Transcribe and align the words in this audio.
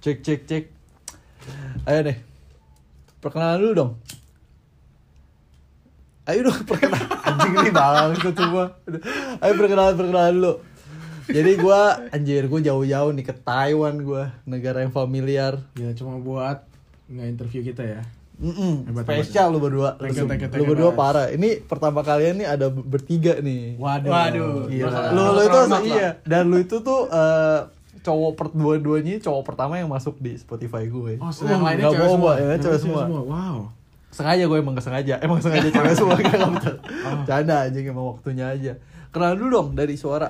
Cek 0.00 0.24
cek 0.24 0.40
cek. 0.48 0.64
Ayo 1.84 2.00
deh. 2.08 2.16
Perkenalan 3.20 3.60
dulu 3.60 3.72
dong. 3.76 3.92
Ayo 6.24 6.40
dong 6.48 6.56
perkenalan. 6.64 7.08
Anjing 7.28 7.52
nih 7.52 7.72
banget 7.72 8.32
semua. 8.32 8.64
Ayo 9.44 9.52
perkenalan 9.60 9.94
perkenalan 10.00 10.32
dulu. 10.40 10.54
Jadi 11.30 11.52
gua 11.60 12.00
anjir 12.10 12.48
gua 12.48 12.60
jauh-jauh 12.64 13.12
nih 13.12 13.24
ke 13.28 13.34
Taiwan 13.44 14.00
gua, 14.00 14.32
negara 14.48 14.80
yang 14.80 14.90
familiar. 14.90 15.60
Ya 15.76 15.92
cuma 15.92 16.16
buat 16.16 16.64
nggak 17.12 17.28
interview 17.36 17.60
kita 17.60 17.84
ya. 17.84 18.02
Mm 18.40 18.88
Hebat, 18.88 19.04
spesial 19.04 19.52
lu 19.52 19.60
berdua. 19.60 20.00
Thank 20.00 20.16
you, 20.16 20.24
thank 20.24 20.40
you, 20.40 20.48
lu 20.48 20.52
thank 20.56 20.64
you, 20.64 20.70
berdua 20.72 20.90
parah. 20.96 21.28
Ini 21.28 21.60
pertama 21.60 22.00
kalian 22.00 22.40
nih 22.40 22.48
ada 22.48 22.72
bertiga 22.72 23.36
nih. 23.36 23.76
Waduh. 23.76 24.08
Waduh. 24.08 24.54
Gila. 24.72 25.12
Lu, 25.12 25.22
lu 25.36 25.40
itu 25.44 25.58
iya. 25.92 26.08
Dan 26.24 26.48
lu 26.48 26.56
itu 26.56 26.80
tuh 26.80 27.04
eh, 27.12 27.60
cowok 28.00 28.32
per 28.36 28.46
dua-duanya 28.56 29.20
cowok 29.20 29.42
pertama 29.44 29.76
yang 29.76 29.88
masuk 29.92 30.16
di 30.20 30.36
Spotify 30.36 30.88
gue. 30.88 31.20
Oh, 31.20 31.32
yang 31.44 31.62
lainnya 31.64 31.88
Nggak 31.88 31.96
cewek 32.00 32.10
semua. 32.16 32.32
Ya, 32.32 32.40
Yang 32.40 32.60
cewek 32.64 32.80
lainnya 32.80 32.80
semua. 32.80 33.02
Wow. 33.24 33.56
Sengaja 34.10 34.44
gue 34.48 34.58
emang 34.58 34.74
sengaja. 34.80 35.14
Emang 35.22 35.38
sengaja 35.38 35.68
cewek 35.76 35.94
semua 35.94 36.16
kan 36.18 36.50
betul. 36.56 36.76
Oh. 36.80 37.22
Canda 37.28 37.56
anjing 37.68 37.86
emang 37.86 38.06
waktunya 38.16 38.46
aja. 38.50 38.72
Kenalan 39.12 39.36
dulu 39.36 39.48
dong 39.50 39.68
dari 39.76 39.94
suara. 39.94 40.28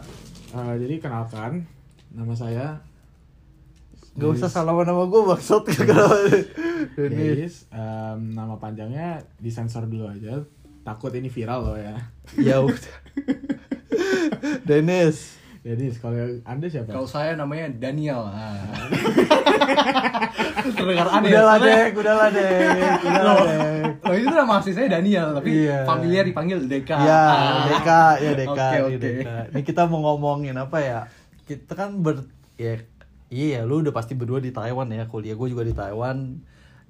Eh, 0.50 0.74
jadi 0.82 0.94
kenalkan, 0.98 1.62
nama 2.10 2.34
saya 2.34 2.82
Gak 4.18 4.36
usah 4.36 4.50
salaman 4.50 4.84
nama 4.84 5.06
gue 5.06 5.22
maksud 5.22 5.70
Dennis. 6.98 7.64
Em, 7.70 8.20
nama 8.34 8.58
panjangnya 8.58 9.22
disensor 9.38 9.86
dulu 9.86 10.10
aja. 10.10 10.42
Takut 10.82 11.14
ini 11.14 11.30
viral 11.30 11.60
loh 11.62 11.78
ya. 11.78 11.94
Ya 12.34 12.58
udah 12.58 12.94
Dennis 14.68 15.39
Dennis, 15.60 16.00
kalau 16.00 16.16
anda 16.42 16.66
siapa? 16.66 16.88
Kalau 16.88 17.04
saya 17.04 17.34
namanya 17.34 17.68
Daniel. 17.70 18.24
Ah. 18.24 18.56
Terdengar 20.70 21.06
aneh. 21.10 21.28
Udah 21.28 21.42
lah 21.42 21.54
soalnya- 21.54 21.76
dek, 21.76 21.90
udah 21.94 22.14
lah 22.14 22.28
dek 22.30 22.50
Udah 23.02 23.20
lah 23.20 23.26
Loh, 23.26 23.44
dek 23.44 23.92
loh, 24.00 24.14
itu 24.16 24.26
nama 24.30 24.52
asli 24.56 24.72
saya 24.72 24.86
Daniel, 24.90 25.26
tapi 25.32 25.48
Iya. 25.62 25.78
familiar 25.84 26.22
dipanggil 26.24 26.58
Deka. 26.64 26.96
Ya, 26.96 27.22
Ah. 27.22 27.62
Deka, 27.66 28.02
ya 28.18 28.30
Deka, 28.34 28.50
Oke, 28.50 28.68
ini 28.72 28.88
oke. 28.88 28.98
Deka. 28.98 29.34
Ini 29.52 29.60
kita 29.62 29.80
mau 29.84 29.98
ngomongin 30.02 30.54
apa 30.56 30.76
ya? 30.80 30.98
Kita 31.44 31.72
kan 31.74 31.98
ber 31.98 32.24
ya 32.56 32.76
iya, 33.28 33.58
lu 33.62 33.80
udah 33.80 33.90
pasti 33.90 34.12
berdua 34.12 34.38
di 34.38 34.50
Taiwan 34.50 34.88
ya, 34.88 35.04
kuliah 35.04 35.34
gue 35.34 35.46
juga 35.46 35.62
di 35.62 35.72
Taiwan. 35.72 36.16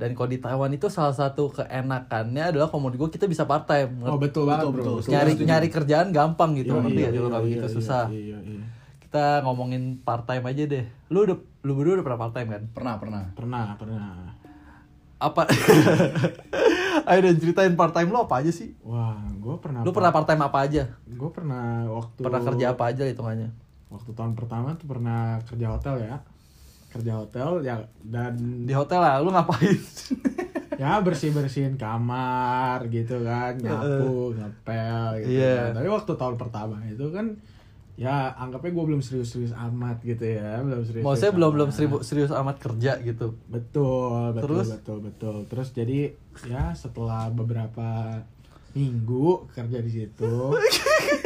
Dan 0.00 0.16
kalau 0.16 0.32
di 0.32 0.40
Taiwan 0.40 0.72
itu 0.72 0.88
salah 0.88 1.12
satu 1.12 1.52
keenakannya 1.52 2.56
adalah 2.56 2.72
kalau 2.72 2.88
menurut 2.88 3.04
gue 3.04 3.20
kita 3.20 3.28
bisa 3.28 3.44
part 3.44 3.68
time. 3.68 4.00
Oh 4.00 4.16
betul 4.16 4.48
banget 4.48 4.72
Betul, 4.72 4.72
bro. 4.72 4.82
betul. 5.04 5.12
nyari 5.12 5.32
setuju. 5.36 5.44
nyari 5.44 5.68
kerjaan 5.68 6.08
gampang 6.08 6.56
gitu, 6.56 6.72
Iya, 6.72 6.80
ngerti 6.80 6.96
iya, 6.96 7.04
ya? 7.04 7.10
Kalau 7.12 7.20
iya, 7.20 7.28
nggak 7.28 7.42
iya, 7.44 7.48
begitu 7.52 7.66
iya, 7.68 7.76
susah. 7.76 8.04
Iya, 8.08 8.38
iya. 8.40 8.64
Kita 9.04 9.24
ngomongin 9.44 10.00
part 10.00 10.24
time 10.24 10.44
aja 10.48 10.62
deh. 10.64 10.84
Lu 11.12 11.28
udah 11.28 11.36
lu 11.36 11.72
berdua 11.76 12.00
udah 12.00 12.06
pernah 12.08 12.20
part 12.24 12.32
time 12.32 12.48
kan? 12.48 12.62
Pernah, 12.72 12.94
pernah. 12.96 13.22
Pernah, 13.36 13.64
pernah. 13.76 14.08
Apa? 15.20 15.42
Ayo 17.12 17.18
deh 17.20 17.36
ceritain 17.36 17.76
part 17.76 17.92
time 17.92 18.08
lu 18.08 18.24
apa 18.24 18.40
aja 18.40 18.48
sih? 18.48 18.72
Wah, 18.80 19.20
gue 19.36 19.56
pernah. 19.60 19.84
Lu 19.84 19.92
pernah 19.92 20.08
part 20.16 20.24
time 20.24 20.40
apa 20.40 20.58
aja? 20.64 20.96
Gue 21.04 21.28
pernah 21.28 21.84
waktu. 21.92 22.24
Pernah 22.24 22.40
kerja 22.40 22.64
apa 22.72 22.82
aja 22.88 23.04
hitungannya? 23.04 23.52
Waktu 23.92 24.10
tahun 24.16 24.32
pertama 24.32 24.80
tuh 24.80 24.88
pernah 24.88 25.36
kerja 25.44 25.76
hotel 25.76 26.08
ya. 26.08 26.16
Kerja 26.90 27.12
hotel 27.16 27.62
ya 27.62 27.76
dan 28.02 28.34
Di 28.62 28.72
hotel 28.72 28.98
lah, 28.98 29.18
lu 29.18 29.30
ngapain? 29.30 29.78
ya 30.80 30.96
bersih 30.98 31.28
bersihin 31.30 31.76
kamar 31.76 32.88
gitu 32.88 33.20
kan 33.20 33.52
nyapu 33.54 34.32
ngepel 34.32 35.20
gitu 35.20 35.36
Iya. 35.36 35.56
kan. 35.62 35.70
tapi 35.76 35.88
waktu 35.90 36.12
tahun 36.16 36.36
pertama 36.36 36.80
itu 36.82 37.04
kan 37.10 37.36
ya 37.94 38.32
anggapnya 38.32 38.72
gue 38.72 38.84
belum 38.88 39.04
serius-serius 39.04 39.52
amat 39.52 40.00
gitu 40.00 40.24
ya 40.24 40.56
belum 40.58 40.80
serius 40.80 41.04
Maksudnya 41.04 41.32
belum 41.36 41.50
belum 41.52 41.68
serius, 41.68 42.00
serius 42.00 42.32
amat 42.32 42.56
kerja 42.58 42.96
gitu. 42.98 43.36
betul 43.46 44.32
betul 44.32 44.40
Terus? 44.40 44.66
betul 44.72 44.98
betul 45.04 45.36
terus 45.46 45.68
jadi 45.70 46.16
ya 46.42 46.72
setelah 46.72 47.28
beberapa 47.28 48.16
minggu 48.72 49.52
kerja 49.52 49.78
di 49.78 49.90
situ 49.92 50.32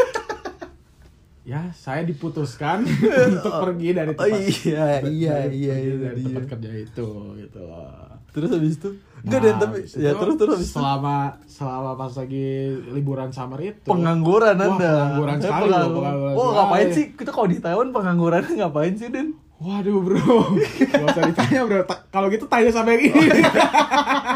ya 1.44 1.68
saya 1.70 2.02
diputuskan 2.02 2.88
untuk 3.30 3.52
pergi 3.60 3.88
dari 3.92 4.10
Oh, 4.10 4.18
tempat 4.18 4.40
iya, 4.40 4.48
iya, 4.48 4.84
dari- 4.98 5.12
iya, 5.54 5.74
iya, 5.76 5.94
dari 6.02 6.18
iya. 6.18 6.26
tempat 6.30 6.44
kerja 6.50 6.70
itu 6.74 7.08
gitu 7.38 7.60
loh 7.60 8.08
Terus 8.34 8.50
habis 8.50 8.74
itu 8.74 8.90
enggak 9.20 9.38
Nah, 9.38 9.46
deh 9.46 9.54
tapi 9.56 9.78
ya 9.94 10.10
terus 10.12 10.34
terus 10.34 10.54
habis 10.54 10.66
itu 10.66 10.74
selama 10.74 11.16
selama 11.46 11.90
pas 11.94 12.12
lagi 12.12 12.46
liburan 12.90 13.30
summer 13.30 13.60
itu 13.62 13.84
pengangguran 13.84 14.52
Wah, 14.54 14.66
Anda. 14.66 14.90
pengangguran 14.90 15.34
Eh, 15.34 15.40
sekali 15.40 15.62
loh, 15.62 15.70
pengangguran. 15.70 15.94
pengangguran 15.94 16.34
Oh, 16.34 16.42
sekali. 16.42 16.56
ngapain 16.58 16.88
sih? 16.90 17.04
Kita 17.14 17.30
kalau 17.30 17.46
di 17.46 17.58
Taiwan 17.58 17.88
pengangguran 17.90 18.42
ngapain 18.50 18.94
sih, 18.94 19.08
Den? 19.08 19.28
waduh 19.56 19.96
bro 19.96 20.18
gak 20.90 21.06
usah 21.06 21.22
ditanya 21.24 21.60
bro 21.62 21.80
Ta- 21.84 22.02
kalau 22.10 22.26
gitu 22.26 22.44
tanya 22.44 22.68
sama 22.68 22.90
yang 22.90 23.06
ini 23.06 23.22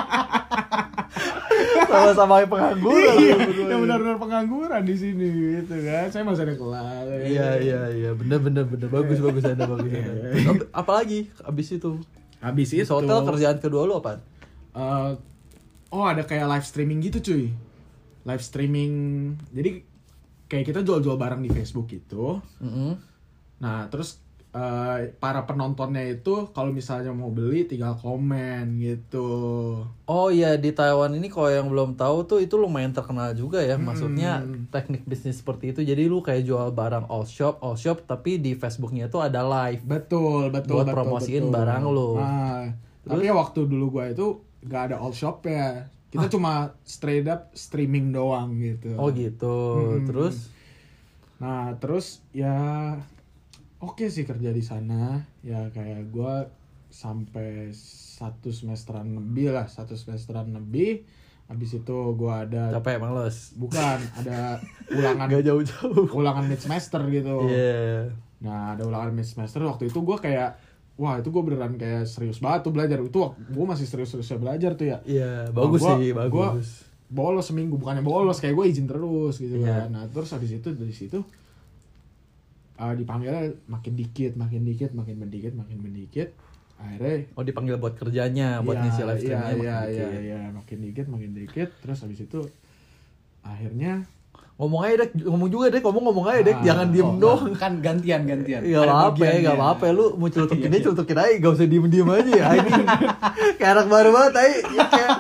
Sama-sama 1.88 2.44
pengangguran. 2.44 3.14
iya 3.16 3.34
berdua. 3.34 3.66
yang 3.66 3.80
benar-benar 3.80 4.16
pengangguran 4.16 4.82
di 4.82 4.94
sini 4.94 5.26
gitu 5.56 5.74
kan 5.82 6.06
saya 6.06 6.22
masih 6.22 6.42
ada 6.42 6.54
kelas 6.54 7.04
Iya, 7.24 7.48
iya, 7.58 7.80
iya. 7.90 8.10
Bener 8.12 8.38
bener 8.38 8.64
bener 8.64 8.86
bagus 8.86 9.18
bagus 9.18 9.42
Anda 9.42 9.64
bagus 9.64 9.88
Anda. 9.88 10.12
Terus 10.30 10.46
ap- 10.46 10.68
Apalagi 10.76 11.32
habis 11.40 11.68
itu 11.70 11.90
habis 12.38 12.68
di 12.68 12.78
itu 12.78 12.86
hotel 12.88 13.18
kerjaan 13.24 13.58
kedua 13.58 13.82
lu 13.82 13.96
apa? 13.96 14.20
eh, 14.70 15.10
oh 15.88 16.04
ada 16.04 16.22
kayak 16.22 16.46
live 16.46 16.62
streaming 16.62 17.00
gitu 17.00 17.18
cuy 17.20 17.44
live 18.22 18.40
streaming 18.40 18.92
jadi 19.50 19.80
kayak 20.46 20.64
kita 20.66 20.80
jual-jual 20.80 21.16
barang 21.16 21.40
di 21.40 21.50
Facebook 21.50 21.88
gitu. 21.88 22.38
Nah, 23.58 23.88
terus 23.88 24.20
eh, 24.50 25.12
para 25.14 25.44
penontonnya 25.44 26.00
itu 26.08 26.48
kalau 26.50 26.70
misalnya 26.70 27.12
mau 27.12 27.28
beli 27.28 27.64
tinggal 27.64 27.94
komen 27.94 28.80
gitu. 28.80 29.28
Oh 30.04 30.28
iya 30.28 30.56
di 30.56 30.72
Taiwan 30.72 31.12
ini 31.12 31.28
kalau 31.28 31.48
yang 31.48 31.68
belum 31.68 31.94
tahu 31.94 32.24
tuh 32.24 32.38
itu 32.38 32.56
lumayan 32.56 32.90
terkenal 32.90 33.32
juga 33.32 33.60
ya. 33.60 33.76
Maksudnya 33.76 34.40
Hmm. 34.40 34.64
teknik 34.68 35.04
bisnis 35.04 35.38
seperti 35.38 35.70
itu. 35.70 35.80
Jadi 35.82 36.04
lu 36.04 36.20
kayak 36.20 36.42
jual 36.42 36.68
barang 36.70 37.06
all 37.06 37.24
shop, 37.24 37.60
all 37.60 37.76
shop 37.76 38.04
tapi 38.04 38.36
di 38.36 38.52
Facebooknya 38.52 39.06
itu 39.06 39.18
ada 39.18 39.44
live. 39.44 39.84
Betul, 39.84 40.48
betul, 40.48 40.80
Buat 40.80 40.88
betul. 40.88 40.96
promosiin 40.96 41.44
betul. 41.44 41.54
barang 41.54 41.84
lo. 41.84 42.10
Nah, 42.16 42.72
tapi 43.04 43.24
ya 43.24 43.34
waktu 43.34 43.60
dulu 43.64 44.00
gua 44.00 44.08
itu 44.08 44.26
gak 44.64 44.90
ada 44.90 44.96
all 44.98 45.12
shop 45.12 45.44
ya. 45.44 45.86
Kita 46.08 46.24
cuma 46.26 46.72
straight 46.82 47.28
up 47.28 47.52
streaming 47.52 48.10
doang 48.10 48.56
gitu. 48.56 48.96
Oh 48.96 49.12
gitu. 49.12 49.56
Hmm. 50.00 50.08
Terus 50.08 50.56
Nah, 51.38 51.70
terus 51.78 52.24
ya 52.32 52.96
oke 53.80 54.04
sih 54.06 54.22
kerja 54.22 54.50
di 54.50 54.60
sana. 54.60 55.22
Ya 55.40 55.68
kayak 55.68 56.08
gua 56.08 56.46
sampai 56.88 57.68
satu 57.72 58.48
semesteran 58.48 59.12
lebih 59.12 59.50
lah, 59.50 59.66
satu 59.66 59.94
semesteran 59.94 60.50
lebih. 60.50 61.04
Habis 61.46 61.76
itu 61.76 61.96
gua 62.12 62.44
ada 62.44 62.68
capek 62.74 62.98
males. 62.98 63.52
bukan 63.54 63.98
ada 64.20 64.60
ulangan 64.90 65.28
Gak 65.28 65.44
jauh-jauh. 65.44 66.06
ulangan 66.12 66.44
mid 66.44 66.58
semester 66.58 67.00
gitu. 67.08 67.44
Iya. 67.44 68.12
Nah 68.38 68.72
ada 68.72 68.84
ulangan 68.84 69.10
mid 69.10 69.24
semester 69.24 69.60
waktu 69.62 69.88
itu 69.88 69.98
gue 69.98 70.16
kayak 70.16 70.60
wah 70.94 71.14
itu 71.14 71.26
gue 71.26 71.40
beneran 71.40 71.74
kayak 71.74 72.04
serius 72.04 72.38
banget 72.38 72.66
tuh 72.66 72.72
belajar 72.72 72.98
itu 72.98 73.18
gue 73.32 73.64
masih 73.64 73.86
serius-seriusnya 73.86 74.36
belajar 74.36 74.70
tuh 74.74 74.86
ya. 74.86 74.98
Iya, 75.02 75.48
Wah, 75.48 75.64
bagus 75.64 75.80
gua- 75.80 75.96
sih, 75.96 76.08
gua 76.10 76.22
bagus. 76.52 76.68
bolos 77.08 77.46
seminggu 77.46 77.74
bukannya 77.74 78.02
bolos 78.02 78.38
kayak 78.38 78.54
gue 78.54 78.66
izin 78.68 78.84
terus 78.84 79.34
gitu 79.38 79.56
Iya. 79.58 79.88
kan. 79.88 79.88
Nah 79.88 80.04
terus 80.06 80.28
habis 80.28 80.52
itu 80.52 80.68
dari 80.70 80.92
situ 80.92 81.24
uh, 82.78 82.94
dipanggilnya 82.94 83.58
makin 83.66 83.92
dikit, 83.92 84.32
makin 84.34 84.62
dikit, 84.62 84.90
makin 84.92 85.16
mendikit, 85.18 85.52
makin 85.52 85.78
mendikit. 85.78 86.30
Akhirnya 86.78 87.26
Oh 87.34 87.42
dipanggil 87.42 87.74
buat 87.74 87.94
kerjanya, 87.94 88.62
buat 88.62 88.78
Iya, 88.78 88.82
ngisi 88.86 89.02
live 89.02 89.10
iya, 89.10 89.18
streamnya 89.18 89.44
iya, 89.44 89.52
makin 89.52 89.66
iya, 89.66 89.82
dikit. 89.82 90.20
iya, 90.22 90.40
makin 90.48 90.78
dikit, 90.80 91.06
makin 91.08 91.30
dikit. 91.34 91.68
Terus 91.82 91.98
habis 92.00 92.20
itu 92.20 92.40
akhirnya 93.42 94.06
Ngomong 94.58 94.82
aja 94.82 95.06
deh, 95.06 95.22
ngomong 95.22 95.48
juga 95.54 95.70
deh, 95.70 95.78
ngomong 95.78 96.02
ngomong 96.10 96.26
aja 96.34 96.42
deh, 96.42 96.50
Ah, 96.50 96.62
jangan 96.66 96.86
diem 96.90 97.06
Oh, 97.06 97.14
doang. 97.14 97.54
Kan 97.54 97.78
gantian, 97.78 98.26
gantian. 98.26 98.58
Gak 98.58 98.82
Ada 98.82 98.90
apa-apa 98.90 99.22
ya, 99.22 99.36
gak 99.38 99.54
apa-apa 99.54 99.84
Lu 99.94 100.18
mau 100.18 100.26
celutukin 100.26 100.66
Iya, 100.66 100.66
aja, 100.66 100.74
iya. 100.74 100.82
celutukin 100.82 101.14
aja 101.16 101.32
Gak 101.38 101.52
usah 101.54 101.66
diem-diem 101.70 102.08
aja 102.10 102.32
ya 102.34 102.46
Ini 102.58 102.72
kayak 103.62 103.70
anak 103.70 103.86
baru 103.86 104.10
banget 104.10 104.32
ay. 104.34 104.50
Ya, 104.68 104.82
kayak, 104.84 105.10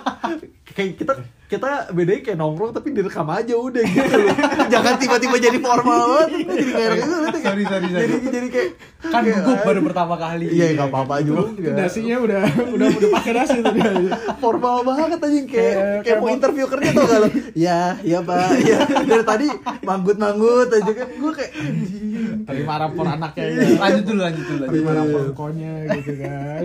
kayak 0.74 0.90
kita 0.98 1.12
kita 1.48 1.70
bedain 1.90 2.20
kayak 2.20 2.36
nongkrong 2.36 2.70
tapi 2.70 2.92
direkam 2.92 3.24
aja 3.26 3.56
udah 3.56 3.80
gitu 3.80 4.14
loh 4.20 4.36
Jangan 4.72 4.94
tiba-tiba 4.96 5.36
jadi 5.38 5.58
formal 5.58 6.00
banget 6.04 6.28
Jadi 6.44 6.44
kayak 6.68 6.92
gitu 6.94 7.14
loh 7.14 7.26
Sorry, 7.38 7.64
sorry, 7.64 7.88
sorry. 7.88 8.04
Jadi, 8.04 8.26
jadi 8.28 8.48
kayak 8.48 8.70
Kan 8.98 9.22
gugup 9.24 9.58
baru 9.62 9.80
pertama 9.80 10.14
kali. 10.14 10.44
Iya 10.50 10.74
gak 10.74 10.90
apa-apa 10.90 11.14
juga 11.22 11.70
dasinya 11.72 12.16
udah 12.18 12.42
udah 12.68 12.86
udah 12.90 13.08
pakai 13.14 13.32
dasi 13.32 13.56
tuh 13.58 13.72
dia. 13.72 13.90
formal 14.42 14.82
banget 14.82 15.18
aja 15.18 15.40
kayak 15.46 15.74
Kayak- 16.02 16.18
mau 16.18 16.28
interview 16.28 16.66
kerja 16.66 16.88
tau 16.92 17.06
gak 17.06 17.18
lo 17.18 17.28
ya 17.64 17.80
ya 18.02 18.18
pak 18.20 18.48
ya 18.60 18.78
dari 19.00 19.24
tadi 19.24 19.46
manggut 19.80 20.16
manggut 20.16 20.68
aja 20.68 20.92
kan 20.92 21.08
gue 21.08 21.32
kayak 21.32 21.52
anjing 21.54 22.06
Terima 22.44 22.74
rapor 22.76 23.06
anaknya 23.06 23.44
ya. 23.46 23.60
Lanjut 23.78 24.04
dulu, 24.04 24.20
lanjut 24.20 24.44
dulu. 24.44 24.58
Lanjut. 24.58 24.72
Terima 24.74 24.92
rapor 24.94 25.22
konya 25.32 25.72
gitu 25.94 26.12
kan. 26.18 26.64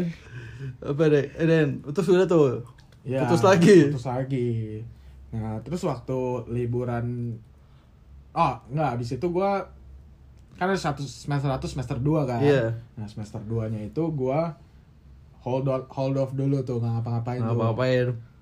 apa 0.82 1.04
deh 1.06 1.26
Eh, 1.34 1.46
Den 1.46 1.68
terus 1.86 2.08
udah 2.10 2.26
tuh 2.26 2.64
Ya, 3.04 3.28
putus 3.28 3.44
lagi 3.44 3.92
Putus 3.92 4.08
lagi. 4.08 4.80
Nah, 5.36 5.60
terus 5.62 5.84
waktu 5.84 6.20
liburan 6.52 7.36
Oh, 8.34 8.54
enggak, 8.72 8.98
habis 8.98 9.14
itu 9.14 9.28
gua 9.30 9.62
kan 10.58 10.70
ada 10.70 10.78
satu 10.78 11.06
semester 11.06 11.50
satu 11.50 11.68
semester 11.70 11.98
2 12.02 12.26
kan. 12.26 12.42
Iya. 12.42 12.74
Nah, 12.98 13.06
semester 13.06 13.42
2-nya 13.46 13.78
itu 13.86 14.04
gua 14.14 14.58
hold 15.44 15.68
on, 15.70 15.84
hold 15.92 16.16
off 16.18 16.32
dulu 16.34 16.64
tuh 16.64 16.80
nggak 16.80 17.04
ngapa-ngapain 17.04 17.40
nggak 17.44 17.54
tuh. 17.54 17.60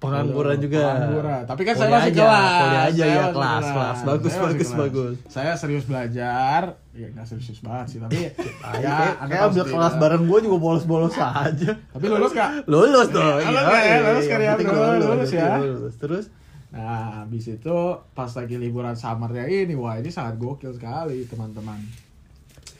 Pengangguran 0.01 0.57
juga 0.57 0.81
Pengangguran. 0.97 1.41
Tapi 1.45 1.61
kan 1.61 1.73
Kuliah 1.73 1.77
saya 1.79 1.93
masih 1.93 2.09
aja, 2.09 2.17
kelas. 2.19 2.49
kuliah 2.57 2.83
aja 2.83 2.97
Saya 2.97 3.13
ya 3.13 3.25
kelas 3.29 3.65
kelas 3.67 3.97
bagus 4.01 4.31
Saya 4.31 4.41
bagus 4.41 4.57
kelas. 4.67 4.79
bagus 4.81 5.15
Saya 5.29 5.51
serius 5.53 5.85
belajar. 5.85 6.61
Ya 6.91 7.07
nggak 7.07 7.23
serius 7.23 7.59
banget 7.61 7.85
sih, 7.87 7.99
tapi 7.99 8.17
Ah, 8.59 8.73
ya 8.83 8.91
kayak, 9.21 9.41
ambil 9.47 9.63
kelas 9.63 9.93
lah. 9.93 10.01
bareng 10.01 10.23
gue 10.25 10.39
juga 10.41 10.57
bolos-bolos 10.57 11.15
aja 11.15 11.71
Tapi 11.87 12.05
lulus 12.05 12.33
Kak? 12.33 12.65
lulus 12.65 13.07
dong 13.07 13.39
Lulus 13.39 13.47
iya, 13.47 13.71
ya, 13.71 13.79
iya, 13.79 13.97
lulus 14.03 14.25
karya 14.27 14.51
lulus, 14.57 14.99
lulus 14.99 15.31
ya. 15.31 15.51
lulus. 15.55 15.95
terus 15.95 16.25
Nah, 16.67 16.87
habis 17.21 17.45
itu 17.45 17.77
pas 18.09 18.31
lagi 18.31 18.55
liburan 18.55 18.95
summernya 18.95 19.43
ini, 19.45 19.75
wah 19.75 19.93
ini 19.93 20.07
sangat 20.07 20.35
gokil 20.37 20.71
sekali 20.71 21.27
teman-teman. 21.27 21.75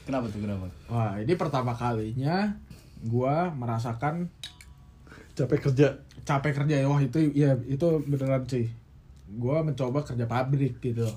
Kenapa 0.02 0.26
tuh 0.26 0.40
kenapa? 0.40 0.72
Wah, 0.88 1.20
ini 1.20 1.36
pertama 1.36 1.76
kalinya 1.76 2.56
gua 3.02 3.52
merasakan 3.52 4.32
capek 5.34 5.60
kerja 5.62 5.88
capek 6.28 6.52
kerja 6.64 6.76
ya. 6.82 6.86
Wah, 6.88 7.02
itu 7.02 7.20
ya 7.34 7.58
itu 7.68 7.86
beneran 8.06 8.44
sih. 8.48 8.70
Gua 9.32 9.64
mencoba 9.64 10.04
kerja 10.04 10.26
pabrik 10.28 10.78
gitu. 10.84 11.08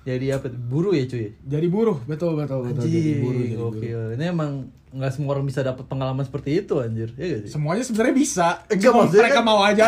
jadi 0.00 0.40
apa 0.40 0.48
buru 0.48 0.96
ya 0.96 1.04
cuy 1.04 1.28
Jadi 1.44 1.66
buruh, 1.68 2.00
betul 2.08 2.32
betul 2.32 2.64
betul. 2.64 2.88
Jadi 2.88 3.20
buruh, 3.20 3.42
jadi 3.44 3.56
buruh. 3.56 3.72
gokil. 3.76 4.00
Ini 4.16 4.24
emang 4.32 4.52
nggak 4.90 5.12
semua 5.12 5.30
orang 5.32 5.46
bisa 5.46 5.62
dapat 5.62 5.84
pengalaman 5.84 6.20
seperti 6.20 6.50
itu 6.58 6.74
anjir. 6.76 7.14
Ya 7.14 7.26
gak 7.28 7.40
sih? 7.40 7.50
Semuanya 7.50 7.82
sebenarnya 7.82 8.10
bisa. 8.12 8.48
Enggak, 8.66 8.82
Cuma 8.84 8.98
maksudnya 9.00 9.22
mereka 9.22 9.36
kan- 9.36 9.46
mau 9.46 9.60
aja, 9.60 9.84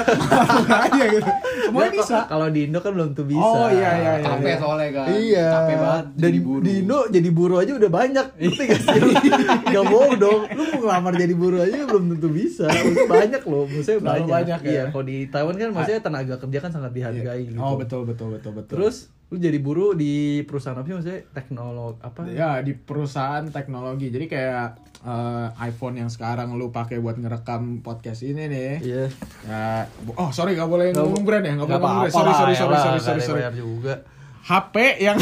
mau 0.63 0.79
aja 0.87 1.03
gitu. 1.05 1.31
Semuanya 1.65 1.67
Nggak, 1.89 1.99
bisa. 1.99 2.17
Kalau 2.25 2.47
di 2.49 2.61
Indo 2.63 2.79
kan 2.79 2.91
belum 2.93 3.09
tuh 3.13 3.27
bisa. 3.27 3.43
Oh, 3.43 3.67
iya, 3.69 3.91
iya, 3.93 4.13
iya. 4.15 4.25
Capek 4.25 4.55
soalnya 4.57 4.89
kan. 4.95 5.07
Iya. 5.11 5.49
Capek 5.49 5.77
banget 5.77 6.05
Dan 6.07 6.23
jadi 6.23 6.39
buru. 6.41 6.63
di 6.63 6.73
Indo 6.79 6.99
jadi 7.09 7.29
buruh 7.31 7.59
aja 7.59 7.73
udah 7.75 7.91
banyak. 7.93 8.27
Ngerti 8.37 8.63
gak 8.65 8.81
sih? 8.81 9.01
gak 9.75 9.85
bohong 9.85 10.15
dong. 10.17 10.41
Lu 10.49 10.63
mau 10.63 10.79
ngelamar 10.81 11.13
jadi 11.15 11.35
buruh 11.35 11.61
aja 11.61 11.77
belum 11.85 12.05
tentu 12.09 12.29
bisa. 12.31 12.65
Maksudnya 12.67 13.07
banyak 13.09 13.43
loh. 13.45 13.65
Maksudnya 13.67 13.99
banyak. 14.01 14.29
banyak 14.29 14.61
ya. 14.61 14.71
Iya. 14.71 14.83
Kalau 14.89 15.05
di 15.05 15.17
Taiwan 15.27 15.55
kan 15.57 15.69
maksudnya 15.73 16.01
tenaga 16.01 16.35
kerja 16.39 16.59
kan 16.61 16.71
sangat 16.71 16.93
dihargai 16.93 17.43
gitu. 17.45 17.59
Oh, 17.59 17.75
betul 17.75 18.05
betul 18.05 18.33
betul 18.33 18.55
betul. 18.55 18.75
Terus 18.79 19.11
lu 19.33 19.41
jadi 19.41 19.57
buruh 19.65 19.97
di 19.97 20.45
perusahaan 20.45 20.77
apa 20.77 20.85
sih 20.85 20.93
maksudnya 20.93 21.21
teknolog 21.33 21.97
apa? 22.05 22.29
Ya 22.29 22.61
di 22.61 22.77
perusahaan 22.77 23.49
teknologi. 23.49 24.13
Jadi 24.13 24.29
kayak 24.29 24.77
eh, 25.09 25.49
iPhone 25.73 25.97
yang 25.97 26.13
sekarang 26.13 26.53
lu 26.53 26.69
pakai 26.69 27.01
buat 27.01 27.17
ngerekam 27.17 27.81
podcast 27.81 28.29
ini 28.29 28.45
nih. 28.45 28.73
Iya. 28.85 29.05
Ya, 29.49 29.89
oh 30.21 30.29
sorry 30.37 30.53
nggak 30.53 30.69
boleh 30.69 30.93
ngomong 30.93 31.25
brand 31.25 31.49
ya, 31.49 31.57
nggak 31.57 31.65
boleh 31.65 31.81
ngomong 31.81 32.01
brand. 32.05 32.13
Sorry 32.13 32.29
lah, 32.29 32.37
sorry 32.37 32.53
ya 32.53 32.61
sorry 32.61 32.77
sorry 32.77 33.01
sorry 33.01 33.21
sorry. 33.25 33.57
juga. 33.57 34.05
HP 34.45 34.75
yang 35.01 35.17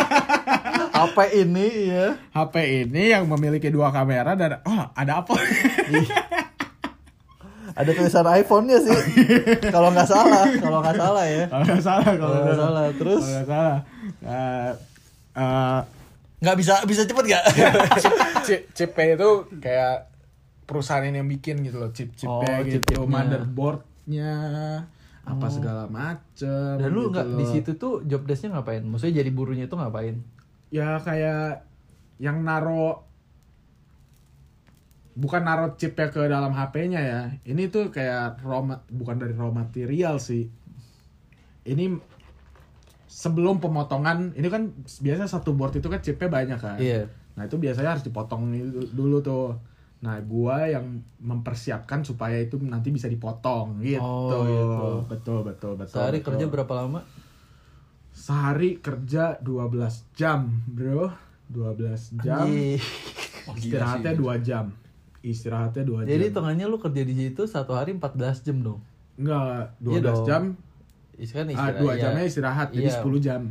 HP 1.00 1.18
ini 1.34 1.66
ya. 1.90 2.06
HP 2.30 2.54
ini 2.86 3.02
yang 3.10 3.26
memiliki 3.26 3.74
dua 3.74 3.90
kamera 3.90 4.38
dan 4.38 4.62
oh 4.62 4.86
ada 4.94 5.26
apa? 5.26 5.34
Ada 7.80 7.90
tulisan 7.90 8.26
iPhone-nya 8.28 8.78
sih. 8.78 8.92
kalau 9.74 9.88
nggak 9.88 10.04
salah, 10.04 10.44
kalau 10.54 10.78
nggak 10.80 10.96
salah 10.96 11.24
ya. 11.24 11.44
Kalau 11.48 11.64
nggak 11.64 11.80
salah 11.82 12.12
kalau 12.12 12.36
nggak 12.38 12.58
salah. 12.58 12.82
Terus 12.92 13.22
nggak 13.24 13.46
salah. 13.46 13.76
Eh, 14.20 15.80
nggak 16.40 16.56
bisa 16.56 16.72
bisa 16.84 17.02
cepet 17.04 17.24
nggak? 17.26 17.44
chip 18.76 18.92
itu 18.92 19.30
kayak 19.56 20.08
perusahaan 20.64 21.02
ini 21.02 21.18
yang 21.18 21.28
bikin 21.28 21.60
gitu 21.60 21.76
loh 21.78 21.90
chip 21.90 22.14
chipnya 22.14 22.30
Oh, 22.30 22.62
gitu 22.62 22.80
chip-chipnya. 22.86 23.08
motherboardnya 23.08 24.32
apa 25.20 25.46
segala 25.46 25.84
macem 25.86 26.78
Dan 26.78 26.88
lu 26.90 27.06
gitu 27.06 27.10
nggak 27.12 27.26
loh. 27.26 27.38
di 27.38 27.46
situ 27.46 27.70
tuh 27.76 28.02
job 28.04 28.24
desk-nya 28.24 28.56
ngapain? 28.56 28.82
Maksudnya 28.82 29.20
jadi 29.22 29.30
burunya 29.30 29.64
itu 29.64 29.74
ngapain? 29.74 30.20
ya 30.70 31.02
kayak 31.02 31.66
yang 32.22 32.46
naro 32.46 33.02
bukan 35.12 35.42
naro 35.42 35.74
chipnya 35.74 36.08
ke 36.08 36.22
dalam 36.22 36.50
HP-nya 36.50 37.00
ya 37.00 37.20
ini 37.44 37.66
tuh 37.66 37.90
kayak 37.90 38.40
raw 38.40 38.62
bukan 38.86 39.16
dari 39.18 39.34
raw 39.34 39.50
material 39.50 40.16
sih 40.16 40.46
ini 41.66 41.98
sebelum 43.04 43.58
pemotongan 43.58 44.32
ini 44.32 44.46
kan 44.46 44.70
biasa 44.78 45.26
satu 45.28 45.52
board 45.52 45.76
itu 45.76 45.86
kan 45.86 45.98
chipnya 45.98 46.30
banyak 46.30 46.58
kan 46.58 46.78
Iya. 46.78 47.10
nah 47.34 47.44
itu 47.44 47.58
biasanya 47.58 47.98
harus 47.98 48.06
dipotong 48.06 48.54
dulu 48.90 49.18
tuh 49.20 49.58
nah 50.00 50.16
gua 50.22 50.64
yang 50.64 51.02
mempersiapkan 51.20 52.00
supaya 52.00 52.40
itu 52.40 52.56
nanti 52.56 52.88
bisa 52.88 53.04
dipotong 53.04 53.84
gitu, 53.84 54.00
Oh, 54.00 54.40
gitu. 54.48 54.86
betul 55.10 55.38
betul 55.44 55.72
betul 55.76 55.92
Sehari 55.92 56.24
betul. 56.24 56.26
kerja 56.32 56.44
berapa 56.48 56.72
lama? 56.76 57.00
sehari 58.10 58.80
kerja 58.80 59.38
12 59.38 59.70
jam 60.12 60.50
bro 60.66 61.12
12 61.50 62.20
jam. 62.20 62.46
Oh, 63.46 63.54
istirahatnya 63.54 64.12
sih. 64.14 64.20
2 64.22 64.46
jam 64.46 64.64
istirahatnya 65.22 65.82
2 65.82 66.00
jam 66.00 66.08
Jadi 66.08 66.24
hitungannya 66.26 66.64
lu 66.64 66.76
kerja 66.76 67.02
di 67.02 67.14
situ 67.14 67.42
satu 67.44 67.72
hari 67.72 67.92
14 67.92 68.16
jam 68.42 68.56
dong. 68.60 68.80
enggak 69.14 69.76
12 69.78 69.92
Iya 69.92 70.12
jam 70.24 70.42
kan 71.26 71.44
ah, 71.44 71.52
istirahat. 71.52 71.74
2 71.76 71.84
iya. 71.86 71.94
jamnya 72.00 72.24
istirahat 72.24 72.68
jadi 72.70 72.88
Iya. 72.88 73.00
10 73.00 73.20
jam 73.20 73.42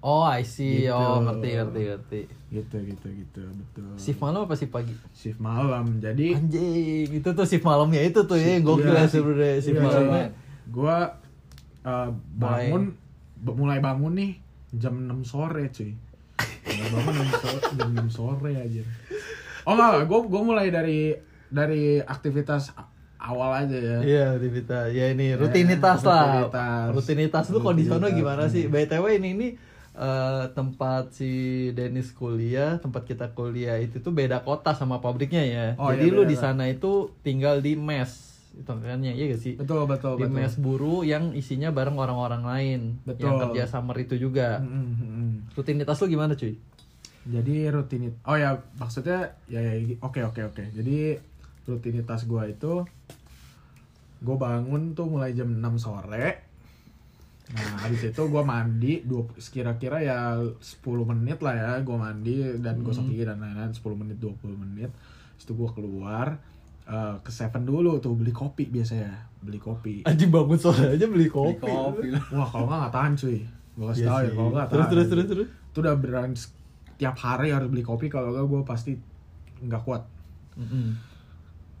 Oh, 0.00 0.20
I 0.20 0.42
see. 0.42 0.82
Gitu. 0.82 0.90
Oh, 0.90 1.22
ngerti 1.22 1.48
ngerti 1.54 1.80
ngerti. 1.86 2.20
gitu 2.50 2.76
gitu 2.82 3.06
gitu 3.08 3.40
betul 3.46 3.86
Shift 3.96 4.18
malam 4.18 4.44
apa 4.44 4.52
shift 4.52 4.68
pagi? 4.68 4.92
shift 5.12 5.38
malam 5.38 5.96
jadi 5.96 6.36
Anjing, 6.36 7.08
itu 7.14 7.28
tuh 7.28 7.46
shift 7.46 7.62
malamnya 7.62 8.02
itu 8.02 8.20
tuh 8.20 8.34
ya 8.34 8.58
yang 8.58 8.66
gokil 8.66 8.90
Iya, 8.90 8.98
ya 8.98 9.08
sebenarnya 9.08 9.56
shift 9.58 9.72
Iya, 9.72 9.82
malamnya. 9.82 10.26
Gua 10.68 10.96
uh, 11.82 12.08
bangun 12.34 12.92
b- 13.38 13.56
mulai 13.56 13.78
bangun 13.78 14.12
nih 14.12 14.30
jam 14.74 14.92
6 15.00 15.22
sore 15.24 15.70
cuy. 15.70 15.94
Mulai 16.62 16.88
bangun 16.92 17.14
jam, 17.14 17.28
so- 17.32 17.62
jam 17.72 17.88
6 17.94 18.10
sore 18.10 18.52
aja. 18.54 18.82
Oh 19.62 19.72
enggak, 19.78 20.10
gue 20.10 20.20
gue 20.26 20.42
mulai 20.42 20.66
dari 20.74 21.14
dari 21.52 22.00
aktivitas 22.02 22.74
awal 23.22 23.50
aja 23.54 23.78
ya. 23.78 23.98
Iya, 24.02 24.26
rutinitas. 24.36 24.86
Ya 24.90 25.06
ini 25.14 25.38
rutinitas 25.38 26.02
lah. 26.02 26.50
rutinitas. 26.50 26.86
Rutinitas 26.90 27.44
lu 27.54 27.58
kalau 27.62 27.74
di 27.78 27.86
Rutinitas, 27.86 28.10
gimana 28.18 28.44
sih? 28.50 28.66
hmm. 28.66 28.74
BTW 28.74 29.04
ini 29.22 29.28
ini 29.38 29.48
eh, 29.94 30.44
tempat 30.50 31.14
si 31.14 31.30
Dennis 31.70 32.10
kuliah, 32.10 32.82
tempat 32.82 33.06
kita 33.06 33.30
kuliah 33.36 33.78
itu 33.78 34.02
tuh 34.02 34.10
beda 34.10 34.42
kota 34.42 34.74
sama 34.74 34.98
pabriknya 34.98 35.44
ya. 35.46 35.66
Oh, 35.78 35.94
Jadi 35.94 36.10
iya, 36.10 36.16
lu 36.18 36.22
di 36.26 36.34
sana 36.34 36.66
itu 36.66 37.14
tinggal 37.22 37.62
di 37.62 37.78
mes. 37.78 38.32
Itu 38.52 38.68
kan 38.68 39.00
ya, 39.00 39.14
iya 39.16 39.32
gak 39.32 39.40
sih? 39.40 39.54
Betul 39.56 39.88
betul 39.88 40.18
di 40.20 40.28
betul. 40.28 40.36
mes 40.36 40.52
buru 40.60 41.06
yang 41.06 41.32
isinya 41.32 41.72
bareng 41.72 41.96
orang-orang 41.96 42.42
lain 42.44 42.80
yang 43.16 43.40
Betul. 43.40 43.48
kerja 43.48 43.64
summer 43.64 43.96
itu 43.96 44.18
juga. 44.20 44.60
Mm, 44.60 44.68
mm, 44.68 44.92
mm, 44.92 45.08
mm. 45.08 45.32
Rutinitas 45.56 45.96
lu 46.04 46.06
gimana 46.10 46.36
cuy? 46.36 46.58
Jadi 47.22 47.70
rutinitas. 47.70 48.18
Oh 48.26 48.34
ya, 48.34 48.58
maksudnya 48.76 49.38
ya, 49.46 49.60
ya 49.62 49.94
oke 50.02 50.18
oke 50.26 50.40
oke. 50.50 50.64
Jadi 50.74 51.14
rutinitas 51.62 52.26
gua 52.26 52.50
itu 52.50 52.82
gue 54.22 54.36
bangun 54.38 54.94
tuh 54.94 55.06
mulai 55.10 55.34
jam 55.34 55.50
6 55.50 55.62
sore. 55.78 56.50
Nah, 57.52 57.84
habis 57.84 58.06
itu 58.06 58.22
gua 58.30 58.46
mandi 58.46 59.02
dua 59.02 59.26
sekira-kira 59.36 59.98
ya 59.98 60.38
10 60.40 60.58
menit 61.04 61.42
lah 61.42 61.54
ya 61.54 61.70
gua 61.82 62.08
mandi 62.08 62.38
dan 62.62 62.80
gosok 62.80 63.10
gigi 63.10 63.26
dan 63.26 63.42
lain-lain 63.42 63.70
10 63.70 63.82
menit 63.98 64.16
20 64.18 64.62
menit. 64.62 64.90
Terus 65.36 65.44
itu 65.46 65.52
gua 65.54 65.70
keluar 65.74 66.26
eh, 66.86 67.14
ke 67.22 67.30
Seven 67.30 67.62
dulu 67.62 67.98
tuh 67.98 68.14
beli 68.14 68.30
kopi 68.30 68.66
biasanya, 68.66 69.26
beli 69.38 69.58
kopi. 69.58 70.02
Anjing 70.06 70.30
bangun 70.30 70.58
sore 70.58 70.94
aja 70.94 71.06
beli 71.06 71.26
kopi. 71.30 71.62
Beli 71.62 72.18
kopi. 72.18 72.34
Wah, 72.34 72.46
kalau 72.50 72.66
nggak 72.66 72.78
nggak 72.82 72.94
tahan 72.94 73.12
cuy. 73.18 73.38
Gua 73.72 73.86
kasih 73.90 74.02
Iya 74.02 74.08
tau 74.10 74.18
ya, 74.22 74.30
kalau 74.34 74.50
nggak 74.50 74.66
Terus, 74.66 74.78
tahan. 74.86 74.90
terus, 74.90 75.06
terus, 75.10 75.26
terus. 75.30 75.48
Itu 75.70 75.78
udah 75.82 75.94
beneran 75.98 76.30
tiap 77.02 77.18
hari 77.18 77.50
harus 77.50 77.66
beli 77.66 77.82
kopi 77.82 78.06
kalau 78.14 78.30
nggak 78.30 78.46
gue 78.46 78.60
pasti 78.70 78.90
nggak 79.66 79.82
kuat. 79.86 80.02
Mm-mm. 80.54 80.86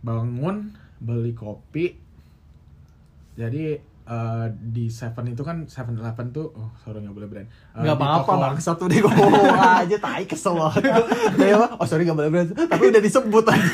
Bangun 0.02 0.56
beli 0.98 1.30
kopi. 1.38 1.86
Jadi 3.38 3.78
eh, 4.04 4.46
di 4.52 4.86
Seven 4.86 5.24
itu 5.28 5.40
kan 5.40 5.64
Seven 5.64 5.94
Eleven 5.94 6.30
tuh, 6.30 6.50
oh 6.50 6.70
sorry 6.78 6.98
nggak 6.98 7.12
boleh 7.12 7.28
brand. 7.28 7.48
Eh, 7.72 7.80
Nggak 7.80 7.96
apa-apa 7.96 8.32
bang, 8.38 8.54
satu 8.58 8.84
deh 8.84 8.98
ngomong 8.98 9.56
aja, 9.80 9.96
tai 9.96 10.24
kesel 10.24 10.54
banget? 10.54 10.84
Oh 11.72 11.84
sorry 11.84 12.04
gak 12.04 12.14
boleh 12.14 12.28
berani 12.28 12.52
Tapi 12.52 12.84
udah 12.86 13.00
disebut 13.00 13.44
aja 13.44 13.64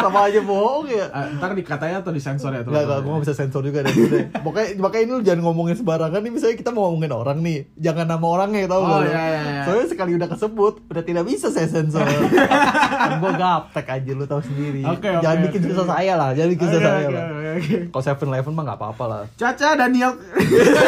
Sama 0.00 0.26
aja 0.26 0.40
bohong 0.40 0.86
ya 0.86 1.06
Eh, 1.06 1.26
ntar 1.36 1.52
dikatanya 1.52 2.00
atau 2.00 2.10
disensor 2.10 2.50
ya 2.50 2.62
Enggak, 2.62 2.82
enggak, 2.82 2.98
gue 2.98 3.10
gak 3.12 3.22
bisa 3.22 3.34
sensor 3.34 3.62
juga 3.62 3.78
deh. 3.82 3.94
Makanya, 4.36 4.70
makanya 4.78 5.02
ini 5.02 5.12
lu 5.12 5.22
jangan 5.22 5.40
ngomongin 5.42 5.76
sembarangan 5.76 6.18
nih 6.18 6.32
Misalnya 6.32 6.56
kita 6.56 6.70
mau 6.70 6.88
ngomongin 6.88 7.12
orang 7.12 7.38
nih 7.40 7.58
Jangan 7.76 8.06
nama 8.08 8.26
orangnya 8.26 8.66
tau 8.66 8.80
Oh, 8.80 8.88
gak 8.88 8.98
lu? 8.98 9.06
iya, 9.06 9.22
iya, 9.22 9.40
iya. 9.44 9.62
Soalnya 9.62 9.86
sekali 9.86 10.10
udah 10.16 10.28
kesebut 10.28 10.74
Udah 10.88 11.04
tidak 11.04 11.24
bisa 11.24 11.46
saya 11.48 11.68
sensor 11.68 12.02
Kan 12.02 13.10
gue 13.18 13.32
gaptek 13.32 13.86
aja 13.90 14.10
lu 14.10 14.24
tau 14.24 14.40
sendiri 14.40 14.82
Oke, 14.84 15.06
oke, 15.08 15.22
Jangan 15.22 15.38
bikin 15.44 15.60
oke, 15.60 15.68
susah 15.68 15.86
saya 15.88 16.12
lah 16.16 16.30
Jangan 16.32 16.50
bikin 16.50 16.66
susah 16.68 16.80
saya 16.82 17.06
oke, 17.06 17.12
lah 17.12 17.24
oke, 17.24 17.50
oke. 17.52 17.76
Kalau 17.90 18.02
Seven 18.02 18.26
Eleven 18.28 18.52
mah 18.52 18.64
gak 18.64 18.78
apa-apa 18.78 19.04
lah 19.06 19.20
Caca 19.34 19.68
Daniel. 19.76 20.12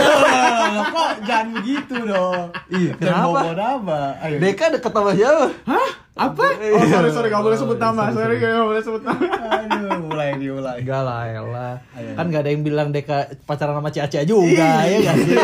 Kok 0.95 1.13
jangan 1.27 1.49
begitu 1.59 1.97
dong. 2.07 2.53
Iya, 2.71 2.93
kenapa? 2.99 3.41
Deka 4.39 4.65
deket 4.75 4.93
sama 4.93 5.11
siapa? 5.17 5.47
Hah? 5.67 6.04
Apa? 6.15 6.47
Eh, 6.57 6.71
Oh 6.71 6.87
sorry 6.87 7.11
sorry 7.11 7.27
gak 7.27 7.43
boleh 7.43 7.59
sebut 7.59 7.75
nama. 7.75 8.07
Sorry 8.09 8.39
gak 8.39 8.55
boleh 8.63 8.79
sebut 8.79 9.03
nama. 9.03 9.19
Aduh, 9.59 10.07
mulai 10.07 10.39
diulai. 10.39 10.79
Enggak 10.79 11.03
lah, 11.03 11.27
elah. 11.27 11.75
Kan 11.91 12.31
gak 12.31 12.43
ada 12.43 12.51
yang 12.51 12.63
bilang 12.63 12.89
Deka 12.89 13.35
pacaran 13.43 13.75
sama 13.75 13.91
Ciacia 13.91 14.23
juga, 14.23 14.87
ya 14.87 14.99
gak 15.03 15.17
sih? 15.19 15.35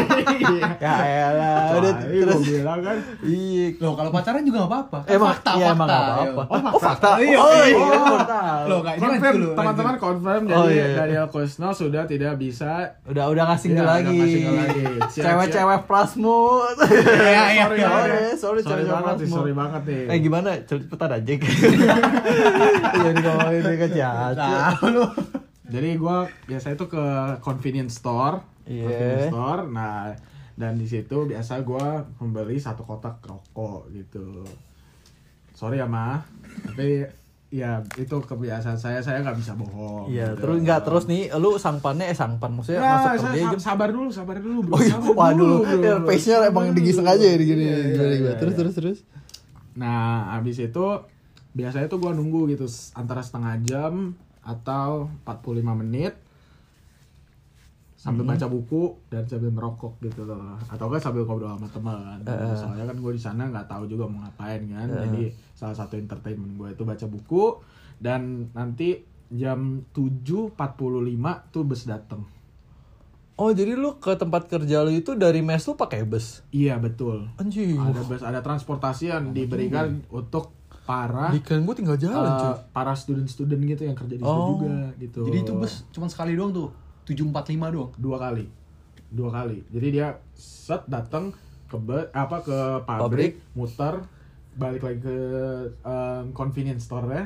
ya 0.78 0.94
elah, 1.26 1.74
udah 1.74 1.92
terus. 2.00 2.42
bilang 2.44 2.80
kan. 2.80 2.96
Iya. 3.20 3.66
Loh, 3.76 3.92
kalau 3.92 4.10
pacaran 4.10 4.42
juga 4.42 4.62
gak 4.62 4.70
apa-apa. 4.70 4.98
Kan 5.02 5.10
Emang, 5.10 5.30
fakta, 5.34 5.50
iya, 5.52 5.66
fakta. 5.68 5.86
gak 5.90 6.06
apa-apa. 6.06 6.42
Oh, 6.46 6.60
Oh, 6.70 6.80
fakta. 6.80 7.10
Iya, 7.18 7.36
Oh, 7.36 7.50
iya. 7.50 7.66
iya, 7.66 7.98
Oh. 7.98 8.20
tahu. 8.22 8.62
Loh, 8.64 8.78
Kak, 8.80 8.92
ini 8.92 9.02
Confirm 9.02 9.36
teman-teman 9.50 9.94
confirm 9.98 10.42
Oh, 10.44 10.50
jadi 10.62 10.70
iya, 10.70 10.84
iya. 10.84 10.96
Daniel 10.96 11.26
Kusno 11.26 11.68
sudah 11.72 12.02
tidak 12.04 12.34
bisa 12.36 12.72
Udah 13.04 13.26
udah 13.26 13.42
nggak 13.44 13.58
single 13.58 13.82
Iya, 13.82 13.94
lagi. 13.96 14.22
Cewek-cewek 15.10 15.80
plasmu. 15.84 16.62
Iya, 16.80 17.44
iya, 17.50 17.64
sorry, 17.64 17.76
iya. 17.76 17.88
sorry, 18.36 18.60
sorry, 18.62 18.82
sorry 19.26 19.52
banget 19.52 19.82
nih. 19.84 20.04
Eh 20.06 20.18
gimana? 20.20 20.59
Cepetan 20.62 21.10
aja. 21.12 21.32
Jadi 21.32 23.18
ngomongin 23.18 23.62
Ciacia. 23.86 24.10
Tahu 24.34 24.86
lu. 24.90 25.04
Jadi 25.66 25.90
gue 25.94 26.16
biasa 26.46 26.66
itu 26.70 26.84
ke 26.84 27.04
convenience 27.38 27.94
store, 27.96 28.42
Iya. 28.64 28.84
convenience 28.84 29.26
store. 29.28 29.60
Nah, 29.68 30.10
dan 30.52 30.74
di 30.74 30.84
situ 30.84 31.24
biasa 31.24 31.60
gue 31.60 31.86
membeli 32.18 32.56
satu 32.56 32.82
kotak 32.82 33.22
rokok 33.22 33.86
gitu. 33.90 34.42
Sorry 35.52 35.76
ya 35.76 35.86
mah, 35.86 36.26
tapi 36.64 37.06
ya 37.48 37.70
itu 37.94 38.16
kebiasaan 38.16 38.74
saya. 38.76 38.98
Saya 38.98 39.20
nggak 39.20 39.36
bisa 39.36 39.54
bohong. 39.54 40.08
Iya, 40.08 40.32
gitu. 40.32 40.42
terus 40.42 40.56
enggak 40.58 40.80
terus 40.82 41.04
nih 41.04 41.30
lu 41.32 41.54
sangpannya 41.54 42.04
eh 42.04 42.16
sangpan 42.16 42.50
maksudnya 42.50 42.80
Ya, 42.80 42.90
masuk 42.90 43.10
kerja 43.20 43.30
sa- 43.36 43.52
jam 43.52 43.62
sabar 43.62 43.88
dulu, 43.88 44.08
sabar 44.08 44.36
dulu, 44.38 44.58
bro. 44.64 44.74
Oh 44.74 44.80
iya, 44.80 44.90
Sabar 44.92 45.14
waduh, 45.14 45.38
dulu, 45.60 45.78
ya, 45.78 45.94
bro. 45.96 46.06
pace-nya 46.08 46.36
Sabar 46.36 46.48
emang 46.48 46.64
dulu. 46.66 46.76
digiseng 46.76 47.06
aja 47.06 47.24
ya 47.24 47.36
gini. 47.36 47.62
Iya, 47.62 47.76
iya, 47.76 48.06
iya? 48.16 48.32
Terus 48.34 48.52
iya. 48.52 48.58
terus 48.58 48.74
terus. 48.74 48.98
Nah, 49.80 50.36
habis 50.36 50.60
itu 50.60 50.86
biasanya 51.50 51.88
tuh 51.88 51.98
gua 51.98 52.12
nunggu 52.12 52.46
gitu 52.48 52.68
antara 52.94 53.18
setengah 53.18 53.56
jam 53.64 54.12
atau 54.40 55.08
45 55.24 55.74
menit 55.74 56.14
sambil 57.94 58.24
Hmm. 58.24 58.32
baca 58.32 58.46
buku 58.48 58.96
dan 59.08 59.28
sambil 59.28 59.52
merokok 59.52 60.00
gitu 60.00 60.24
loh 60.24 60.56
atau 60.64 60.88
enggak 60.88 61.04
sambil 61.04 61.28
ngobrol 61.28 61.52
sama 61.52 61.68
teman 61.68 62.16
Eh. 62.24 62.56
soalnya 62.56 62.88
kan 62.88 62.96
gue 62.96 63.12
di 63.12 63.20
sana 63.20 63.44
nggak 63.44 63.68
tahu 63.68 63.84
juga 63.84 64.08
mau 64.08 64.24
ngapain 64.24 64.64
kan 64.64 64.88
Eh. 64.88 65.00
jadi 65.04 65.22
salah 65.52 65.76
satu 65.76 66.00
entertainment 66.00 66.56
gue 66.56 66.72
itu 66.72 66.80
baca 66.80 67.04
buku 67.04 67.60
dan 68.00 68.48
nanti 68.56 69.04
jam 69.28 69.84
7.45 69.92 70.56
tuh 71.52 71.62
bus 71.62 71.84
dateng 71.84 72.24
Oh, 73.40 73.50
jadi 73.50 73.72
lu 73.72 73.96
ke 73.96 74.12
tempat 74.12 74.44
kerja 74.46 74.84
lu 74.84 74.92
itu 74.92 75.16
dari 75.16 75.40
mes 75.40 75.64
lu 75.64 75.72
pakai 75.72 76.04
bus. 76.04 76.44
iya 76.50 76.76
betul 76.76 77.24
Anjing. 77.34 77.74
ada 77.74 78.02
bus 78.02 78.20
ada 78.20 78.38
transportasi 78.38 79.08
yang 79.08 79.32
diberikan 79.32 80.04
untuk 80.08 80.52
para 80.82 81.30
Di 81.30 81.40
kan 81.40 81.62
gua 81.62 81.72
tinggal 81.72 81.96
jalan, 81.96 82.20
cuy. 82.20 82.52
para 82.70 82.92
student-student 82.92 83.60
gitu 83.64 83.82
yang 83.82 83.94
kerja 83.94 84.12
di 84.12 84.20
situ 84.20 84.28
Oh. 84.28 84.58
juga 84.58 84.92
gitu. 84.96 85.20
Jadi 85.24 85.38
itu 85.40 85.52
bus 85.54 85.72
cuma 85.88 86.06
sekali 86.06 86.34
doang 86.34 86.52
tuh. 86.52 86.68
745 87.02 87.32
doang. 87.70 87.90
dua 87.96 88.16
kali. 88.20 88.44
Dua 89.08 89.30
kali. 89.30 89.64
Jadi 89.66 89.86
dia 89.90 90.08
set 90.32 90.84
datang 90.86 91.32
ke 91.64 91.76
be- 91.76 92.10
apa 92.12 92.36
ke 92.40 92.58
pabrik, 92.84 93.40
muter 93.52 94.04
balik 94.52 94.82
lagi 94.82 95.00
ke 95.00 95.16
em, 95.80 96.30
convenience 96.32 96.84
store 96.84 97.06
ya. 97.08 97.24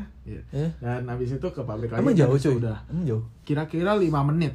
Eh. 0.52 0.71
Dan 0.78 1.04
habis 1.06 1.33
itu 1.33 1.47
ke 1.47 1.61
pabrik 1.61 1.90
lagi. 1.90 2.00
Emang 2.00 2.14
jauh, 2.14 2.33
cuy. 2.35 2.54
Sudah. 2.54 2.85
Emang 2.87 3.04
jauh. 3.04 3.25
Kira-kira 3.42 3.92
5 3.92 4.09
menit 4.25 4.54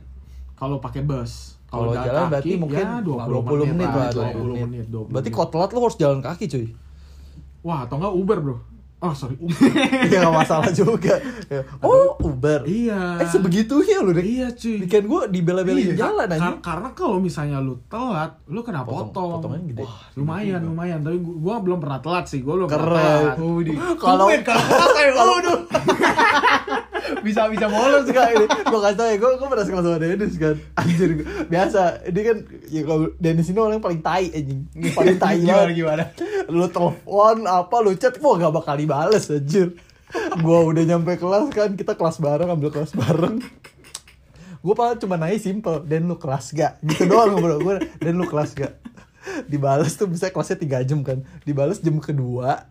kalau 0.60 0.78
pakai 0.78 1.02
bus. 1.02 1.56
Kalau 1.66 1.94
jalan 1.94 2.02
jalan 2.04 2.18
kaki, 2.20 2.32
berarti 2.34 2.52
mungkin 2.58 2.82
ya 2.82 2.98
20, 3.00 3.30
20, 3.30 3.72
menit 3.72 3.90
lah, 3.90 4.10
20 4.10 4.66
menit. 4.66 4.86
20 4.86 5.06
Berarti 5.08 5.22
menit. 5.24 5.32
kalau 5.32 5.50
telat 5.50 5.70
lu 5.70 5.80
harus 5.80 5.98
jalan 5.98 6.20
kaki, 6.20 6.46
cuy. 6.46 6.68
Wah, 7.62 7.80
atau 7.84 7.96
enggak 7.96 8.14
Uber, 8.16 8.38
Bro. 8.40 8.56
Oh, 9.00 9.14
sorry. 9.14 9.40
Iya 10.10 10.20
gak 10.22 10.36
masalah 10.36 10.68
juga. 10.70 11.16
Ya. 11.48 11.64
Oh, 11.80 12.20
Uber. 12.20 12.68
iya. 12.68 13.16
Eh 13.16 13.26
sebegitunya 13.26 14.02
lu 14.02 14.12
deh. 14.12 14.22
Iya, 14.22 14.52
cuy. 14.52 14.84
Weekend 14.84 15.08
gua 15.08 15.24
dibela-belain 15.26 15.94
Iya, 15.94 15.96
jalan 15.96 16.28
aja. 16.28 16.38
kar- 16.38 16.60
karena 16.60 16.90
kalau 16.92 17.18
misalnya 17.18 17.58
lu 17.58 17.80
telat, 17.86 18.36
lu 18.46 18.60
kena 18.60 18.84
Potong- 18.84 19.10
potong. 19.10 19.30
potongannya 19.40 19.72
gede. 19.72 19.82
Wah, 19.82 20.04
lumayan, 20.14 20.62
lumayan. 20.62 21.00
Tapi 21.00 21.16
gua, 21.18 21.36
gua 21.38 21.56
belum 21.60 21.80
pernah 21.80 22.00
telat 22.00 22.26
sih. 22.28 22.44
Gua 22.44 22.54
belum 22.58 22.68
pernah 22.68 22.86
Keren. 22.92 23.00
telat. 23.00 23.36
Oh, 23.40 23.58
di. 23.58 23.72
Kalau- 23.96 24.28
kalau 25.10 25.32
waduh. 25.32 25.60
bisa 27.22 27.50
bisa 27.50 27.66
bolos 27.68 28.06
Enggak 28.06 28.30
ini, 28.34 28.46
gue 28.48 28.80
kasih 28.80 28.98
tau 28.98 29.08
ya, 29.08 29.16
gue, 29.18 29.32
gue 29.36 29.48
pernah 29.48 29.66
sekolah 29.66 29.84
sama 29.84 29.98
Dennis 29.98 30.36
kan. 30.36 30.56
Anjir, 30.76 31.10
gua- 31.20 31.30
biasa, 31.46 31.82
ini 32.08 32.22
kan, 32.24 32.38
ya 32.68 32.82
kalau 32.86 33.00
Dennis 33.18 33.48
ini 33.48 33.60
orang 33.60 33.76
yang 33.78 33.86
paling 33.86 34.02
tai 34.02 34.26
anjing. 34.30 34.62
Paling 34.94 35.18
tai 35.18 35.36
gimana 35.38 35.60
banget. 35.66 35.78
gimana? 35.78 36.04
Lu 36.48 36.66
telepon, 36.68 37.38
apa, 37.46 37.76
lu 37.82 37.92
chat, 37.96 38.16
wah 38.20 38.34
gak 38.36 38.54
bakal 38.54 38.76
dibales 38.76 39.26
anjir. 39.28 39.76
Gue 40.42 40.60
udah 40.66 40.84
nyampe 40.86 41.14
kelas 41.16 41.54
kan, 41.54 41.70
kita 41.78 41.94
kelas 41.94 42.18
bareng, 42.18 42.50
ambil 42.50 42.74
kelas 42.74 42.98
bareng. 42.98 43.38
Gue 44.60 44.74
paling 44.76 45.00
cuma 45.00 45.16
nanya 45.16 45.40
simple, 45.40 45.86
Dan 45.86 46.10
lu 46.10 46.18
kelas 46.18 46.52
gak? 46.52 46.82
Gitu 46.84 47.08
doang 47.08 47.38
bro, 47.38 47.62
gue, 47.62 47.76
Dan 48.02 48.18
lu 48.18 48.26
kelas 48.26 48.58
gak? 48.58 48.76
Dibales 49.46 49.94
tuh 49.94 50.10
bisa 50.10 50.34
kelasnya 50.34 50.58
3 50.58 50.88
jam 50.88 51.00
kan. 51.06 51.22
Dibales 51.46 51.80
jam 51.80 51.96
kedua 52.02 52.66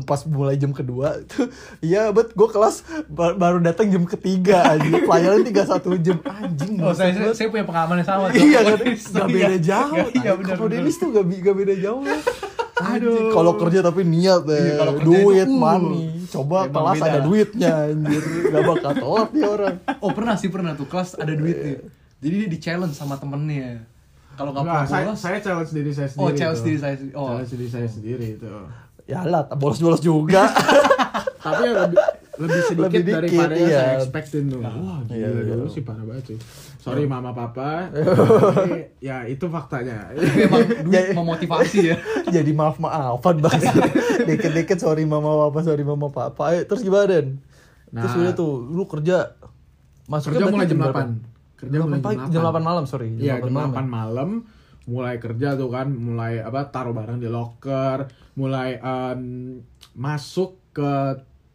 pas 0.00 0.18
mulai 0.24 0.54
jam 0.54 0.70
kedua 0.70 1.22
tuh 1.24 1.46
iya 1.78 2.10
bet 2.10 2.30
gue 2.30 2.48
kelas 2.48 2.82
ba- 3.06 3.32
baru 3.32 3.58
datang 3.58 3.86
jam 3.86 4.02
ketiga 4.02 4.66
anjing 4.68 5.02
pelajaran 5.02 5.40
tiga 5.42 5.62
satu 5.62 5.94
jam 5.96 6.18
anjing 6.20 6.78
oh 6.78 6.90
saya, 6.90 7.14
saya, 7.14 7.30
saya 7.30 7.46
punya 7.46 7.62
pengalaman 7.62 7.98
yang 7.98 8.08
sama 8.08 8.24
tuh. 8.28 8.42
iya 8.44 8.58
kan 8.60 8.74
Dennis 8.76 9.04
tuh, 9.04 9.14
gak 9.16 9.28
beda 9.28 9.46
iya. 9.48 9.58
jauh 9.60 9.94
Iya, 9.94 10.04
iya, 10.16 10.32
benar, 10.34 10.48
kalau 10.52 10.66
benar. 10.66 10.74
Dennis 10.80 10.96
tuh 10.96 11.08
gak, 11.10 11.24
bi- 11.24 11.40
gak 11.40 11.56
beda 11.56 11.74
jauh 11.76 12.02
Aduh. 12.84 13.30
kalau 13.30 13.52
kerja 13.54 13.80
tapi 13.80 14.02
niat 14.02 14.42
ya 14.44 14.58
Iya, 14.58 14.74
kalau 14.76 14.92
duit 14.98 15.46
itu, 15.46 15.46
uh, 15.46 15.56
money 15.56 16.04
coba 16.26 16.56
emang 16.60 16.74
kelas 16.74 16.96
beda 16.96 17.06
ada 17.06 17.18
duitnya 17.22 17.70
anjir 17.86 18.22
gak 18.44 18.62
bakal 18.66 18.92
telat 18.92 19.28
nih 19.30 19.44
orang 19.44 19.74
Oh 20.02 20.10
pernah 20.10 20.34
sih 20.34 20.48
pernah 20.48 20.72
tuh 20.74 20.84
kelas 20.84 21.14
ada 21.14 21.30
duitnya. 21.30 21.78
Jadi 22.18 22.34
dia 22.34 22.48
di 22.48 22.58
challenge 22.58 22.92
sama 22.92 23.14
temennya. 23.14 23.84
Kalau 24.34 24.50
nggak 24.50 24.88
saya, 24.90 25.12
saya 25.14 25.38
challenge 25.38 25.70
diri 25.70 25.92
saya 25.92 26.08
sendiri. 26.08 26.24
Oh, 26.24 26.30
challenge 26.32 26.58
tuh. 26.58 26.66
diri 26.66 26.78
saya 26.80 26.94
sendiri. 26.96 27.14
Oh. 27.14 27.28
Challenge 27.30 27.52
diri 27.52 27.68
saya 27.68 27.86
sendiri 27.86 28.26
itu. 28.34 28.48
Ya 29.04 29.20
lah 29.22 29.46
bolos-bolos 29.50 30.00
juga 30.00 30.48
Tapi 31.36 31.60
ya 31.62 31.72
lebih, 31.78 31.98
lebih 32.38 32.60
sedikit 32.64 32.88
Lebih 32.88 33.00
dikit, 33.02 33.16
daripada 33.20 33.52
yang 33.52 33.68
iya. 33.68 33.76
saya 33.78 33.94
expectin 34.00 34.44
tuh. 34.48 34.64
Wah, 34.64 35.04
Iya, 35.06 35.28
gila 35.28 35.40
iya. 35.44 35.52
dulu 35.52 35.68
sih 35.68 35.82
parah 35.84 36.00
banget 36.02 36.24
sih. 36.24 36.38
Sorry 36.78 37.04
mama 37.04 37.30
papa. 37.30 37.92
Tapi 38.56 38.96
ya 38.98 39.28
itu 39.28 39.44
faktanya. 39.46 40.08
Tapi 40.08 40.40
emang 40.42 40.64
duit 40.88 41.12
memotivasi 41.12 41.78
ya. 41.84 41.96
jadi 42.26 42.48
maaf 42.50 42.80
maafan 42.80 43.38
bang 43.38 43.60
dikit-dikit 44.24 44.78
sorry 44.78 45.04
mama 45.04 45.36
papa 45.44 45.58
sorry 45.62 45.84
mama 45.84 46.08
papa 46.08 46.42
Ayo, 46.48 46.64
terus 46.64 46.80
gimana 46.80 47.04
Den? 47.06 47.44
terus 47.86 48.10
Nah. 48.10 48.22
udah 48.22 48.34
tuh 48.34 48.52
lu 48.64 48.84
kerja 48.84 49.36
masuknya 50.06 50.40
Kerja 50.40 50.50
mulai 50.50 50.66
jam 50.66 50.78
berapa? 50.80 51.00
8. 51.04 51.60
Kerja 51.60 51.76
mulai 51.78 52.00
pagi, 52.00 52.16
jam 52.24 52.26
8. 52.26 52.34
jam 52.34 52.42
8 52.50 52.64
malam 52.64 52.84
sorry 52.84 53.08
Iya, 53.14 53.36
jam 53.38 53.52
8 53.52 53.68
malam. 53.70 53.84
malam 53.86 54.28
mulai 54.86 55.16
kerja 55.16 55.54
tuh 55.54 55.68
kan, 55.68 55.88
mulai 55.88 56.38
apa 56.38 56.68
taruh 56.68 56.92
barang 56.92 57.16
di 57.16 57.26
locker, 57.26 58.04
mulai 58.34 58.76
em, 58.76 59.20
masuk 59.92 60.60
ke 60.70 60.92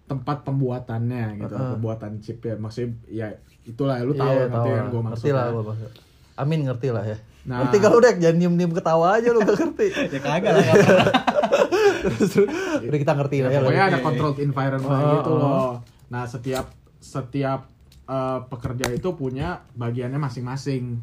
tempat 0.03 0.41
pembuatannya 0.41 1.38
gitu, 1.38 1.53
Heeh. 1.53 1.71
pembuatan 1.74 2.17
chip 2.17 2.41
ya. 2.41 2.55
Maksudnya 2.55 2.89
ya 3.05 3.27
itulah 3.62 4.01
lu 4.01 4.12
tahu 4.12 4.25
Iya, 4.27 4.45
tahu 4.48 4.65
kan 4.65 4.74
lah. 4.75 4.88
gua 4.88 5.01
ngerti 5.03 5.13
maksudnya. 5.21 5.36
lah 5.36 5.45
gua 5.51 5.63
maksud. 5.69 5.91
Amin 6.36 6.59
ngerti 6.63 6.89
lah 6.89 7.05
ya 7.05 7.17
Nah. 7.39 7.63
ngerti 7.63 7.77
kalau 7.79 7.98
udah 7.98 8.12
jangan 8.13 8.38
diem 8.38 8.53
diem 8.53 8.71
ketawa 8.71 9.15
aja 9.15 9.29
lu 9.29 9.39
gak 9.39 9.57
ngerti 9.57 9.88
ya 10.13 10.19
kagak 10.19 10.51
lah. 10.51 10.65
terus 12.03 12.29
terus 12.29 12.50
udah 12.81 13.00
kita 13.00 13.13
ngerti 13.13 13.38
lah 13.39 13.50
ya 13.50 13.59
pokoknya 13.59 13.79
lah. 13.81 13.91
ada 13.91 14.00
controlled 14.00 14.39
environment 14.39 14.91
Oh, 14.98 15.12
gitu 15.13 15.31
oh. 15.31 15.38
loh. 15.38 15.71
Nah, 16.09 16.24
setiap 16.25 16.65
setiap 17.00 17.69
eh, 18.05 18.39
pekerja 18.43 18.86
itu 18.89 19.09
punya 19.13 19.48
bagiannya 19.74 20.17
masing-masing 20.17 21.00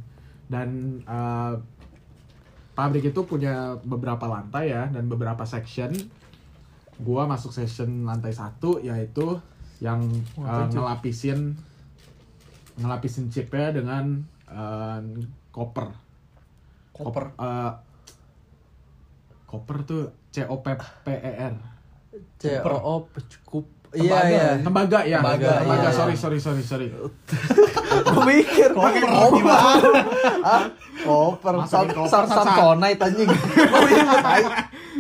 dan 0.47 0.69
eh, 1.03 1.53
pabrik 2.77 3.09
itu 3.09 3.25
punya 3.25 3.81
beberapa 3.81 4.29
lantai 4.29 4.71
ya 4.71 4.87
dan 4.93 5.09
beberapa 5.09 5.49
section. 5.49 5.97
Gua 7.01 7.25
masuk 7.25 7.51
section 7.53 8.05
lantai 8.05 8.37
satu 8.37 8.79
yaitu 8.85 9.41
yang 9.81 10.05
Wah, 10.37 10.69
chip. 10.69 10.81
ngelapisin 10.81 11.57
ngelapisin 12.77 13.33
chipnya 13.33 13.73
dengan 13.73 14.21
eh, 14.49 15.01
copper. 15.49 15.89
Koper. 16.93 17.33
Eh, 17.37 17.73
copper 19.49 19.77
tuh 19.89 20.03
C 20.33 20.45
O 20.45 20.61
P 20.61 20.77
P 20.77 21.07
E 21.17 21.33
R. 21.33 21.57
C 22.37 22.61
O 22.61 22.77
O 22.77 22.95
cukup 23.09 23.65
Tembaga. 23.76 23.76
Iya 23.93 24.19
iya 24.27 24.47
Tembaga 24.59 25.01
ya, 25.03 25.19
Tembaga, 25.19 25.53
tembaga. 25.59 25.81
iya. 25.83 25.91
Sorry, 25.91 26.15
sorry, 26.15 26.39
sorry, 26.39 26.63
sorry. 26.63 26.87
gue 28.07 28.23
mikir 28.25 28.71
koper 28.73 29.09
ah 30.45 30.63
koper 31.01 31.55
koper, 31.57 31.67
sam 31.67 31.87
sam 32.25 32.25
Sat. 32.29 32.57
sonite 32.57 33.01
anjing 33.01 33.31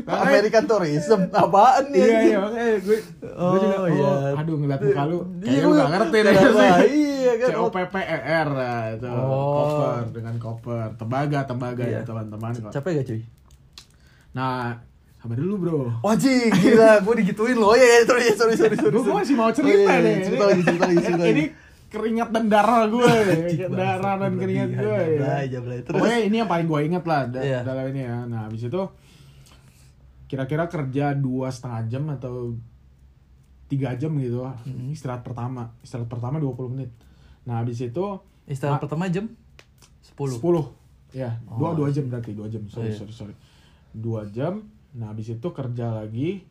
American 0.07 0.65
tourism 0.65 1.21
apaan 1.31 1.85
nih 1.89 2.01
Iya, 2.01 2.19
iya, 2.23 2.37
makanya 2.39 2.75
gue 2.81 2.99
Oh, 3.29 3.49
gue 3.53 3.59
juga, 3.61 3.77
oh, 3.77 3.87
iya. 3.87 4.13
aduh 4.35 4.55
ngeliat 4.57 4.81
muka 4.81 5.03
lu, 5.05 5.19
Iya, 5.43 5.61
lu 5.61 5.69
lu- 5.69 5.77
gak 5.77 5.89
ngerti 5.91 6.19
deh. 6.19 6.33
Iya, 6.33 6.75
iya, 6.87 7.33
kan. 7.37 7.49
C 7.51 7.55
O 7.55 7.67
P 7.69 7.77
P 7.85 7.97
E 7.99 8.17
R 8.23 8.49
nah, 8.51 8.85
itu 8.91 9.07
Oh. 9.07 9.53
koper 9.53 10.05
dengan 10.11 10.35
koper, 10.37 10.89
tembaga, 10.97 11.39
tembaga 11.45 11.85
ya 11.85 12.01
teman-teman. 12.03 12.53
capek 12.67 12.91
gak 12.95 13.07
cuy 13.07 13.21
Nah, 14.33 14.77
Kabar 15.27 15.37
dulu 15.37 15.55
bro. 15.59 15.79
Wajib, 16.01 16.55
gila, 16.55 17.03
gue 17.03 17.15
digituin 17.19 17.55
loh. 17.55 17.69
Oh 17.69 17.77
iya, 17.77 18.07
sorry, 18.07 18.31
sorry, 18.31 18.55
sorry, 18.55 18.77
sorry. 18.77 18.95
Gue 18.95 19.11
masih 19.13 19.35
mau 19.35 19.51
Oh, 19.51 19.53
cerita 19.53 19.75
iya, 19.75 19.91
iya, 19.91 19.99
nih. 19.99 20.17
Cerita 20.23 20.45
lagi, 20.45 20.63
cerita 20.63 20.85
lagi, 20.87 20.99
cerita 21.03 21.19
lagi. 21.19 21.33
Ini 21.33 21.45
keringat 21.89 22.29
dan 22.31 22.45
darah 22.47 22.83
gue, 22.87 23.11
darah 23.69 24.15
dan 24.17 24.33
keringat 24.37 24.71
gue. 24.73 25.01
ya. 25.19 25.35
Pokoknya 25.85 26.19
ini 26.23 26.37
yang 26.37 26.47
paling 26.47 26.65
gue 26.65 26.81
inget 26.81 27.05
lah 27.05 27.27
da- 27.27 27.43
Iya. 27.43 27.59
dalam 27.61 27.91
ini 27.91 28.01
ya. 28.01 28.23
Nah 28.25 28.47
habis 28.47 28.63
itu 28.63 28.83
kira-kira 30.27 30.67
kerja 30.67 31.11
dua 31.13 31.49
setengah 31.49 31.83
jam 31.89 32.05
atau 32.09 32.55
tiga 33.67 33.95
jam 33.95 34.15
gitu 34.17 34.43
Mm-hmm. 34.43 34.91
istirahat 34.93 35.23
pertama 35.23 35.75
istirahat 35.81 36.07
pertama 36.09 36.39
20 36.39 36.55
menit 36.69 36.91
nah 37.43 37.59
habis 37.59 37.79
itu 37.81 38.19
Istirahat 38.45 38.79
Ah. 38.79 38.83
pertama 38.85 39.07
jam 39.07 39.27
10. 40.05 40.39
10 40.39 40.71
ya 41.13 41.31
dua 41.49 41.71
Oh. 41.71 41.75
dua 41.77 41.91
jam 41.91 42.07
berarti 42.07 42.31
dua 42.33 42.47
jam 42.47 42.63
sorry 42.67 42.87
Oh, 42.87 42.91
iya. 42.91 42.99
sorry 43.01 43.11
sorry 43.13 43.35
dua 43.93 44.27
jam 44.29 44.67
nah 44.97 45.13
habis 45.13 45.29
itu 45.29 45.49
kerja 45.53 45.93
lagi 45.93 46.49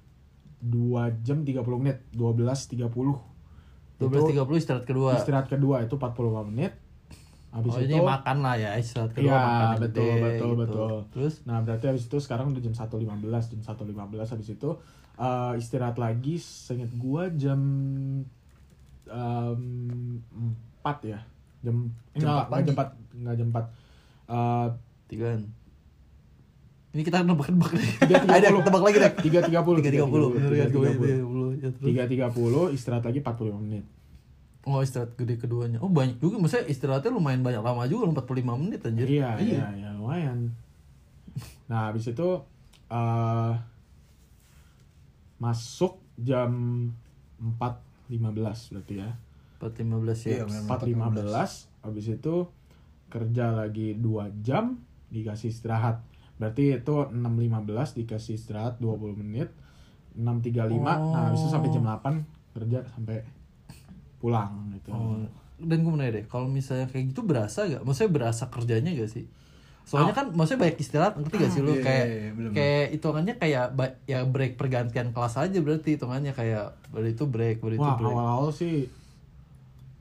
dua 0.62 1.10
jam 1.26 1.42
30 1.42 1.66
menit 1.82 2.06
12.30 2.14 2.86
12.30 3.98 4.62
istirahat 4.62 4.86
kedua. 4.86 5.12
istirahat 5.18 5.48
kedua 5.50 5.82
itu 5.82 5.96
45 5.98 6.50
menit 6.54 6.74
habis 7.50 7.72
oh, 7.72 7.80
itu 7.80 7.96
makan 7.96 8.38
lah 8.44 8.60
ya, 8.60 8.76
istirahat 8.76 9.16
kedua 9.16 9.32
Iya, 9.32 9.40
makan 9.40 9.68
betul, 9.80 9.80
gede, 9.80 10.10
betul, 10.20 10.50
gitu. 10.52 10.60
betul. 10.60 10.96
Terus 11.16 11.34
Nah, 11.48 11.64
berarti 11.64 11.86
habis 11.88 12.04
itu 12.04 12.18
sekarang 12.20 12.52
udah 12.52 12.60
jam 12.60 12.76
1.15, 12.76 13.00
jam 13.56 13.62
1.15 13.64 14.34
habis 14.36 14.48
itu 14.52 14.70
eh, 15.16 15.54
istirahat 15.56 15.96
lagi 15.96 16.36
seinget 16.36 16.92
gua 17.00 17.32
jam 17.32 17.56
em, 19.08 20.20
4 20.84 21.00
ya. 21.08 21.20
Jam, 21.64 21.90
Jam 22.14 22.28
enggak, 22.28 22.46
4 22.46 22.52
enggak 22.52 22.66
jam 22.68 22.76
pagi. 22.76 22.92
4, 23.16 23.18
enggak 23.24 23.36
jam 23.40 23.48
4. 23.48 23.64
Eh, 24.28 24.68
tigaan. 25.08 25.42
Ini 26.96 27.04
kita 27.04 27.28
nebak-nebak 27.28 27.76
nih. 27.76 27.92
3.30. 28.08 28.40
Ada 28.40 28.48
tebak 28.64 28.84
lagi 28.88 28.98
deh. 29.04 29.12
3.30. 29.52 29.52
3.30 29.52 30.32
bener 30.32 30.52
kan 30.56 30.68
gue 30.72 30.90
3.30. 30.96 31.60
3.30 31.60 31.60
ya 31.60 31.68
terus. 31.76 31.92
3.30 32.72 32.76
istirahat 32.80 33.04
lagi 33.04 33.20
45 33.20 33.60
menit. 33.68 33.84
Oh 34.64 34.80
istirahat 34.80 35.12
gede 35.20 35.36
keduanya. 35.36 35.84
Oh 35.84 35.92
banyak 35.92 36.24
juga, 36.24 36.40
maksudnya 36.40 36.72
istirahatnya 36.72 37.12
lumayan 37.12 37.44
banyak 37.44 37.60
lama 37.60 37.84
juga, 37.92 38.08
45 38.16 38.64
menit 38.64 38.80
anjir. 38.88 39.12
Iya, 39.12 39.36
iya, 39.44 39.66
iya, 39.76 39.90
lumayan. 40.00 40.56
Nah, 41.68 41.92
habis 41.92 42.08
itu 42.08 42.30
eh 42.88 43.54
masuk 45.36 46.00
jam 46.16 46.50
4.15 47.44 48.72
berarti 48.72 48.94
ya. 49.04 49.12
4.15 49.60 50.32
ya. 50.32 50.32
Iya, 50.32 50.46
memang. 50.48 50.80
4.15 50.80 51.84
habis 51.84 52.06
itu 52.08 52.36
kerja 53.12 53.46
lagi 53.52 54.00
2 54.00 54.32
jam 54.48 54.80
dikasih 55.12 55.52
istirahat. 55.52 56.00
Berarti 56.36 56.76
itu 56.76 56.94
6.15 57.08 57.96
dikasih 57.96 58.34
istirahat 58.36 58.76
20 58.80 59.16
menit. 59.16 59.50
6.35 60.16 60.80
nah 60.80 61.28
habis 61.28 61.44
itu 61.44 61.52
sampai 61.52 61.70
jam 61.76 61.84
8 61.84 62.24
kerja 62.56 62.80
sampai 62.96 63.28
pulang 64.24 64.72
gitu. 64.72 64.96
Oh, 64.96 65.20
dan 65.60 65.78
gue 65.84 65.92
mau 65.92 66.00
nanya 66.00 66.24
deh, 66.24 66.26
kalau 66.28 66.48
misalnya 66.48 66.88
kayak 66.88 67.12
gitu 67.12 67.24
berasa 67.24 67.68
gak? 67.68 67.84
Maksudnya 67.84 68.12
berasa 68.12 68.44
kerjanya 68.48 68.96
gak 68.96 69.12
sih? 69.12 69.28
Soalnya 69.86 70.18
kan 70.18 70.32
maksudnya 70.34 70.66
banyak 70.66 70.80
istirahat, 70.82 71.14
ngerti 71.20 71.36
gak 71.36 71.52
sih 71.52 71.62
lu? 71.62 71.76
Iya, 71.76 71.84
kayak 71.84 72.06
iya, 72.08 72.16
iya, 72.16 72.32
bener-bener. 72.32 72.56
kayak 72.58 72.86
hitungannya 72.96 73.34
kayak 73.38 73.66
ya 74.08 74.20
break 74.26 74.54
pergantian 74.56 75.08
kelas 75.12 75.36
aja 75.36 75.58
berarti 75.62 75.90
hitungannya 76.00 76.32
kayak 76.32 76.66
baru 76.90 77.08
itu 77.12 77.24
break, 77.28 77.58
itu 77.60 77.80
Wah, 77.80 77.96
break. 78.00 78.16
awal-awal 78.16 78.50
sih 78.56 78.88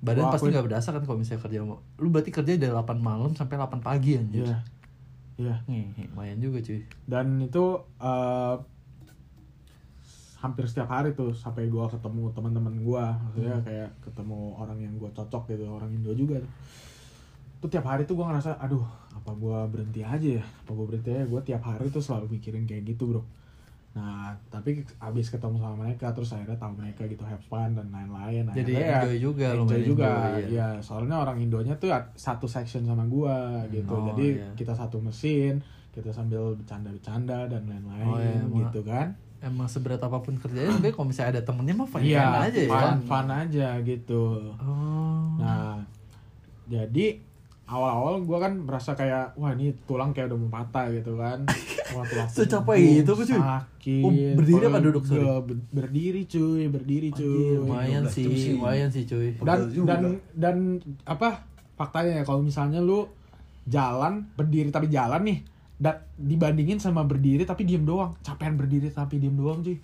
Badan 0.05 0.29
Wah, 0.29 0.33
pasti 0.37 0.47
aku- 0.47 0.55
nggak 0.55 0.67
berasa 0.69 0.89
kan 0.93 1.03
kalau 1.09 1.17
misalnya 1.17 1.43
kerja. 1.49 1.59
Lu 1.97 2.09
berarti 2.13 2.31
kerja 2.31 2.53
dari 2.61 2.69
8 2.71 2.99
malam 3.01 3.33
sampai 3.33 3.57
8 3.57 3.81
pagi 3.81 4.21
anjir. 4.21 4.45
iya. 4.47 4.61
Iya. 5.35 5.55
Nih, 5.67 5.91
lumayan 6.11 6.39
juga 6.39 6.59
cuy. 6.61 6.81
dan 7.05 7.27
itu 7.39 7.65
eh, 7.99 8.57
hampir 10.39 10.69
setiap 10.69 10.93
hari 10.93 11.17
tuh 11.17 11.33
sampai 11.33 11.67
gua 11.67 11.89
ketemu 11.89 12.29
teman-teman 12.31 12.75
gua 12.81 13.17
maksudnya 13.19 13.57
Hmm. 13.57 13.65
kayak 13.65 13.91
ketemu 14.01 14.39
orang 14.55 14.79
yang 14.79 14.95
gua 14.95 15.09
cocok 15.11 15.49
gitu 15.49 15.65
orang 15.67 15.89
Indo 15.91 16.13
juga 16.13 16.37
tuh 16.37 16.53
tuh 17.61 17.69
tiap 17.73 17.89
hari 17.89 18.05
tuh 18.05 18.13
gua 18.13 18.29
ngerasa 18.29 18.61
aduh 18.61 18.85
apa 19.11 19.33
gua 19.33 19.65
berhenti 19.65 20.05
aja 20.05 20.37
ya 20.37 20.45
apa 20.45 20.71
gua 20.71 20.85
berhenti 20.85 21.11
aja 21.11 21.25
gua 21.25 21.41
tiap 21.41 21.65
hari 21.65 21.89
tuh 21.89 22.05
selalu 22.05 22.37
mikirin 22.37 22.69
kayak 22.69 22.85
gitu 22.85 23.09
bro 23.09 23.23
nah 23.95 24.27
tapi 24.49 24.71
abis 24.99 25.31
ketemu 25.31 25.55
sama 25.57 25.79
mereka 25.81 26.11
terus 26.11 26.29
akhirnya 26.29 26.55
tahu 26.57 26.75
mereka 26.75 27.07
gitu 27.07 27.23
have 27.23 27.39
fun 27.41 27.73
dan 27.73 27.87
lain-lain 27.89 28.43
Jadi 28.51 28.75
Akhirnya 28.75 28.83
ya 28.85 28.99
enjoy 29.01 29.19
juga, 29.21 29.47
enjoy 29.47 29.61
lumayan 29.61 29.87
juga 29.87 30.11
enjoy, 30.11 30.43
iya. 30.45 30.49
ya 30.51 30.69
soalnya 30.81 31.17
orang 31.17 31.37
Indonya 31.39 31.75
tuh 31.77 31.89
at- 31.89 32.11
satu 32.13 32.47
section 32.47 32.83
sama 32.83 33.07
gua 33.07 33.39
gitu 33.69 33.87
Oh, 33.89 34.03
jadi 34.09 34.27
iya. 34.37 34.51
kita 34.53 34.75
satu 34.75 34.99
mesin 34.99 35.63
kita 35.91 36.11
sambil 36.11 36.55
bercanda-bercanda 36.55 37.47
dan 37.47 37.63
lain-lain 37.65 38.03
Oh, 38.05 38.19
iya, 38.19 38.35
emang- 38.41 38.55
gitu 38.65 38.83
kan 38.83 39.15
Emang 39.39 39.69
seberat 39.69 40.01
apa 40.01 40.19
pun 40.19 40.35
kerjanya, 40.35 40.73
tapi 40.75 40.89
kalau 40.91 41.07
misalnya 41.07 41.37
ada 41.37 41.43
temennya 41.45 41.75
mah 41.77 41.85
fun 41.85 42.01
iya 42.01 42.25
fun 42.25 42.43
aja 42.43 42.59
ya. 42.59 42.71
fun, 42.73 42.97
fun 43.05 43.29
aja 43.31 43.69
gitu 43.81 44.25
Oh. 44.57 45.37
nah 45.37 45.79
jadi 46.67 47.21
awal-awal 47.75 48.23
gua 48.23 48.39
kan 48.41 48.53
merasa 48.57 48.93
kayak 48.93 49.35
wah 49.35 49.51
ini 49.51 49.75
tulang 49.83 50.11
kayak 50.11 50.29
udah 50.29 50.39
mau 50.39 50.51
patah 50.53 50.87
gitu 50.89 51.15
kan 51.15 51.43
wah 51.95 52.05
tulang 52.05 52.29
Secapek 52.29 52.71
punggung 52.73 53.01
itu 53.01 53.11
apa, 53.11 53.23
cuy? 53.25 53.35
sakit 53.37 54.03
Oh, 54.03 54.13
berdiri 54.35 54.65
apa 54.65 54.79
duduk, 54.81 55.03
sorry? 55.05 55.27
ber- 55.43 55.67
berdiri 55.75 56.23
cuy 56.25 56.63
berdiri 56.67 57.09
cuy 57.11 57.27
Anjir, 57.27 57.59
lumayan 57.59 58.03
12 58.03 58.15
sih, 58.15 58.27
lumayan 58.53 58.89
sih 58.89 59.03
cuy. 59.05 59.29
dan 59.39 59.59
dan 59.83 60.01
dan 60.33 60.57
apa 61.05 61.43
faktanya 61.75 62.13
ya 62.15 62.25
kalau 62.25 62.41
misalnya 62.41 62.79
lu 62.79 63.11
jalan 63.65 64.25
berdiri 64.33 64.69
tapi 64.69 64.87
jalan 64.87 65.21
nih 65.21 65.39
dan 65.77 65.99
dibandingin 66.15 66.79
sama 66.79 67.03
berdiri 67.03 67.43
tapi 67.43 67.63
diem 67.63 67.83
doang 67.83 68.15
capean 68.21 68.55
berdiri 68.55 68.89
tapi 68.89 69.19
diem 69.19 69.35
doang 69.35 69.59
cuy 69.59 69.77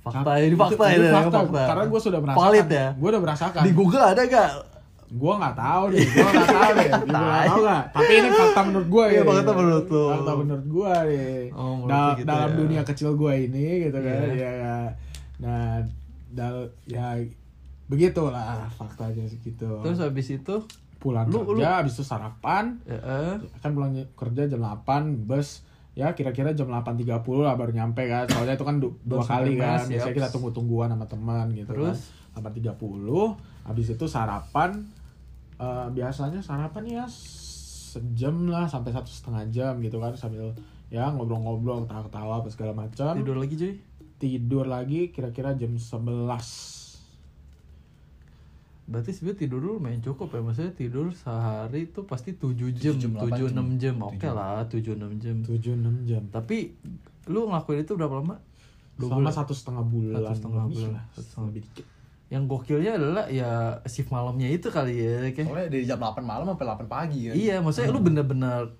Fakta 0.00 0.36
ini 0.36 0.52
fakta 0.52 0.84
ini 0.90 1.08
fakta. 1.08 1.38
fakta. 1.42 1.62
karena 1.64 1.84
gue 1.86 1.96
sudah 1.98 2.20
merasakan 2.20 2.40
Valid 2.44 2.68
ya. 2.68 2.86
gue 2.92 3.08
udah 3.08 3.22
merasakan 3.22 3.62
Di 3.62 3.72
Google 3.72 4.04
ada 4.04 4.22
gak? 4.22 4.50
Gue 5.14 5.32
nggak 5.32 5.54
tahu 5.54 5.84
nih 5.88 6.02
gue 6.04 6.26
nggak 6.26 6.50
tahu 6.50 6.70
deh 6.74 6.88
gue 7.06 7.06
nggak 7.08 7.46
tahu 7.46 7.60
nggak? 7.62 7.82
Tapi 7.88 8.12
ini 8.12 8.28
fakta 8.28 8.60
menurut 8.62 8.88
gue 8.88 9.04
Iya, 9.04 9.14
ya 9.14 9.22
fakta 9.24 9.52
menurut 9.54 9.86
lu. 9.88 10.04
fakta 10.10 10.32
menurut 10.34 10.66
gue 10.66 10.92
nih. 11.06 11.40
Oh, 11.50 11.72
menurut 11.76 11.88
Dal- 11.88 12.02
lu 12.04 12.16
gitu 12.16 12.26
dalam 12.26 12.50
ya. 12.50 12.56
dunia 12.58 12.82
kecil 12.82 13.10
gue 13.14 13.32
ini 13.40 13.66
gitu 13.84 13.98
kan. 13.98 14.18
Iya. 14.26 14.34
ya 14.34 14.50
ya 14.52 14.76
nah 15.34 15.78
dal 16.30 16.56
ya 16.84 17.06
begitulah 17.84 18.64
faktanya 18.70 19.22
segitu 19.24 19.68
Terus 19.80 19.98
habis 19.98 20.26
itu? 20.28 20.56
Pulang 20.96 21.28
Lu- 21.28 21.44
kerja 21.46 21.78
habis 21.78 21.92
itu 21.92 22.02
sarapan. 22.02 22.80
Ya, 22.82 22.96
eh, 22.96 23.34
kan 23.60 23.70
pulang 23.70 23.92
kerja 24.10 24.48
jam 24.48 24.58
8 24.58 24.82
bus. 25.22 25.62
Ya 25.92 26.10
kira-kira 26.10 26.50
jam 26.50 26.66
8.30 26.66 27.06
lah 27.38 27.54
baru 27.54 27.70
nyampe 27.70 28.02
kan. 28.04 28.24
Soalnya 28.26 28.56
itu 28.56 28.64
kan 28.64 28.76
du- 28.78 28.98
dua 29.00 29.20
Bus 29.20 29.28
kali 29.28 29.54
kan. 29.54 29.78
Biasanya 29.78 30.00
yaps. 30.02 30.16
kita 30.16 30.28
tunggu-tungguan 30.32 30.88
sama 30.88 31.04
teman 31.04 31.52
gitu 31.52 31.70
Terus? 31.70 32.10
kan 32.32 32.42
8.30 32.42 32.74
habis 33.62 33.86
itu 33.90 34.04
sarapan 34.04 34.82
eh, 35.64 35.86
biasanya 35.90 36.40
sarapan 36.44 36.84
ya 36.84 37.04
sejam 37.08 38.50
lah 38.50 38.66
sampai 38.66 38.90
satu 38.92 39.08
setengah 39.08 39.44
jam 39.48 39.72
gitu 39.80 39.96
kan 39.96 40.12
sambil 40.12 40.52
ya 40.90 41.08
ngobrol-ngobrol 41.08 41.86
ketawa-ketawa 41.86 42.42
apa 42.42 42.48
segala 42.50 42.72
macam 42.76 43.14
tidur 43.16 43.38
lagi 43.40 43.54
cuy. 43.56 43.74
tidur 44.18 44.64
lagi 44.68 45.00
kira-kira 45.08 45.56
jam 45.56 45.72
11 45.74 46.84
Berarti 48.84 49.16
sebenarnya 49.16 49.40
tidur 49.40 49.60
dulu 49.64 49.80
main 49.80 49.96
cukup 49.96 50.28
ya. 50.28 50.44
Maksudnya 50.44 50.72
tidur 50.76 51.08
sehari 51.16 51.88
itu 51.88 52.04
pasti 52.04 52.36
7 52.36 52.52
jam, 52.76 52.92
jam, 53.00 53.16
7 53.16 53.48
8 53.48 53.56
6 53.56 53.80
jam. 53.80 53.96
Oke 54.04 54.28
lah, 54.28 54.60
7 54.68 54.92
6 54.92 55.24
jam. 55.24 55.36
7-6 55.40 56.04
jam 56.04 56.22
Tapi 56.28 56.76
lu 57.32 57.48
ngelakuin 57.48 57.80
itu 57.80 57.96
berapa 57.96 58.20
lama? 58.20 58.36
Dua 59.00 59.08
selama 59.08 59.20
bulan? 59.24 59.32
satu 59.32 59.52
setengah 59.56 59.84
bulan 59.88 60.20
Satu 60.20 60.36
setengah 60.36 60.64
bulan. 60.68 60.90
lah, 61.00 61.04
Satu 61.16 61.24
setengah. 61.24 61.46
lebih 61.48 61.62
dikit 61.64 61.86
Yang 62.28 62.42
gokilnya 62.48 62.92
adalah 62.96 63.24
ya 63.28 63.50
shift 63.84 64.08
malamnya 64.08 64.48
itu 64.48 64.68
kali 64.68 64.96
ya 64.96 65.28
kayak. 65.30 65.46
Soalnya 65.46 65.68
dari 65.68 65.84
jam 65.84 65.98
8 65.98 66.20
malam 66.20 66.44
sampai 66.46 66.66
8 66.66 66.88
pagi 66.88 67.20
kan. 67.28 67.34
Iya, 67.34 67.60
maksudnya 67.60 67.90
lu 67.90 68.00
bener-bener 68.00 68.74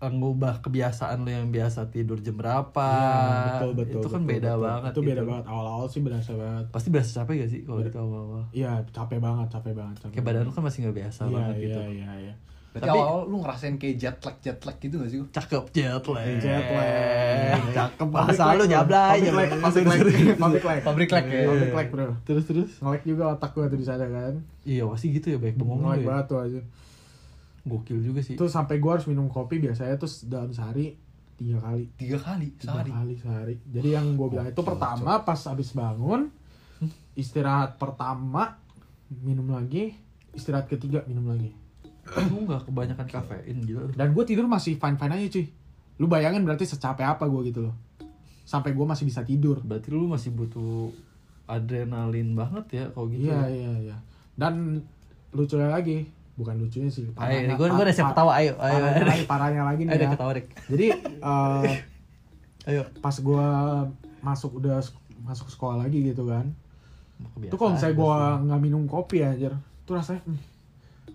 ngubah 0.00 0.64
kebiasaan 0.64 1.20
lu 1.20 1.28
yang 1.28 1.48
biasa 1.48 1.88
tidur 1.88 2.16
jam 2.18 2.32
berapa. 2.32 2.88
Iya, 2.88 3.20
betul 3.52 3.70
betul 3.76 4.00
Itu 4.00 4.08
kan 4.08 4.22
betul, 4.22 4.32
beda 4.32 4.50
betul. 4.50 4.64
banget. 4.64 4.90
itu 4.90 5.00
beda 5.04 5.14
gitu. 5.14 5.28
banget 5.28 5.44
awal-awal 5.46 5.86
sih 5.86 6.00
berasa 6.00 6.32
banget 6.32 6.64
Pasti 6.70 6.88
berasa 6.88 7.10
capek 7.14 7.34
gak 7.36 7.50
sih 7.50 7.60
kalau 7.62 7.80
itu 7.80 7.98
awal-awal? 7.98 8.42
iya 8.50 8.70
capek 8.88 9.18
banget 9.18 9.46
capek 9.50 9.72
banget 9.72 9.96
capek 9.98 10.12
Kayak 10.14 10.24
badan 10.26 10.42
lu 10.42 10.52
kan 10.52 10.62
masih 10.64 10.78
nggak 10.82 10.96
biasa 10.98 11.20
iya 11.22 11.30
banget 11.30 11.54
iya 11.54 11.62
gitu. 11.62 11.80
iya 11.92 12.10
iya 12.18 12.34
Berarti 12.70 12.86
Tapi- 12.86 13.02
awal 13.02 13.26
lu 13.26 13.36
ngerasain 13.42 13.74
kayak 13.76 13.96
jet 13.96 14.18
lag 14.20 14.36
jet 14.38 14.58
lag 14.62 14.76
gitu 14.78 14.94
gak 14.96 15.10
sih? 15.10 15.18
Cakep 15.28 15.64
jet 15.72 16.04
lag. 16.04 16.22
Jet 16.38 16.66
lag. 16.70 17.62
Cakep 17.68 17.98
Public 18.00 18.14
bahasa 18.14 18.42
lu 18.48 18.62
bro. 18.62 18.70
nyablay. 18.70 19.18
Public 19.26 19.50
lag, 19.50 19.50
public 19.58 19.84
lag, 19.84 20.00
public 20.38 20.62
lag. 20.62 20.78
Pabrik 20.80 21.10
lag 21.10 21.24
ya. 21.26 21.42
Lag, 21.72 21.88
bro. 21.90 22.06
Terus 22.22 22.44
terus. 22.44 22.70
Ngelek 22.78 23.02
juga 23.04 23.34
otak 23.34 23.50
gua 23.52 23.66
tuh 23.66 23.74
di 23.74 23.82
sana 23.82 24.06
kan. 24.06 24.38
Iya 24.62 24.86
pasti 24.86 25.10
gitu 25.10 25.26
ya 25.28 25.38
baik 25.38 25.56
bengong 25.56 25.78
lu 25.78 25.84
Ngelek 25.84 25.98
ya. 25.98 26.06
banget 26.06 26.24
tuh 26.26 26.38
aja. 26.38 26.60
Gokil 27.60 27.98
juga 28.00 28.20
sih. 28.20 28.34
Itu 28.34 28.46
sampai 28.46 28.78
gua 28.78 28.96
harus 28.96 29.06
minum 29.06 29.26
kopi 29.26 29.58
biasanya 29.58 29.94
tuh 29.96 30.06
dalam 30.24 30.50
sehari 30.50 30.94
tiga 31.34 31.58
kali. 31.58 31.90
Tiga 31.96 32.18
kali 32.18 32.54
Tiga 32.54 32.78
sehari. 32.78 32.90
kali 32.92 33.14
sehari. 33.16 33.54
Jadi 33.66 33.88
yang 33.90 34.14
gua 34.14 34.30
bilang 34.30 34.46
itu 34.46 34.62
pertama 34.62 35.20
pas 35.20 35.40
abis 35.44 35.72
bangun 35.72 36.30
istirahat 37.12 37.76
pertama 37.76 38.56
minum 39.10 39.50
lagi, 39.50 39.90
istirahat 40.30 40.64
ketiga 40.66 41.02
minum 41.04 41.26
lagi. 41.26 41.50
Lu 42.30 42.44
nggak 42.44 42.66
kebanyakan 42.66 43.06
kafein 43.06 43.58
gitu. 43.62 43.86
Dan 43.94 44.10
gue 44.10 44.24
tidur 44.24 44.46
masih 44.46 44.74
fine 44.74 44.96
fine 44.96 45.12
aja 45.14 45.26
cuy. 45.30 45.46
Lu 45.96 46.06
bayangin 46.06 46.42
berarti 46.42 46.64
secapek 46.64 47.06
apa 47.06 47.24
gue 47.26 47.42
gitu 47.48 47.68
loh. 47.68 47.74
sampai 48.40 48.74
gue 48.74 48.82
masih 48.82 49.06
bisa 49.06 49.22
tidur 49.22 49.62
Berarti 49.62 49.94
lu 49.94 50.10
masih 50.10 50.34
butuh 50.34 50.90
adrenalin 51.46 52.34
banget 52.34 52.64
ya 52.72 52.84
kalau 52.90 53.06
gitu. 53.06 53.26
iya 53.26 53.38
ya. 53.42 53.46
iya 53.46 53.72
iya 53.78 53.96
dan 54.34 54.82
lucunya 55.30 55.70
lagi 55.70 56.06
bukan 56.34 56.58
lucunya 56.58 56.90
sih 56.90 57.06
Ayo, 57.14 57.54
gue 57.54 57.66
gue 57.68 57.84
udah 57.84 57.94
siap 57.94 58.10
ketawa, 58.10 58.42
ayo, 58.42 58.58
ayo. 58.58 58.74
parahnya, 58.80 59.04
lagi, 59.06 59.24
parahnya 59.26 59.62
lagi 59.62 59.82
nih 59.84 59.92
Ayo, 59.92 60.02
ya 60.02 60.08
ketawa, 60.10 60.32
Rik. 60.34 60.46
jadi 60.66 60.86
eh, 60.98 61.74
Ayo. 62.70 62.82
pas 62.98 63.14
gue 63.14 63.46
masuk 64.18 64.50
udah 64.58 64.82
masuk 65.22 65.46
sekolah 65.46 65.86
lagi 65.86 65.98
gitu 66.00 66.26
kan 66.26 66.50
itu 67.38 67.54
kalau 67.54 67.76
misalnya 67.76 67.94
gue 67.94 68.16
nggak 68.50 68.60
minum 68.62 68.82
kopi 68.88 69.20
aja 69.20 69.52
tuh 69.84 69.94
rasanya 69.94 70.24
hmm, 70.24 70.38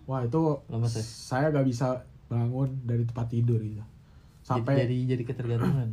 wah 0.05 0.21
itu 0.21 0.41
Lemes 0.67 0.93
ya? 0.93 1.03
saya 1.03 1.45
gak 1.49 1.65
bisa 1.65 1.87
bangun 2.25 2.81
dari 2.83 3.03
tempat 3.03 3.27
tidur 3.29 3.59
gitu 3.59 3.81
sampai 4.41 4.85
jadi 4.85 5.17
jadi 5.17 5.23
ketergantungan. 5.23 5.89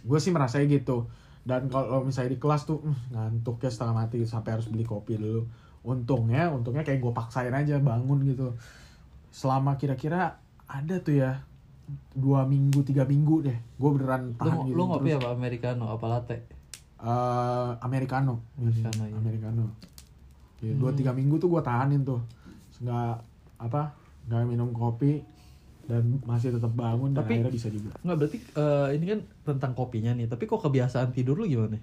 gue 0.00 0.18
sih 0.18 0.30
merasanya 0.30 0.66
gitu 0.68 1.06
dan 1.42 1.66
kalau 1.68 2.02
misalnya 2.02 2.34
di 2.34 2.40
kelas 2.40 2.64
tuh 2.64 2.82
"Hmm, 2.82 2.96
ngantuk 3.10 3.58
ya 3.58 3.70
setengah 3.70 3.94
mati 3.96 4.22
sampai 4.22 4.58
harus 4.58 4.66
beli 4.66 4.82
kopi 4.82 5.16
dulu 5.16 5.46
untungnya 5.82 6.50
untungnya 6.50 6.82
kayak 6.82 6.98
gue 6.98 7.12
paksain 7.12 7.54
aja 7.54 7.78
bangun 7.78 8.20
gitu 8.24 8.52
selama 9.30 9.76
kira-kira 9.76 10.40
ada 10.66 10.98
tuh 10.98 11.14
ya 11.16 11.40
dua 12.12 12.44
minggu 12.44 12.82
tiga 12.82 13.04
minggu 13.04 13.44
deh 13.44 13.54
gue 13.54 13.90
beneran 13.92 14.32
Lu, 14.32 14.36
tahan 14.36 14.58
gitu 14.66 14.74
lu 14.76 14.82
ngopi 14.86 15.08
terus. 15.08 15.20
apa 15.20 15.28
americano 15.32 15.84
apa 15.88 16.06
latte? 16.06 16.36
Eh, 16.98 17.70
americano 17.80 18.42
Americano, 18.58 19.02
ya. 19.06 19.14
americano 19.14 19.64
Ya, 20.58 20.74
dua 20.74 20.90
tiga 20.90 21.14
minggu 21.14 21.38
tuh 21.38 21.48
gue 21.48 21.62
tahanin 21.62 22.02
tuh 22.02 22.18
nggak 22.78 23.14
apa 23.58 23.82
nggak 24.28 24.42
minum 24.44 24.70
kopi 24.70 25.22
dan 25.84 26.20
masih 26.22 26.52
tetap 26.52 26.70
bangun 26.72 27.16
dan 27.16 27.24
Tapi- 27.24 27.40
akhirnya 27.40 27.50
bisa 27.50 27.68
juga 27.68 27.90
Enggak 28.04 28.16
berarti 28.20 28.38
eh, 28.38 28.88
ini 28.94 29.04
kan 29.08 29.20
tentang 29.42 29.72
kopinya 29.72 30.12
nih, 30.12 30.28
tapi 30.28 30.44
kok 30.44 30.60
kebiasaan 30.60 31.10
tidur 31.10 31.34
lu 31.34 31.48
gimana? 31.48 31.80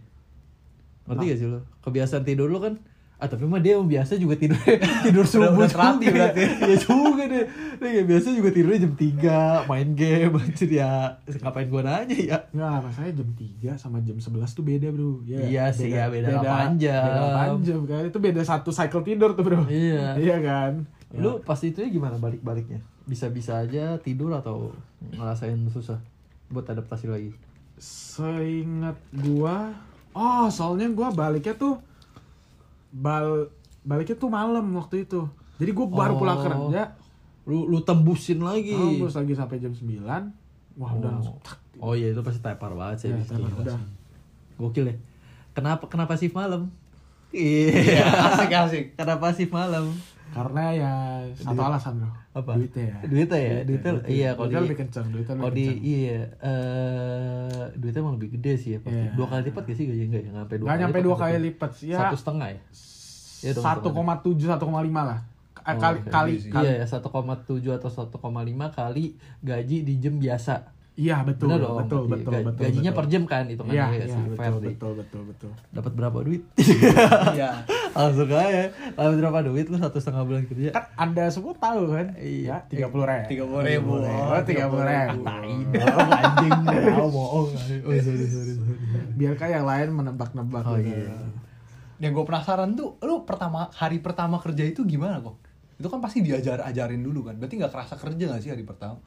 Ngerti 1.06 1.18
Nah. 1.18 1.30
gak 1.30 1.38
sih 1.38 1.48
lu? 1.50 1.60
Kebiasaan 1.82 2.24
tidur 2.24 2.48
lu 2.48 2.62
kan 2.62 2.78
Ah 3.16 3.32
tapi 3.32 3.44
mah 3.44 3.58
dia 3.58 3.80
biasa 3.80 4.20
juga 4.20 4.36
tidur 4.36 4.60
tidur 5.08 5.24
subuh 5.24 5.56
udah 5.56 5.72
terlatih 5.72 6.04
juga. 6.06 6.16
berarti. 6.28 6.44
Ya 6.66 6.76
juga 6.78 7.24
deh. 7.26 7.46
Dia 7.76 7.88
kayak 7.90 8.08
biasa 8.08 8.28
juga 8.32 8.50
tidurnya 8.52 8.80
jam 8.82 8.94
3 8.94 9.72
main 9.72 9.90
game 9.94 10.34
anjir 10.42 10.70
ya. 10.70 10.94
Ngapain 11.26 11.68
gua 11.68 11.82
nanya 11.82 12.12
ya? 12.14 12.38
Nggak, 12.52 12.76
rasanya 12.84 13.12
jam 13.16 13.30
3 13.32 13.80
sama 13.80 13.98
jam 14.02 14.18
11 14.18 14.28
tuh 14.52 14.64
beda 14.64 14.88
bro 14.90 15.24
Ya, 15.24 15.40
Iya 15.42 15.66
sih, 15.72 15.90
ya, 15.90 16.08
beda 16.08 16.44
8 16.44 16.76
jam. 16.76 17.04
Beda 17.04 17.22
8 17.56 17.64
jam 17.64 17.80
kan 17.84 18.04
Itu 18.04 18.20
beda 18.20 18.42
satu 18.42 18.70
cycle 18.70 19.02
tidur 19.02 19.32
tuh 19.32 19.44
bro 19.44 19.64
Iya. 19.66 20.16
Iya 20.16 20.38
kan 20.40 20.72
Lu 21.16 21.40
pas 21.40 21.60
itu 21.62 21.80
ya 21.80 21.88
gimana 21.88 22.20
balik-baliknya? 22.20 22.84
Bisa-bisa 23.04 23.58
aja 23.58 23.96
tidur 23.98 24.36
atau 24.36 24.76
ngerasain 25.08 25.56
susah 25.70 26.04
buat 26.46 26.66
adaptasi 26.66 27.08
lagi? 27.08 27.32
Seingat 27.78 29.00
gua 29.14 29.72
Oh 30.12 30.48
soalnya 30.48 30.88
gua 30.90 31.10
baliknya 31.10 31.54
tuh 31.54 31.80
bal 32.96 33.52
Baliknya 33.82 34.16
tuh 34.16 34.28
malam 34.28 34.66
waktu 34.74 35.04
itu 35.04 35.28
Jadi 35.56 35.72
gua 35.72 35.86
baru 35.86 36.14
Oh. 36.14 36.20
pulang 36.20 36.40
kerja 36.40 36.96
Lu 37.44 37.68
lu 37.68 37.78
tembusin 37.80 38.40
lagi. 38.40 38.74
oh, 38.74 38.98
Terus 38.98 39.14
lagi 39.14 39.34
sampai 39.34 39.60
jam 39.60 39.70
9 39.70 40.02
Wah 40.76 40.92
udah 40.92 41.06
Oh. 41.06 41.14
langsung 41.14 41.38
tak. 41.40 41.60
Oh 41.78 41.92
iya 41.92 42.10
itu 42.10 42.20
pasti 42.20 42.40
tepar 42.40 42.72
banget 42.72 42.98
sih. 42.98 43.08
Ya, 43.08 43.20
tepar, 43.20 43.52
udah. 43.54 43.78
Gokil 44.58 44.86
ya. 44.86 44.96
Kenapa 45.52 45.86
kenapa 45.86 46.16
shift 46.16 46.34
malam? 46.34 46.72
Iya. 47.30 48.08
asik 48.32 48.50
asik 48.50 48.86
kenapa 48.96 49.30
shift 49.30 49.52
malam? 49.52 49.92
Karena 50.34 50.64
ya 50.74 50.92
satu 51.38 51.62
alasan 51.62 51.94
bro 52.02 52.12
Apa? 52.34 52.52
Duitnya 52.58 52.86
ya 52.86 52.98
Duitnya 53.06 53.40
ya, 53.40 53.56
duitnya, 53.64 53.92
iya 54.06 54.30
kalau 54.34 54.48
Duitnya 54.48 54.60
di 54.60 54.68
lebih 54.68 54.80
kencang 54.82 55.06
Duitnya 55.14 55.34
kalau 55.36 55.48
lebih 55.52 55.68
di 55.68 55.76
iya 55.86 56.20
eh 56.42 57.64
duitnya 57.78 58.02
emang 58.02 58.16
lebih 58.18 58.30
gede 58.40 58.54
sih 58.58 58.70
ya 58.76 58.80
pasti. 58.84 59.00
Iya. 59.00 59.12
Dua 59.16 59.28
kali 59.30 59.42
lipat 59.48 59.64
gak 59.64 59.76
sih 59.76 59.86
gaji 59.86 60.04
enggak 60.08 60.22
ya? 60.22 60.30
Nggak 60.32 60.44
sampai 60.44 60.58
dua 60.58 60.66
Nggak 60.66 60.76
kali 60.76 60.82
nyampe 60.84 60.98
lipat 60.98 61.06
dua 61.08 61.16
kali 61.16 61.36
lipat 61.40 61.72
ya 61.82 61.98
Satu 62.00 62.16
setengah 62.18 62.48
ya? 62.52 62.60
Iya 63.46 63.52
satu 63.56 63.88
koma 63.94 64.14
tujuh 64.20 64.48
satu 64.50 64.64
koma 64.66 64.82
lima 64.82 65.02
lah 65.04 65.20
Eh, 65.66 65.74
Oh, 65.74 65.82
kali 65.82 65.98
oke. 65.98 66.10
kali 66.14 66.34
Iya 66.38 66.42
sih. 66.46 66.52
kali 66.54 66.66
Iya, 66.78 66.86
1,7 66.86 67.74
atau 67.74 67.90
1,5 67.90 68.70
kali 68.70 69.18
gaji 69.42 69.78
di 69.82 69.94
jam 69.98 70.22
biasa. 70.22 70.62
Iya 70.96 71.18
betul 71.22 71.48
Bener 71.50 71.62
dong. 71.62 71.78
betul 71.78 72.02
berarti. 72.02 72.12
betul 72.16 72.32
Ga- 72.34 72.46
betul 72.46 72.64
Gajinya 72.66 72.84
betul. 72.88 72.98
per 72.98 73.06
jam 73.08 73.24
kan 73.26 73.44
itu 73.46 73.62
kan 73.62 73.70
iya 73.70 73.86
ya, 73.86 73.88
iya 73.94 74.06
sih, 74.08 74.22
fair 74.32 74.48
betul 74.48 74.56
deh. 74.58 74.70
betul 74.72 74.92
betul 74.96 75.22
betul 75.26 75.52
Dapat 75.70 75.92
berapa 75.94 76.18
duit? 76.22 76.42
iya 77.36 77.50
Langsung 77.92 78.28
aja. 78.28 78.64
Dapat 78.90 79.14
berapa 79.18 79.40
duit 79.46 79.66
lu 79.66 79.78
satu 79.78 79.98
setengah 79.98 80.24
bulan 80.24 80.44
kerja? 80.46 80.70
kan 80.72 80.84
anda 80.96 81.28
semua 81.28 81.54
tahu 81.54 81.82
kan 81.90 82.08
Iya. 82.16 82.48
ya 82.50 82.58
tiga 82.66 82.88
puluh 82.88 83.06
ribu 83.06 83.28
tiga 83.28 83.44
puluh 83.44 83.64
ribu 83.64 83.92
oh 84.00 84.42
tiga 84.42 84.66
puluh 84.66 84.86
ribu 84.86 85.20
anjing 86.18 86.52
tahu 86.64 87.08
bohong 87.08 87.48
oh 87.52 87.96
sorry 88.00 88.00
sorry 88.00 88.26
sorry 88.26 88.54
biarkan 89.14 89.48
yang 89.50 89.66
lain 89.66 89.88
menebak-nebak 89.92 90.64
Oh, 90.64 90.76
gitu. 90.78 90.92
iya. 90.92 91.16
yang 91.98 92.12
gue 92.12 92.24
penasaran 92.24 92.72
tuh 92.74 93.00
lu 93.00 93.24
pertama 93.24 93.68
hari 93.70 94.00
pertama 94.00 94.36
kerja 94.38 94.64
itu 94.66 94.84
gimana 94.84 95.20
kok 95.20 95.40
itu 95.74 95.88
kan 95.88 96.00
pasti 96.00 96.20
diajar 96.20 96.60
ajarin 96.62 97.00
dulu 97.00 97.24
kan 97.24 97.36
berarti 97.36 97.56
nggak 97.58 97.68
kerasa 97.70 97.96
kerja 97.96 98.24
gak 98.30 98.42
sih 98.42 98.48
hari 98.50 98.64
pertama 98.64 99.00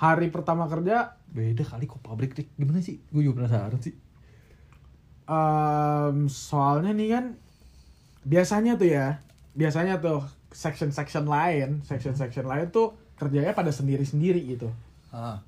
hari 0.00 0.32
pertama 0.32 0.64
kerja 0.64 1.12
beda 1.28 1.60
kali 1.62 1.84
kok 1.84 2.00
pabrik 2.00 2.32
Rik. 2.32 2.48
gimana 2.56 2.80
sih? 2.80 2.96
Gue 3.12 3.22
juga 3.22 3.44
penasaran 3.44 3.76
sih. 3.78 3.92
Em, 5.30 6.26
soalnya 6.26 6.90
nih 6.90 7.08
kan 7.12 7.24
biasanya 8.26 8.74
tuh 8.74 8.88
ya 8.90 9.22
biasanya 9.54 10.02
tuh 10.02 10.24
section-section 10.50 11.24
lain 11.24 11.84
section-section 11.86 12.44
lain 12.44 12.66
tuh 12.68 12.98
kerjanya 13.14 13.54
pada 13.54 13.70
sendiri-sendiri 13.70 14.42
gitu. 14.48 14.66
Ah. 15.14 15.38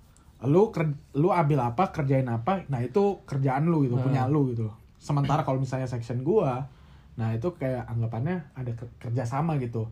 Lu 0.44 0.70
ker- 0.70 0.94
lu 1.16 1.32
ambil 1.32 1.58
apa 1.64 1.90
kerjain 1.90 2.28
apa 2.28 2.62
nah 2.68 2.78
itu 2.78 3.18
kerjaan 3.26 3.66
lu 3.66 3.82
gitu 3.82 3.96
Hmm. 3.98 4.06
punya 4.06 4.22
lu 4.28 4.52
gitu. 4.54 4.70
Sementara 5.00 5.42
kalau 5.42 5.58
misalnya 5.58 5.88
section 5.88 6.22
gua 6.22 6.68
nah 7.12 7.28
itu 7.28 7.50
kayak 7.52 7.90
anggapannya 7.90 8.40
ada 8.54 8.72
ke- 8.72 8.88
kerja 8.96 9.26
sama 9.26 9.58
gitu 9.58 9.84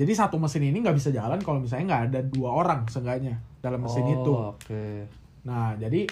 jadi 0.00 0.12
satu 0.16 0.40
mesin 0.40 0.64
ini 0.64 0.80
nggak 0.80 0.96
bisa 0.96 1.12
jalan 1.12 1.36
kalau 1.38 1.60
misalnya 1.60 1.84
nggak 1.86 2.04
ada 2.08 2.20
dua 2.24 2.56
orang 2.56 2.88
seenggaknya 2.88 3.36
dalam 3.60 3.84
mesin 3.84 4.00
Oh, 4.02 4.14
itu. 4.16 4.32
oke. 4.32 4.84
Nah 5.44 5.76
jadi 5.76 6.08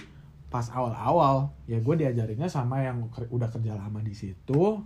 pas 0.49 0.69
awal-awal 0.69 1.49
ya 1.65 1.81
gue 1.81 1.95
diajarinnya 1.97 2.47
sama 2.47 2.81
yang 2.81 3.09
ker- 3.09 3.29
udah 3.29 3.49
kerja 3.49 3.73
lama 3.73 4.01
di 4.01 4.13
situ. 4.13 4.85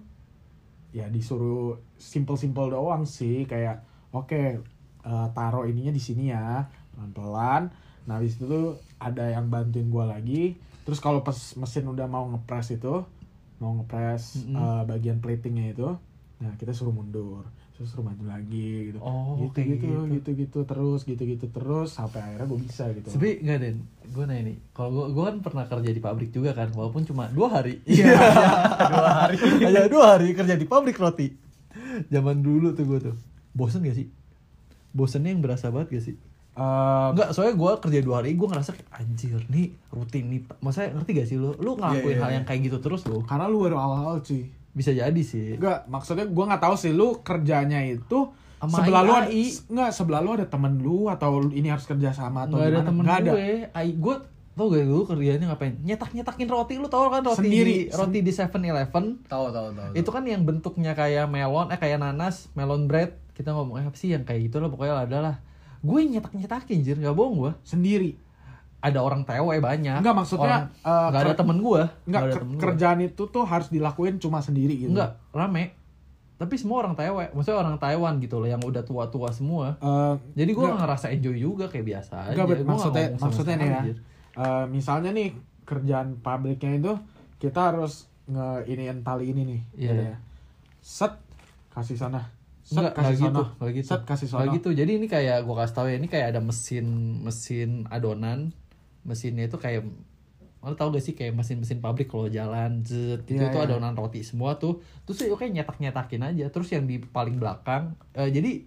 Ya 0.92 1.08
disuruh 1.08 1.82
simple-simple 1.96 2.70
doang 2.70 3.02
sih 3.02 3.42
kayak 3.42 3.82
oke 4.10 4.62
eh, 5.02 5.26
taruh 5.34 5.66
ininya 5.66 5.90
di 5.90 5.98
sini 5.98 6.30
ya 6.30 6.62
pelan-pelan. 6.92 7.74
Nah 8.06 8.14
habis 8.16 8.36
itu 8.36 8.46
tuh 8.46 8.66
ada 8.96 9.26
yang 9.26 9.48
bantuin 9.48 9.88
gue 9.88 10.04
lagi. 10.04 10.42
Terus 10.82 10.98
kalau 10.98 11.22
pas 11.22 11.34
mesin 11.56 11.86
udah 11.86 12.06
mau 12.06 12.26
ngepres 12.28 12.70
itu 12.72 13.02
mau 13.58 13.74
ngepres 13.74 14.42
Mm-mm. 14.42 14.58
eh, 14.58 14.82
bagian 14.84 15.18
platingnya 15.18 15.70
itu 15.70 15.86
nah 16.38 16.50
kita 16.58 16.74
suruh 16.74 16.90
mundur 16.90 17.46
terus 17.72 17.88
maju 17.96 18.24
lagi 18.24 18.92
gitu 18.92 18.98
Oh, 19.00 19.40
gitu 19.40 19.58
gitu 19.64 19.86
gitu. 19.88 20.00
gitu 20.12 20.30
gitu 20.38 20.58
terus 20.62 21.00
gitu 21.02 21.22
gitu 21.24 21.46
terus 21.48 21.88
sampai 21.90 22.20
akhirnya 22.20 22.46
gue 22.46 22.60
bisa 22.60 22.84
gitu 22.92 23.08
Sebenernya 23.08 23.40
enggak 23.40 23.58
Den, 23.58 23.76
gue 24.06 24.24
nanya 24.24 24.42
nih 24.44 24.56
Kalau 24.70 24.90
gue, 24.92 25.04
gue 25.10 25.24
kan 25.24 25.36
pernah 25.40 25.64
kerja 25.66 25.90
di 25.90 25.98
pabrik 25.98 26.30
juga 26.30 26.52
kan 26.52 26.68
Walaupun 26.70 27.02
cuma 27.02 27.26
dua 27.28 27.48
hari 27.50 27.80
Iya, 27.88 28.12
dua 28.86 29.10
hari 29.18 29.36
Hanya 29.58 29.82
dua 29.88 30.04
hari 30.14 30.26
kerja 30.30 30.54
di 30.54 30.64
pabrik 30.64 30.94
roti 30.94 31.32
Zaman 32.06 32.38
dulu 32.38 32.70
tuh 32.72 32.84
gue 32.84 32.98
tuh 33.02 33.16
Bosen 33.50 33.80
gak 33.80 33.92
sih? 33.94 34.06
Bosennya 34.90 35.28
yang 35.28 35.40
berasa 35.40 35.68
banget 35.68 35.88
gak 35.92 36.04
sih? 36.06 36.16
Enggak, 36.52 37.32
soalnya 37.32 37.56
gue 37.56 37.72
kerja 37.80 37.98
dua 38.00 38.20
hari 38.20 38.36
gue 38.36 38.44
ngerasa 38.44 38.70
kayak 38.72 38.88
anjir 38.92 39.40
nih 39.48 39.72
rutin 39.88 40.28
nih 40.28 40.40
Maksudnya 40.60 40.92
ngerti 40.92 41.10
gak 41.16 41.26
sih 41.26 41.36
lu? 41.36 41.56
Lu 41.56 41.74
ngelakuin 41.74 42.04
Iya, 42.04 42.12
iya, 42.12 42.20
hal 42.20 42.30
iya. 42.30 42.36
yang 42.36 42.44
kayak 42.44 42.60
gitu 42.68 42.78
terus 42.78 43.00
lu 43.08 43.24
karena 43.24 43.48
lu 43.48 43.64
baru 43.64 43.76
awal-awal 43.76 44.20
cuy 44.20 44.44
Bisa 44.72 44.90
jadi 44.90 45.20
sih 45.20 45.54
Enggak, 45.54 45.84
maksudnya 45.86 46.24
gua 46.24 46.44
nggak 46.48 46.62
tahu 46.62 46.74
sih 46.74 46.90
lu 46.90 47.20
kerjanya 47.20 47.80
itu 47.80 48.32
Sama 48.56 48.78
sebelah 48.78 49.02
lu 49.02 49.12
ada, 49.12 49.26
AI. 49.26 49.44
enggak 49.66 49.90
sebelah 49.90 50.20
lu 50.20 50.30
ada 50.32 50.46
temen 50.46 50.72
lu 50.76 51.06
atau 51.06 51.38
lu- 51.38 51.50
ini 51.50 51.66
harus 51.66 51.82
kerja 51.82 52.10
sama 52.10 52.44
atau 52.44 52.56
Gak 52.56 52.64
ada 52.64 52.72
gimana? 52.72 52.86
temen 52.86 53.02
Nggak 53.02 53.18
ada. 53.18 53.30
gue 53.30 53.48
Ai, 53.70 53.88
Gue 53.92 54.14
tau 54.52 54.66
gak 54.68 54.82
dulu 54.82 55.02
kerjanya 55.06 55.44
ngapain? 55.46 55.74
Nyetak-nyetakin 55.78 56.44
roti 56.46 56.74
Lu 56.76 56.86
tau 56.86 57.08
kan 57.08 57.20
roti 57.20 57.40
Sendiri. 57.42 57.74
di, 57.84 57.90
roti 57.90 58.18
di 58.18 58.30
7-Eleven 58.30 59.04
tahu 59.24 59.46
tahu 59.48 59.68
tahu 59.72 59.90
itu 59.92 60.06
kan 60.06 60.22
yang 60.22 60.42
bentuknya 60.42 60.92
kayak 60.92 61.24
melon 61.26 61.68
eh 61.68 61.76
kayak 61.76 61.98
nanas 61.98 62.52
melon 62.52 62.84
bread 62.84 63.16
kita 63.32 63.50
ngomong 63.50 63.76
eh, 63.76 63.84
apa 63.84 63.96
sih 63.96 64.08
yang 64.08 64.22
kayak 64.22 64.46
gitu 64.46 64.56
lah 64.56 64.68
pokoknya 64.68 64.94
ada 65.02 65.18
lah 65.20 65.36
gue 65.80 65.98
nyetak 66.06 66.30
nyetakin 66.32 66.78
jir 66.78 66.96
nggak 66.96 67.10
bohong 67.10 67.36
gue 67.38 67.52
Sendiri. 67.62 68.14
Ada 68.82 68.98
orang 68.98 69.22
tewe 69.22 69.56
banyak 69.58 70.02
Enggak, 70.02 70.12
maksudnya, 70.12 70.66
Orang- 70.66 70.68
eh, 70.82 71.06
nggak 71.08 71.22
ada 71.22 71.34
temen 71.34 71.58
gue 71.58 71.82
Enggak, 72.04 72.20
ada 72.20 72.32
temen 72.34 72.52
gua. 72.52 72.62
kerjaan 72.64 72.98
itu 73.00 73.22
tuh 73.24 73.44
harus 73.44 73.68
dilakuin 73.68 74.18
cuma 74.18 74.38
sendiri 74.38 74.74
gitu. 74.76 74.90
enggak 74.90 75.16
rame 75.30 75.78
tapi 76.34 76.58
semua 76.58 76.82
orang 76.82 76.98
tewe 76.98 77.30
maksudnya 77.30 77.54
orang 77.56 77.78
Taiwan 77.78 78.18
gitu 78.18 78.36
loh 78.36 78.50
yang 78.50 78.58
udah 78.58 78.82
tua-tua 78.82 79.30
semua 79.30 79.78
Eh, 79.78 80.14
jadi 80.34 80.50
gue 80.50 80.68
ngerasa 80.68 81.06
enjoy 81.10 81.36
juga 81.36 81.64
kayak 81.66 81.86
biasa 81.88 82.14
aja 82.24 82.34
Enggak. 82.34 82.44
Gua 82.44 82.54
nggak 82.56 82.66
maksudnya 82.68 83.04
sama 83.08 83.22
maksudnya 83.24 83.54
nih 83.56 83.68
ya. 83.68 83.82
Eh, 84.34 84.64
misalnya 84.66 85.10
nih 85.12 85.28
kerjaan 85.62 86.18
pabriknya 86.18 86.72
itu 86.74 86.92
kita 87.38 87.70
harus 87.70 88.10
nge 88.24 88.66
iniin 88.66 88.98
tali 89.00 89.30
ini 89.30 89.42
nih. 89.44 89.60
Iya. 89.72 89.86
gitu 89.88 90.02
ya. 90.04 90.16
Set 90.80 91.14
kasih 91.70 91.94
sana. 91.94 92.26
Set 92.60 92.78
Enggak, 92.80 92.94
kasih 92.96 93.14
gitu, 93.20 93.26
sana. 93.38 93.42
enggak 93.52 93.70
gitu. 93.72 93.86
Set 93.88 94.02
kasih 94.02 94.28
sana. 94.28 94.50
gitu. 94.50 94.68
Jadi 94.72 94.90
ini 94.96 95.06
kayak 95.06 95.42
gua 95.42 95.62
kasih 95.62 95.74
tau 95.76 95.86
ya, 95.86 95.94
ini 95.94 96.06
kayak 96.06 96.26
ada 96.32 96.40
mesin 96.40 96.86
mesin 97.20 97.70
adonan. 97.88 98.50
Mesinnya 99.02 99.46
itu 99.46 99.56
kayak 99.56 99.82
lo 100.62 100.78
tau 100.78 100.94
gak 100.94 101.02
sih 101.02 101.12
kayak 101.12 101.34
mesin-mesin 101.34 101.82
pabrik 101.82 102.06
kalau 102.06 102.30
jalan 102.30 102.86
zet 102.86 103.26
gitu 103.26 103.34
Iya, 103.36 103.50
tuh 103.50 103.60
iya. 103.60 103.66
adonan 103.66 103.92
roti 103.92 104.22
semua 104.22 104.54
tuh. 104.54 104.78
Terus 105.02 105.26
ya 105.26 105.34
oke 105.34 105.42
nyetak 105.44 105.76
nyetakin 105.76 106.22
aja. 106.22 106.46
Terus 106.48 106.70
yang 106.70 106.86
di 106.86 107.02
paling 107.02 107.34
belakang 107.34 107.98
eh, 108.14 108.30
jadi 108.30 108.62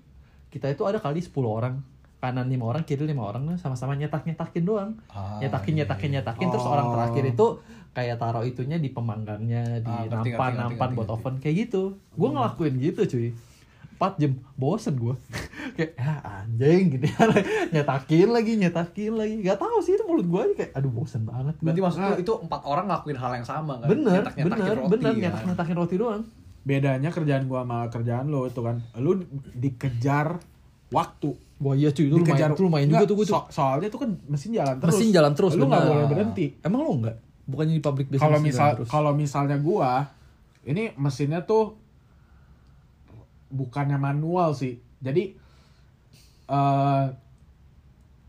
kita 0.50 0.72
itu 0.72 0.84
ada 0.84 1.00
kali 1.00 1.24
10 1.24 1.32
orang 1.42 1.80
kanan 2.20 2.50
lima 2.50 2.66
orang 2.66 2.82
kiri 2.82 3.06
lima 3.06 3.22
orang 3.24 3.46
nah, 3.46 3.56
sama-sama 3.56 3.96
nyetak 3.96 4.26
nyetakin 4.26 4.64
doang. 4.66 4.92
Ah, 5.08 5.40
nyetakin 5.40 5.72
iya, 5.72 5.80
nyetakin 5.84 6.10
iya. 6.10 6.16
nyetakin. 6.20 6.48
Terus 6.50 6.66
Oh. 6.66 6.74
orang 6.74 6.88
terakhir 6.92 7.24
itu 7.32 7.48
kayak 7.96 8.18
taruh 8.20 8.44
itunya 8.44 8.76
di 8.76 8.90
pemanggangnya 8.92 9.80
di 9.80 9.88
Ah, 9.88 10.04
nampan 10.20 10.52
nampan 10.58 10.90
buat 10.92 11.08
oven 11.08 11.40
kayak 11.40 11.72
gitu. 11.72 11.96
Gue 12.12 12.28
ngelakuin 12.28 12.76
gitu 12.76 13.08
cuy 13.08 13.32
4 13.98 14.16
jam 14.18 14.32
bosen 14.54 14.94
gue 14.94 15.16
kayak 15.76 15.92
ah 15.98 16.20
anjing 16.42 16.84
gitu 16.92 17.06
nyetakin 17.74 18.30
lagi 18.30 18.52
nyetakin 18.56 19.14
lagi 19.14 19.34
gak 19.42 19.58
tahu 19.58 19.78
sih 19.80 19.94
itu 19.94 20.04
mulut 20.04 20.26
gue 20.26 20.42
aja 20.42 20.54
kayak 20.58 20.72
aduh 20.74 20.92
bosen 20.94 21.22
banget. 21.24 21.56
Berarti 21.58 21.80
maksud 21.82 22.00
lu 22.00 22.06
Nah. 22.06 22.18
itu 22.18 22.34
empat 22.38 22.62
orang 22.64 22.86
ngelakuin 22.86 23.18
hal 23.18 23.32
yang 23.34 23.46
sama 23.46 23.74
kan? 23.78 23.88
bener 23.88 24.22
Nyetak-nyetakin 24.22 24.52
bener 24.54 24.76
roti, 24.78 24.92
bener 24.92 25.10
kan? 25.10 25.22
nyetak 25.22 25.44
nyetakin 25.46 25.76
roti 25.76 25.96
doang 25.96 26.24
bedanya 26.62 27.10
kerjaan 27.10 27.44
gua 27.46 27.62
sama 27.62 27.78
kerjaan 27.88 28.26
lo 28.26 28.42
itu 28.44 28.58
kan 28.60 28.76
lu 28.98 29.22
dikejar 29.56 30.42
waktu 30.88 31.30
wah 31.58 31.74
iya 31.74 31.90
cuy 31.90 32.06
itu 32.06 32.16
lumayan 32.16 32.50
itu 32.52 32.62
lumayan 32.62 32.88
juga 32.88 32.98
Nggak, 33.00 33.08
tuh 33.08 33.16
gue 33.16 33.26
tuh 33.26 33.36
so- 33.36 33.50
soalnya 33.50 33.88
itu 33.88 33.98
kan 33.98 34.10
mesin 34.26 34.52
jalan 34.52 34.76
terus 34.76 34.90
mesin 34.92 35.10
jalan 35.10 35.32
terus 35.32 35.54
lu 35.54 35.64
nggak 35.64 35.78
bener. 35.80 35.92
boleh 35.92 36.06
berhenti 36.08 36.46
emang 36.60 36.82
lu 36.82 36.94
nggak 37.00 37.16
bukannya 37.46 37.74
di 37.74 37.84
pabrik 37.84 38.08
biasa 38.08 38.18
kalau 38.20 38.40
misal 38.40 38.58
jalan 38.60 38.76
terus? 38.76 38.88
kalau 38.90 39.12
misalnya 39.14 39.58
gua 39.58 39.92
ini 40.64 40.84
mesinnya 40.96 41.40
tuh 41.44 41.78
bukannya 43.50 43.98
manual 44.00 44.54
sih. 44.58 44.80
Jadi 45.02 45.36
eh 46.46 47.06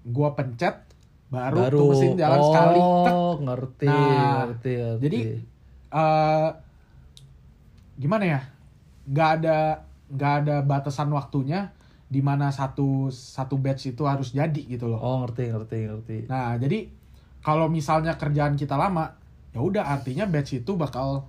gua 0.07 0.29
pencet 0.39 0.87
baru, 1.27 1.67
tuh 1.69 1.91
mesin 1.91 2.15
jalan 2.15 2.39
oh, 2.39 2.45
sekali 2.47 2.79
tek. 2.79 3.15
ngerti 3.43 3.87
Nah, 3.91 4.47
ngerti 4.47 4.73
ngerti. 4.79 5.03
jadi 5.03 5.19
eh 5.93 6.51
gimana 7.99 8.25
ya? 8.25 8.41
Nggak 9.11 9.31
ada 9.43 9.59
nggak 10.07 10.33
ada 10.45 10.57
batasan 10.63 11.11
waktunya 11.11 11.75
di 12.07 12.23
mana 12.23 12.55
satu 12.55 13.11
satu 13.11 13.59
batch 13.59 13.91
itu 13.91 14.07
harus 14.07 14.31
jadi 14.31 14.63
gitu 14.63 14.87
loh. 14.87 15.03
Oh 15.03 15.17
ngerti 15.27 15.51
ngerti 15.51 15.79
ngerti. 15.91 16.17
Nah 16.31 16.55
jadi 16.55 16.87
kalau 17.43 17.67
misalnya 17.67 18.15
kerjaan 18.15 18.55
kita 18.55 18.79
lama 18.79 19.19
ya 19.51 19.61
udah 19.63 19.91
artinya 19.91 20.27
batch 20.31 20.63
itu 20.63 20.79
bakal 20.79 21.27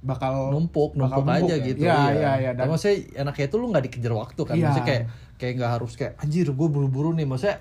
bakal 0.00 0.48
numpuk 0.48 0.94
bakal 0.94 1.20
numpuk 1.20 1.42
aja 1.42 1.54
ya. 1.54 1.64
gitu 1.64 1.82
Iya, 1.82 1.96
iya, 2.12 2.32
iya. 2.38 2.50
Dan 2.52 2.58
Dan- 2.60 2.70
maksudnya 2.70 2.96
enaknya 3.18 3.44
itu 3.44 3.56
lu 3.56 3.66
nggak 3.68 3.84
dikejar 3.84 4.12
waktu 4.14 4.40
kan 4.40 4.54
Iya. 4.54 4.64
maksudnya 4.64 4.86
kayak 4.86 5.02
kayak 5.34 5.52
nggak 5.54 5.72
harus 5.72 5.92
kayak 5.94 6.12
anjir 6.18 6.46
gue 6.46 6.68
buru-buru 6.68 7.10
nih 7.12 7.24
maksudnya 7.24 7.58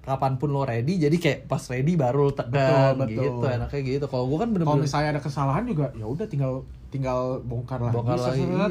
kapan 0.00 0.32
pun 0.34 0.48
lo 0.48 0.62
ready 0.62 0.96
jadi 0.96 1.12
kayak 1.12 1.38
pas 1.44 1.60
ready 1.66 1.92
baru 1.94 2.18
lo 2.24 2.32
tekan 2.32 2.94
Betul, 2.94 2.94
betul. 2.96 3.22
gitu 3.36 3.46
enaknya 3.48 3.80
gitu 3.84 4.06
kalau 4.06 4.24
gue 4.26 4.34
kan 4.34 4.48
kalau 4.48 4.54
bener-bener 4.56 4.82
misalnya 4.82 5.08
ada 5.10 5.20
kesalahan 5.20 5.64
juga 5.64 5.86
ya 5.92 6.06
udah 6.06 6.26
tinggal 6.26 6.52
tinggal 6.88 7.20
bongkar 7.40 7.78
lagi, 7.80 7.94
Bongkar 7.94 8.18
lagi, 8.18 8.40
iya. 8.40 8.66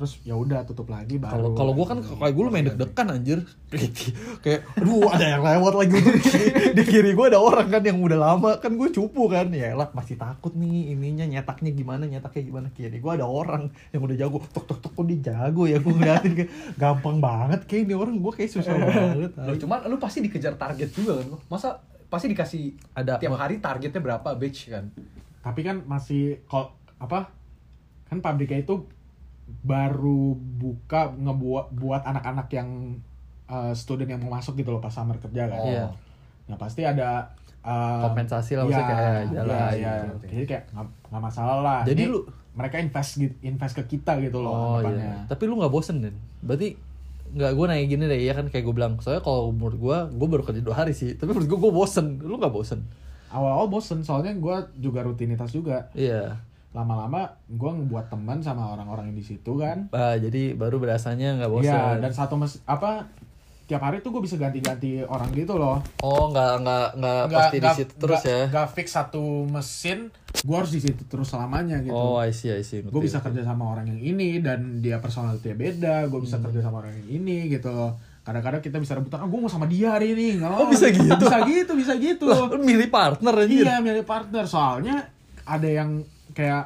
Terus 0.00 0.16
ya 0.24 0.32
udah 0.32 0.64
tutup 0.64 0.88
lagi 0.88 1.20
baru 1.20 1.36
kalau 1.36 1.50
kalau 1.52 1.72
gue 1.76 1.84
kan 1.84 1.98
kayak 2.00 2.32
gue 2.32 2.42
main 2.48 2.64
deg-degan 2.64 3.06
anjir. 3.12 3.44
Kayak 4.40 4.64
aduh 4.80 5.12
ada 5.12 5.26
yang 5.36 5.44
lewat 5.44 5.74
lagi 5.76 5.92
di 6.16 6.20
kiri, 6.24 6.48
di 6.72 6.82
kiri 6.88 7.10
gue 7.12 7.26
ada 7.28 7.36
orang 7.36 7.68
kan 7.68 7.84
yang 7.84 8.00
udah 8.00 8.16
lama 8.16 8.56
kan 8.56 8.72
gue 8.72 8.88
cupu 8.88 9.28
kan. 9.28 9.52
Ya 9.52 9.76
lah 9.76 9.92
masih 9.92 10.16
takut 10.16 10.56
nih 10.56 10.96
ininya 10.96 11.28
nyetaknya 11.28 11.76
gimana 11.76 12.08
nyetaknya 12.08 12.42
gimana. 12.48 12.66
Kiri 12.72 12.96
gue 12.96 13.12
ada 13.12 13.28
orang 13.28 13.68
yang 13.92 14.00
udah 14.00 14.16
jago 14.16 14.40
tok 14.48 14.64
tok 14.64 14.80
tok 14.80 14.92
kok 14.96 15.04
dia 15.04 15.20
jago 15.30 15.68
ya? 15.68 15.76
Gue 15.76 15.92
ngeliatin 15.92 16.32
kayak 16.32 16.50
gampang 16.80 17.20
banget 17.20 17.60
kayak 17.68 17.84
ini 17.84 17.92
orang. 17.92 18.16
Gue 18.16 18.32
kayak 18.32 18.50
susah 18.56 18.72
banget 18.72 19.36
Loh, 19.36 19.56
cuman 19.60 19.84
lu 19.84 20.00
pasti 20.00 20.24
dikejar 20.24 20.56
target 20.56 20.88
juga 20.96 21.20
kan? 21.20 21.28
Masa 21.52 21.68
pasti 22.08 22.32
dikasih 22.32 22.96
Ada- 22.96 23.20
tiap 23.20 23.36
hari 23.36 23.60
targetnya 23.60 24.00
berapa 24.00 24.32
batch 24.32 24.72
kan? 24.72 24.88
tapi 25.40 25.64
kan 25.64 25.80
masih 25.88 26.44
kok 26.44 26.76
apa? 27.00 27.32
Kan 28.12 28.20
pabriknya 28.20 28.60
itu 28.60 28.84
baru 29.60 30.34
buka 30.36 31.12
ngebuat 31.14 31.66
buat 31.74 32.02
anak-anak 32.06 32.48
yang 32.52 32.98
uh, 33.46 33.72
student 33.74 34.08
yang 34.16 34.20
mau 34.22 34.38
masuk 34.38 34.56
gitu 34.58 34.70
loh 34.72 34.82
pas 34.82 34.92
summer 34.94 35.16
kerja 35.18 35.50
kan. 35.50 35.60
Oh. 35.60 35.90
Nah 36.50 36.56
pasti 36.58 36.82
ada 36.82 37.30
uh, 37.62 38.06
Kompensasi 38.10 38.58
lah, 38.58 38.64
iya, 38.64 38.70
maksudnya 38.70 38.88
kayak 38.90 39.22
jalan 39.32 39.54
iya, 39.54 39.66
gitu. 39.70 39.80
iya. 39.80 39.94
Jadi 40.30 40.44
kayak 40.46 40.64
nggak 41.10 41.22
masalah 41.22 41.58
lah. 41.62 41.80
Jadi 41.84 42.02
Ini 42.06 42.12
lu- 42.12 42.26
mereka 42.50 42.76
invest 42.82 43.10
gitu, 43.16 43.34
invest 43.46 43.74
ke 43.78 43.84
kita 43.96 44.18
gitu 44.18 44.42
loh 44.42 44.82
oh 44.82 44.90
iya 44.90 45.22
tapi 45.30 45.46
lu 45.46 45.54
nggak 45.58 45.70
bosen 45.70 46.02
den 46.02 46.16
berarti 46.42 46.74
nggak 47.30 47.52
gue 47.54 47.64
nanya 47.70 47.84
gini 47.86 48.04
deh 48.10 48.20
ya 48.26 48.34
kan 48.34 48.50
kayak 48.50 48.64
gue 48.66 48.74
bilang 48.74 48.98
soalnya 48.98 49.22
kalau 49.22 49.54
menurut 49.54 49.78
gue 49.78 49.96
gue 50.18 50.26
baru 50.26 50.42
kerja 50.42 50.58
dua 50.58 50.82
hari 50.82 50.90
sih 50.90 51.14
tapi 51.14 51.30
menurut 51.30 51.46
gue 51.46 51.58
gue 51.62 51.72
bosen 51.72 52.18
lu 52.18 52.36
nggak 52.36 52.50
bosen 52.52 52.82
Awal-awal 53.30 53.70
bosen 53.70 54.02
soalnya 54.02 54.34
gue 54.34 54.56
juga 54.82 55.06
rutinitas 55.06 55.54
juga. 55.54 55.86
iya 55.94 56.42
Lama-lama 56.70 57.26
gue 57.44 57.70
ngebuat 57.72 58.06
teman 58.08 58.38
sama 58.38 58.70
orang-orang 58.70 59.10
yang 59.10 59.18
di 59.18 59.26
situ 59.26 59.52
kan. 59.56 59.90
Ah, 59.90 60.14
jadi 60.14 60.54
baru 60.54 60.78
berasanya 60.78 61.34
nggak 61.36 61.50
bosen 61.50 61.66
Iya 61.66 61.98
dan 61.98 62.10
satu 62.10 62.34
mes 62.34 62.62
apa 62.64 63.10
tiap 63.66 63.82
hari 63.82 63.98
tuh 63.98 64.10
gue 64.10 64.18
bisa 64.20 64.34
ganti-ganti 64.34 64.98
orang 65.00 65.30
gitu 65.30 65.54
loh. 65.54 65.78
Oh, 65.98 66.26
nggak 66.28 66.52
nggak 66.58 66.86
nggak 66.96 67.22
pasti 67.28 67.56
di 67.56 67.70
situ 67.72 67.92
terus 67.96 68.22
ya? 68.24 68.42
Gak 68.48 68.68
fix 68.68 68.86
satu 68.90 69.22
mesin, 69.46 70.10
gue 70.36 70.56
harus 70.56 70.70
di 70.70 70.80
situ 70.80 71.02
terus 71.04 71.26
selamanya 71.26 71.78
gitu. 71.78 71.94
Oh, 71.94 72.18
I 72.18 72.30
see, 72.30 72.50
I 72.50 72.62
see. 72.62 72.82
gue 72.82 72.98
bisa 73.00 73.18
kerja 73.18 73.42
sama 73.42 73.66
orang 73.68 73.86
yang 73.86 74.00
ini 74.00 74.38
dan 74.38 74.78
dia 74.78 74.98
personality 74.98 75.54
beda, 75.54 76.06
gue 76.06 76.18
bisa 76.18 76.34
Hmm. 76.36 76.50
kerja 76.50 76.66
sama 76.66 76.82
orang 76.82 76.94
yang 76.96 77.22
ini 77.22 77.46
gitu 77.48 77.70
loh. 77.70 77.94
Kadang-kadang 78.20 78.58
kita 78.58 78.78
bisa 78.78 78.94
rebutan, 78.94 79.22
ah 79.22 79.30
gue 79.30 79.38
mau 79.38 79.46
sama 79.46 79.66
dia 79.66 79.90
hari 79.92 80.14
ini. 80.14 80.38
Nggak 80.38 80.50
Oh, 80.52 80.66
bisa 80.66 80.86
gitu? 80.90 81.14
Bisa 81.16 81.38
gitu, 81.46 81.72
bisa 81.74 81.92
gitu. 81.94 82.26
Lu 82.50 82.58
milih 82.58 82.90
partner 82.90 83.34
anjir. 83.38 83.62
iya, 83.62 83.78
milih 83.78 84.02
partner. 84.02 84.44
Soalnya 84.44 85.06
ada 85.42 85.66
yang 85.66 86.02
kayak 86.40 86.62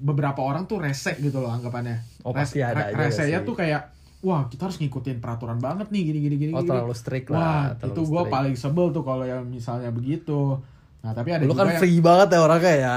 beberapa 0.00 0.40
orang 0.40 0.64
tuh 0.64 0.80
rese 0.80 1.16
gitu 1.20 1.40
loh 1.40 1.48
anggapannya. 1.52 2.04
Oh, 2.24 2.32
pasti 2.36 2.60
ada 2.60 2.92
Resenya 2.92 3.40
sih. 3.40 3.48
tuh 3.48 3.56
kayak 3.56 3.92
wah 4.20 4.44
kita 4.48 4.68
harus 4.68 4.76
ngikutin 4.80 5.16
peraturan 5.20 5.56
banget 5.56 5.88
nih 5.88 6.12
gini 6.12 6.18
gini 6.20 6.36
gini. 6.36 6.52
Oh, 6.52 6.60
gini. 6.60 6.68
terlalu 6.68 6.92
strict 6.92 7.28
lah, 7.32 7.40
Wah 7.40 7.64
terlalu 7.76 7.92
itu 7.96 8.00
gue 8.04 8.22
paling 8.28 8.54
sebel 8.56 8.86
tuh 8.92 9.04
kalau 9.04 9.24
yang 9.24 9.44
misalnya 9.44 9.88
begitu. 9.88 10.60
Nah 11.00 11.16
tapi 11.16 11.32
ada 11.32 11.44
Lu 11.48 11.52
juga 11.52 11.64
kan 11.64 11.72
yang, 11.72 11.80
free 11.80 12.00
banget 12.00 12.28
ya 12.32 12.38
orangnya 12.44 12.74
ya. 12.76 12.96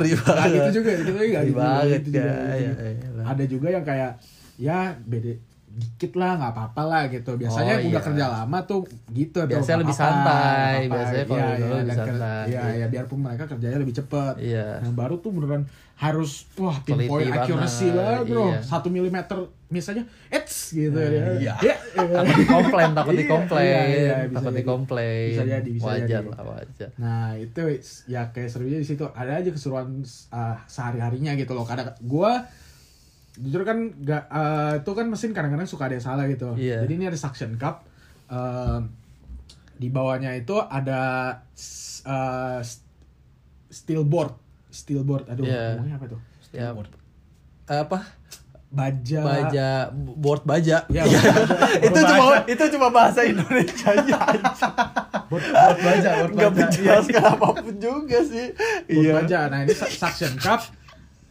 free 0.00 0.16
Nah, 0.16 0.24
banget. 0.24 0.48
gitu 0.48 0.70
juga, 0.80 0.90
gitu 0.96 1.04
juga, 1.12 1.20
Free 1.20 1.32
gitu 1.32 1.52
banget 1.60 2.00
gitu 2.00 2.08
juga, 2.08 2.24
ya. 2.24 2.56
gitu 2.56 2.82
ya, 2.84 2.92
ya, 2.92 3.08
lah. 3.12 3.24
Ada 3.28 3.44
juga 3.44 3.68
yang 3.68 3.84
kayak 3.84 4.10
ya 4.56 4.78
beda 5.04 5.32
dikit 5.74 6.14
lah 6.14 6.36
nggak 6.36 6.52
apa-apa 6.52 6.82
lah 6.82 7.02
gitu. 7.06 7.34
Biasanya 7.34 7.74
Oh, 7.76 7.86
udah 7.86 7.92
iya. 7.92 8.06
kerja 8.06 8.24
lama 8.28 8.58
tuh 8.62 8.80
gitu. 9.10 9.38
Biasanya 9.42 9.78
lebih 9.80 9.92
apa-apa, 9.92 10.12
santai, 10.14 10.72
apa-apa. 10.80 10.94
biasanya 10.94 11.24
kalau 11.24 11.34
Iya, 11.36 11.54
dulu 11.54 11.66
iya, 11.66 11.80
lebih 11.80 11.94
santai. 11.94 12.44
Iya, 12.46 12.62
iya, 12.72 12.86
biarpun 12.88 13.18
mereka 13.20 13.44
kerjanya 13.44 13.78
lebih 13.78 13.94
cepet. 13.94 14.34
Iya. 14.38 14.66
Yang 14.80 14.94
baru 14.94 15.14
tuh 15.18 15.30
beneran 15.30 15.62
harus 15.94 16.50
wah 16.56 16.74
Teliti 16.80 17.06
pinpoint 17.06 17.30
accuracy 17.30 17.86
banget 17.88 18.22
bro. 18.26 18.44
iya. 18.48 18.58
Satu 18.60 18.88
milimeter 18.88 19.38
misalnya, 19.68 20.02
eits 20.28 20.70
gitu 20.72 20.94
ya. 20.94 21.22
Iya. 21.34 21.54
Ya, 21.60 21.76
Takut 22.16 22.34
dikomplain, 22.36 22.90
takut 22.92 23.12
Iya, 23.12 23.20
dikomplain, 23.20 23.66
iya, 23.66 23.82
iya, 23.86 24.16
bisa 24.24 24.34
takut 24.36 24.50
jadi. 24.50 24.58
dikomplain. 24.60 25.28
Bisa 25.30 25.44
jadi, 25.48 25.68
bisa 25.70 25.86
wajar 25.86 26.06
jadi. 26.20 26.30
lah, 26.30 26.42
wajar. 26.44 26.88
Nah 26.96 27.26
itu 27.34 27.62
ya 28.04 28.22
kayak 28.28 28.48
serunya 28.48 28.78
di 28.78 28.84
situ 28.84 29.06
ada 29.08 29.32
aja 29.34 29.50
keseruan 29.50 30.02
uh, 30.30 30.56
sehari 30.66 30.98
harinya 30.98 31.34
gitu 31.34 31.50
loh. 31.52 31.62
Kadang 31.62 31.94
gua 32.00 32.42
jujur 33.34 33.62
kan 33.62 33.78
gak 33.98 34.24
uh, 34.26 34.78
itu 34.78 34.90
kan 34.90 35.06
mesin 35.06 35.30
kadang-kadang 35.30 35.66
suka 35.66 35.86
ada 35.86 35.94
yang 35.94 36.04
salah 36.04 36.24
gitu. 36.26 36.54
Iya. 36.54 36.82
Jadi 36.82 36.92
ini 36.94 37.04
ada 37.06 37.16
suction 37.16 37.54
cup. 37.54 37.82
uh, 38.26 38.80
di 39.74 39.88
bawahnya 39.88 40.32
itu 40.34 40.54
ada 40.56 41.34
uh, 42.04 42.60
steel 43.68 44.02
board, 44.02 44.32
steel 44.68 45.02
board. 45.02 45.26
Aduh, 45.26 45.42
Iya. 45.42 45.74
ngomongnya 45.74 45.96
apa 45.96 46.06
tuh? 46.08 46.20
Ya, 46.50 46.70
apa? 47.66 47.98
Baja. 48.70 49.20
Baja, 49.20 49.68
board 49.94 50.42
baja. 50.44 50.82
Ya, 50.88 51.02
Iya. 51.02 51.18
board 51.20 51.74
itu 51.86 51.94
baja. 51.96 52.10
cuma 52.10 52.24
itu 52.44 52.64
cuma 52.70 52.88
bahasa 52.90 53.20
Indonesia 53.22 53.86
aja. 53.88 54.18
Board, 55.26 55.42
board 55.44 55.78
baja, 55.80 56.08
board 56.16 56.32
Enggak 56.32 56.50
baja. 56.50 56.62
Iya. 56.62 56.66
menjelaskan 56.70 57.22
apa 57.28 57.46
pun 57.52 57.74
juga 57.76 58.18
sih. 58.20 58.46
Board 58.88 58.94
Iya. 59.00 59.12
baja. 59.16 59.38
Nah 59.48 59.58
ini 59.60 59.72
su- 59.72 59.90
suction 59.92 60.34
cup. 60.36 60.62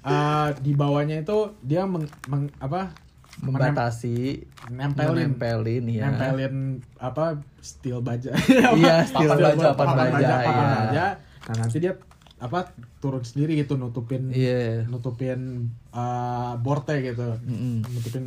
Uh, 0.06 0.52
di 0.58 0.72
bawahnya 0.72 1.20
itu 1.20 1.38
dia 1.60 1.84
meng, 1.84 2.04
meng- 2.26 2.54
apa 2.58 2.92
Membatasi, 3.36 4.46
nempelin 4.70 5.34
nempelin 5.34 5.84
ya. 5.90 6.06
nempelin 6.06 6.56
apa 6.96 7.42
steel 7.60 7.98
baja 8.00 8.30
Iya, 8.78 9.02
steel 9.10 9.26
baja, 9.32 9.74
papan 9.74 9.88
baja, 9.90 10.12
baja, 10.14 10.36
iya. 10.38 10.54
baja. 10.78 11.06
nah 11.44 11.56
nanti 11.58 11.78
dia 11.80 11.98
apa 12.38 12.70
turun 13.00 13.20
sendiri 13.20 13.58
gitu 13.58 13.74
nutupin 13.74 14.30
Iya. 14.30 14.86
nutupin 14.86 15.66
uh, 15.90 16.54
boardnya 16.58 17.02
gitu 17.02 17.26
Mm-mm. 17.42 17.82
nutupin 17.90 18.24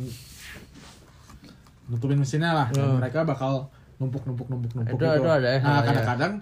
nutupin 1.87 2.17
mesinnya 2.19 2.51
lah 2.53 2.67
Hmm. 2.69 2.99
mereka 2.99 3.23
bakal 3.23 3.71
numpuk 3.97 4.27
numpuk 4.27 4.47
numpuk 4.47 4.71
numpuk 4.75 4.91
Itu- 4.93 5.07
gitu 5.07 5.23
itu 5.23 5.29
ada 5.31 5.47
ya, 5.47 5.59
nah 5.59 5.71
iya. 5.73 5.85
kadang-kadang 5.87 6.33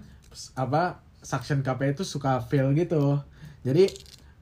apa 0.57 0.81
suction 1.21 1.61
cup 1.61 1.79
itu 1.81 2.01
suka 2.01 2.41
fail 2.41 2.73
gitu 2.73 3.21
jadi 3.61 3.87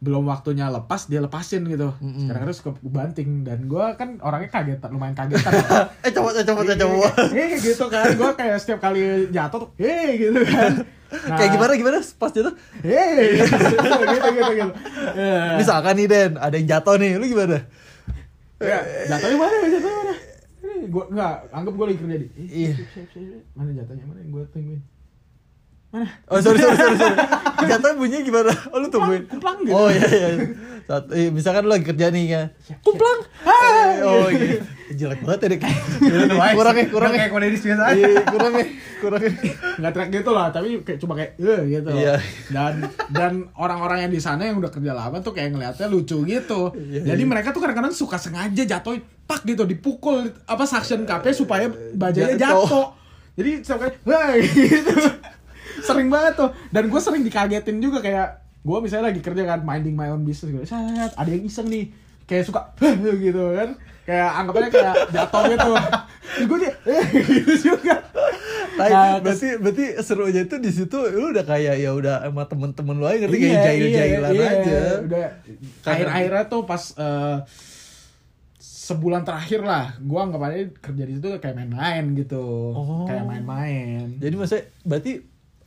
belum 0.03 0.27
waktunya 0.27 0.67
lepas 0.67 1.07
dia 1.07 1.17
lepasin 1.17 1.63
gitu 1.63 1.95
Mm-mm. 1.95 2.27
kadang-kadang 2.27 2.51
suka 2.53 2.71
banting 2.83 3.41
dan 3.41 3.63
gue 3.63 3.85
kan 3.95 4.19
orangnya 4.19 4.51
kagetan 4.51 4.91
lumayan 4.91 5.15
kagetan 5.15 5.47
ya. 5.49 5.63
eh 6.05 6.11
coba 6.11 6.35
coba 6.35 6.61
coba 6.61 6.73
coba 6.75 7.07
Hei 7.31 7.55
gitu 7.55 7.85
kan, 7.87 8.11
gue 8.11 8.29
kayak 8.35 8.57
setiap 8.57 8.79
kali 8.79 8.99
jatuh 9.29 9.59
tuh, 9.59 9.69
hei 9.75 10.19
gitu 10.19 10.43
kan. 10.43 10.73
Nah, 11.13 11.37
kayak 11.37 11.53
gimana 11.53 11.71
gimana 11.73 11.97
pas 12.17 12.27
jatuh 12.27 12.49
Hei, 12.81 13.37
gitu 13.37 13.45
gitu 13.45 14.29
gitu. 14.33 14.51
gitu. 14.51 14.73
Ya. 15.13 15.55
misalkan 15.55 15.93
nih 15.93 16.09
Den 16.09 16.31
ada 16.35 16.51
yang 16.51 16.65
jatuh 16.67 16.97
nih 16.97 17.11
lu 17.15 17.25
gimana 17.27 17.61
Ya, 18.57 18.79
jatuhnya 19.07 19.37
mana? 19.37 19.55
Jatuhnya 19.63 19.97
mana? 19.99 20.13
Ini 20.57 20.87
gua 20.87 21.03
enggak, 21.05 21.35
anggap 21.51 21.73
gua 21.75 21.85
lagi 21.85 21.99
kerja 21.99 22.15
di. 22.15 22.27
Eh, 22.33 22.47
Iya. 22.65 22.73
Mana 23.53 23.69
jatuhnya? 23.73 24.03
Mana 24.03 24.19
yang 24.19 24.31
gua 24.31 24.43
tungguin? 24.49 24.81
Mana? 25.93 26.09
Oh 26.25 26.41
sorry 26.41 26.57
sorry 26.57 26.73
sorry 26.73 26.97
sorry. 26.97 27.17
Jatuhnya 27.69 27.93
bunyinya 27.93 28.21
gimana? 28.25 28.51
Oh 28.73 28.81
lu 28.81 28.89
tungguin. 28.89 29.29
kuplang 29.29 29.61
gitu. 29.61 29.77
Oh 29.77 29.93
iya 29.93 30.01
iya. 30.09 30.27
Saat, 30.83 31.13
eh, 31.13 31.29
misalkan 31.29 31.63
lu 31.63 31.71
lagi 31.71 31.85
kerja 31.85 32.09
nih 32.09 32.23
kan. 32.33 32.45
Siap, 32.65 32.81
Kuplang. 32.81 33.19
Ah, 33.45 33.93
oh 34.03 34.27
iya. 34.27 34.57
Jelek 34.89 35.21
banget 35.21 35.39
ya 35.45 35.47
Dik. 35.53 35.61
Kurang 36.57 36.75
ya, 36.75 36.85
kurang 36.89 37.11
ya. 37.13 37.17
kayak 37.23 37.29
komedi 37.29 37.55
biasa 37.55 37.83
aja 37.87 37.93
Iya, 37.93 38.21
kurang 38.25 38.53
ya, 38.57 38.65
kurang 38.99 39.21
ya. 39.21 39.31
Enggak 39.79 39.91
teriak 39.95 40.09
gitu 40.11 40.31
lah, 40.33 40.47
tapi 40.49 40.67
kayak 40.81 40.99
cuma 40.99 41.13
kayak 41.13 41.31
eh 41.39 41.61
gitu. 41.71 41.89
Iya. 41.93 42.15
Dan 42.49 42.73
dan 43.13 43.33
orang-orang 43.53 44.09
yang 44.09 44.11
di 44.11 44.19
sana 44.19 44.49
yang 44.49 44.57
udah 44.57 44.73
kerja 44.73 44.91
lama 44.91 45.21
tuh 45.21 45.31
kayak 45.31 45.53
ngeliatnya 45.53 45.87
lucu 45.87 46.17
gitu. 46.25 46.61
Iya, 46.73 47.15
Jadi 47.15 47.21
iya. 47.21 47.29
mereka 47.29 47.53
tuh 47.53 47.61
kadang-kadang 47.61 47.93
suka 47.93 48.17
sengaja 48.17 48.65
jatuhin 48.65 49.05
pak 49.23 49.45
gitu 49.45 49.63
dipukul 49.63 50.25
apa 50.43 50.65
suction 50.67 51.05
cupnya 51.05 51.31
supaya 51.31 51.69
bajanya 51.95 52.35
Jatuh. 52.35 52.65
jatuh. 52.65 52.87
Jadi 53.33 53.51
kali 53.61 53.93
wah 54.09 54.35
gitu. 54.41 54.93
Sering 55.83 56.07
banget 56.07 56.33
tuh. 56.39 56.49
Dan 56.71 56.87
gue 56.87 56.99
sering 56.99 57.21
dikagetin 57.21 57.77
juga 57.77 57.99
kayak 57.99 58.27
gue 58.63 58.77
misalnya 58.79 59.11
lagi 59.11 59.19
kerja 59.19 59.43
kan 59.43 59.59
minding 59.61 59.93
my 59.93 60.07
own 60.09 60.23
business 60.23 60.49
gitu. 60.49 60.63
Set, 60.63 61.11
ada 61.13 61.29
yang 61.29 61.43
iseng 61.43 61.67
nih 61.67 61.91
kayak 62.23 62.47
suka 62.47 62.71
gitu 63.19 63.51
kan 63.51 63.75
kayak 64.07 64.29
anggapannya 64.31 64.71
kayak 64.71 64.95
jatuh 65.11 65.43
gitu 65.51 65.71
gue 66.47 66.57
dia 66.63 66.73
gitu 67.35 67.53
juga 67.71 67.99
Tapi 68.73 68.89
Nah, 68.89 69.21
berarti 69.21 69.59
berarti 69.61 69.85
serunya 70.01 70.49
itu 70.49 70.57
di 70.57 70.71
situ 70.73 70.97
lu 71.13 71.29
udah 71.29 71.45
kayak 71.45 71.77
ya 71.77 71.93
udah 71.93 72.25
sama 72.25 72.47
temen-temen 72.49 72.95
lu 72.97 73.05
aja 73.05 73.17
ngerti 73.21 73.37
kayak 73.37 73.53
Iya, 73.53 73.61
jail-jailan 73.69 74.31
iya, 74.33 74.47
aja. 74.49 74.57
iya. 74.65 74.93
Udah 74.97 75.25
akhir-akhirnya 75.85 76.43
tuh 76.49 76.61
pas 76.65 76.83
eh, 76.97 77.37
sebulan 78.57 79.21
terakhir 79.23 79.61
lah, 79.61 79.93
gua 80.01 80.25
anggap 80.25 80.41
aja 80.49 80.73
kerja 80.79 81.03
di 81.05 81.13
situ 81.15 81.27
kayak 81.37 81.53
main-main 81.53 82.17
gitu. 82.17 82.73
Oh. 82.73 83.05
Kayak 83.05 83.29
main-main. 83.29 84.17
Jadi 84.17 84.33
maksudnya 84.33 84.65
berarti 84.81 85.11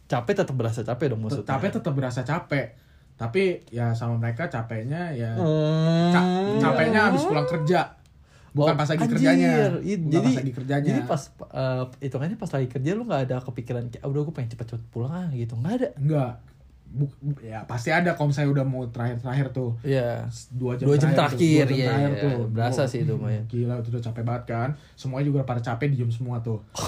capek 0.07 0.35
tetap 0.37 0.55
berasa 0.55 0.81
capek 0.81 1.07
dong 1.09 1.21
maksudnya. 1.21 1.47
Tapi 1.49 1.67
tetap 1.69 1.93
berasa 1.93 2.21
capek. 2.23 2.67
Tapi 3.15 3.43
ya 3.69 3.91
sama 3.91 4.15
mereka 4.17 4.47
capeknya 4.47 5.09
ya 5.11 5.33
Hmm. 5.33 6.11
ca- 6.11 6.29
capeknya 6.61 7.09
habis 7.09 7.23
pulang 7.23 7.45
kerja. 7.45 7.97
Bukan 8.53 8.73
Oh, 8.73 8.79
pas 8.79 8.87
lagi 8.87 9.03
anjir. 9.03 9.13
kerjanya. 9.13 9.53
Bukan 9.75 10.01
jadi 10.07 10.27
pas 10.27 10.39
lagi 10.39 10.53
kerjanya. 10.55 10.87
Jadi 10.87 11.01
pas 11.03 11.23
eh, 11.51 11.85
hitungannya 12.03 12.37
pas 12.37 12.51
lagi 12.51 12.69
kerja 12.69 12.91
lu 12.91 13.05
nggak 13.05 13.23
ada 13.25 13.37
kepikiran 13.43 13.85
kayak 13.87 14.01
"Ah, 14.01 14.09
udah 14.09 14.21
gue 14.23 14.33
pengen 14.33 14.51
cepet-cepet 14.51 14.85
pulang 14.91 15.13
ah 15.13 15.29
gitu 15.31 15.53
nggak 15.55 15.73
ada. 15.75 15.89
enggak. 15.95 16.33
Bu- 16.89 17.13
bu- 17.19 17.37
ya 17.39 17.61
pasti 17.63 17.91
ada 17.91 18.13
kalau 18.13 18.31
misalnya 18.31 18.51
udah 18.53 18.65
mau 18.65 18.83
terakhir-terakhir 18.87 19.51
tuh. 19.51 19.77
Iya. 19.81 20.25
dua 20.51 20.73
jam, 20.75 20.87
Dua 20.87 20.97
jam 20.97 21.11
terakhir, 21.11 21.35
tuh, 21.35 21.37
terakhir, 21.37 21.61
dua 21.61 21.69
jam 21.69 21.77
iya, 21.77 21.87
terakhir 21.87 22.09
iya. 22.09 22.23
tuh 22.23 22.39
Berasa 22.49 22.79
Wah, 22.79 22.87
sih 22.87 23.01
itu, 23.03 23.15
Maya. 23.15 23.41
gila 23.45 23.75
itu 23.77 23.89
udah 23.91 24.03
capek 24.03 24.23
banget 24.23 24.45
kan 24.47 24.69
semuanya 24.95 25.27
juga 25.27 25.41
pada 25.43 25.61
capek 25.61 25.87
diem 25.91 26.09
semua 26.09 26.37
tuh 26.39 26.59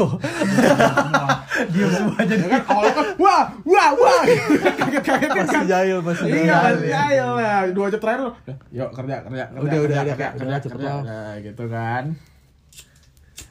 Diam 1.68 1.90
semua 1.90 2.14
aja 2.16 2.34
ya 2.34 2.48
kan 2.48 2.62
awalnya 2.64 2.92
kan 2.94 3.06
wah 3.16 3.42
wah 3.62 3.88
wah 3.92 4.22
kaget 4.78 5.02
kaget 5.02 5.30
kan 5.30 5.44
Masih 5.44 5.66
jahil 5.66 5.98
masih 6.00 6.24
iya 6.26 6.42
jahil. 6.46 6.62
masih 6.72 6.88
jahil 6.88 7.28
lah 7.34 7.60
dua 7.68 7.86
jam 7.88 8.00
terakhir 8.00 8.20
tuh 8.22 8.34
yuk 8.70 8.90
kerja 8.90 9.14
kerja 9.20 9.44
kerja 9.44 9.58
Udah, 9.58 9.60
udah, 9.60 9.78
kerja, 9.82 10.00
udah, 10.00 10.04
kerja, 10.08 10.28
kerja, 10.32 10.56
kerja, 10.64 10.88
lah. 10.88 11.02
Nah, 11.02 11.32
gitu 11.42 11.64
kan 11.66 12.04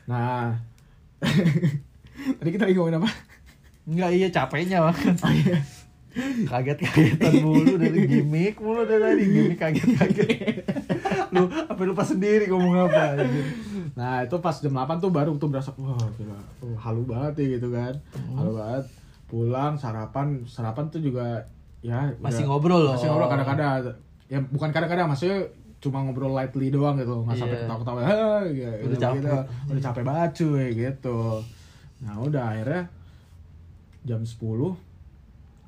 nah 0.07 0.45
tadi 2.37 2.49
kita 2.49 2.63
lagi 2.63 2.75
ngomongin 2.75 2.97
apa 2.97 3.09
Enggak 3.85 4.11
iya 4.11 4.27
capeknya 4.27 4.83
banget. 4.83 5.15
Oh, 5.17 5.31
iya. 5.31 5.63
Kaget-kagetan 6.45 7.33
mulu 7.39 7.77
dari 7.77 7.99
gimmick 8.05 8.57
mulu 8.57 8.83
dari 8.83 9.01
tadi 9.01 9.23
gimmick 9.25 9.59
kaget-kaget. 9.59 10.65
lu 11.27 11.43
apa 11.45 11.81
lupa 11.83 12.01
sendiri 12.01 12.47
ngomong 12.47 12.87
apa. 12.87 13.19
Nah 13.93 14.23
itu 14.23 14.35
pas 14.37 14.55
jam 14.55 14.71
8 14.71 14.97
tuh 14.97 15.11
baru 15.11 15.35
tuh 15.35 15.47
berasa 15.47 15.69
wah 15.75 15.97
gila, 16.15 16.37
oh, 16.61 16.73
halu 16.75 17.03
banget 17.03 17.33
ya 17.37 17.59
gitu 17.59 17.69
kan, 17.69 17.93
Hmm. 18.15 18.35
halu 18.37 18.51
banget. 18.55 18.85
Pulang 19.27 19.75
sarapan, 19.75 20.41
sarapan 20.45 20.87
tuh 20.87 21.03
juga 21.03 21.43
ya 21.81 22.07
Masih 22.17 22.43
ya, 22.43 22.49
ngobrol 22.49 22.79
loh. 22.81 22.95
Masih 22.95 23.07
ngobrol 23.07 23.29
kadang-kadang. 23.29 23.91
Ya 24.27 24.39
bukan 24.41 24.69
kadang-kadang 24.71 25.07
maksudnya 25.07 25.51
cuma 25.77 26.01
ngobrol 26.01 26.31
lightly 26.31 26.71
doang 26.71 26.95
gitu, 26.95 27.21
nggak 27.21 27.37
sampai 27.37 27.53
Iya. 27.53 27.63
ketawa-ketawa. 27.67 27.99
"Hah," 28.01 28.41
gitu, 28.47 28.65
Udah 28.65 28.89
gitu, 28.89 29.03
capek. 29.03 29.19
gitu. 29.21 29.39
Udah 29.67 29.81
capek 29.83 30.03
banget 30.03 30.29
cuy 30.33 30.65
gitu. 30.73 31.19
Nah 32.01 32.15
udah 32.17 32.43
akhirnya 32.49 32.81
jam 34.01 34.21
10 34.23 34.79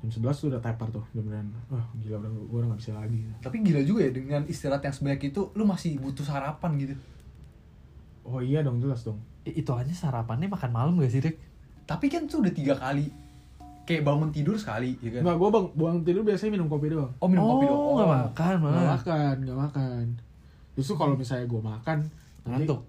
jam 0.00 0.08
11 0.08 0.32
tuh 0.34 0.46
udah 0.48 0.60
tepar 0.60 0.88
tuh 0.88 1.04
beneran 1.10 1.52
wah 1.66 1.84
gila 1.94 2.16
udah 2.18 2.30
gue 2.30 2.58
udah 2.58 2.68
gak 2.68 2.80
bisa 2.80 2.92
lagi 2.94 3.20
tapi 3.38 3.60
gila 3.60 3.80
juga 3.82 4.00
ya 4.02 4.12
dengan 4.12 4.42
istirahat 4.44 4.80
yang 4.80 4.92
sebanyak 4.92 5.28
itu 5.28 5.52
lu 5.52 5.64
masih 5.64 5.96
butuh 5.96 6.22
sarapan 6.22 6.70
gitu 6.78 6.94
oh 8.22 8.40
iya 8.40 8.60
dong 8.60 8.78
jelas 8.78 9.02
dong 9.02 9.20
I- 9.42 9.56
Itu 9.56 9.72
aja 9.72 9.88
sarapannya 9.90 10.46
makan 10.46 10.70
malam 10.70 10.92
gak 10.96 11.08
sih, 11.10 11.20
Rik? 11.20 11.36
tapi 11.82 12.06
kan 12.06 12.24
tuh 12.24 12.40
udah 12.40 12.50
tiga 12.50 12.74
kali 12.74 13.08
kayak 13.82 14.00
bangun 14.00 14.30
tidur 14.30 14.54
sekali 14.54 14.94
ya 14.98 15.10
kan 15.10 15.20
Enggak, 15.22 15.36
gue 15.36 15.48
bang, 15.50 15.66
buang 15.74 15.96
tidur 16.00 16.22
biasanya 16.22 16.52
minum 16.54 16.66
kopi 16.66 16.86
doang 16.88 17.10
oh 17.12 17.26
minum 17.26 17.44
kopi 17.50 17.64
doang 17.66 17.80
Oh, 17.82 17.94
nggak 17.94 18.10
makan 18.10 18.54
Gak 18.54 18.62
malah. 18.62 18.84
makan, 18.94 19.34
gak 19.42 19.58
makan. 19.58 20.04
Justru 20.72 20.94
kalau 20.94 21.14
misalnya 21.14 21.44
gue 21.44 21.60
makan 21.60 21.98
nanti- 22.40 22.64
Ngantuk. 22.64 22.80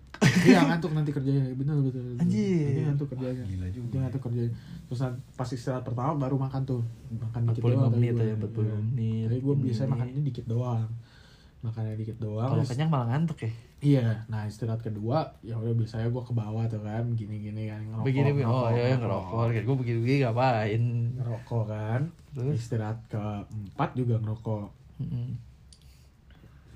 Iya 0.41 0.59
ngantuk 0.65 0.91
nanti 0.91 1.09
kerjanya, 1.09 1.43
bener 1.51 1.75
betul. 1.79 2.01
betul. 2.01 2.21
Anjir. 2.21 2.65
Nanti 2.65 2.81
ngantuk 2.83 3.07
kerjanya. 3.09 3.43
Gila 3.43 3.67
juga. 3.69 3.87
Dia 3.87 3.99
ngantuk 4.01 4.21
kerjanya. 4.21 4.51
Terus 4.85 4.99
nanti 4.99 5.19
pas 5.33 5.49
istirahat 5.49 5.83
pertama 5.83 6.11
baru 6.17 6.35
makan 6.37 6.61
tuh, 6.63 6.81
makan 7.11 7.41
dikit 7.47 7.61
45 7.61 7.71
doang. 7.71 7.83
tapi 7.83 7.95
menit 7.97 8.13
aja, 8.15 8.33
45 8.35 8.59
Iya. 8.61 8.75
menit. 8.77 9.25
Tapi 9.27 9.39
gue 9.39 9.55
biasanya 9.57 9.81
Menit. 9.83 9.93
makannya 9.93 10.23
dikit 10.23 10.45
doang. 10.45 10.87
Makannya 11.61 11.93
dikit 11.95 12.17
doang. 12.17 12.49
Kalau 12.49 12.65
kenyang 12.65 12.89
malah 12.89 13.07
ngantuk 13.09 13.39
ya. 13.39 13.51
Iya, 13.81 14.05
nah 14.27 14.45
istirahat 14.45 14.77
kedua 14.79 15.25
ya 15.41 15.57
udah 15.57 15.73
biasanya 15.73 16.05
gue 16.07 16.21
ke 16.21 16.33
bawah 16.35 16.65
tuh 16.65 16.79
kan, 16.79 17.01
gini-gini 17.11 17.65
kan 17.65 17.81
ngerokok. 17.81 18.05
Begini, 18.05 18.29
oh 18.41 18.69
ya 18.69 18.93
ngerokok. 18.95 19.41
Kayak 19.47 19.65
gue 19.65 19.75
begini-begini 19.77 20.17
ngapain? 20.21 20.83
Ngerokok 21.17 21.63
kan. 21.65 22.01
Terus? 22.31 22.53
Istirahat 22.55 22.97
keempat 23.07 23.89
juga 23.93 24.15
ngerokok. 24.17 24.65
Mm-mm. 25.01 25.29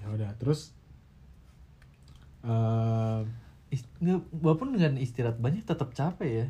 Ya 0.01 0.07
udah, 0.11 0.29
terus 0.37 0.73
eh 2.41 3.19
Ist- 3.21 3.44
nggak, 3.71 4.19
walaupun 4.35 4.71
dengan 4.71 4.95
istirahat 4.95 5.37
banyak 5.37 5.61
tetap 5.61 5.91
capek 5.91 6.29
ya. 6.29 6.47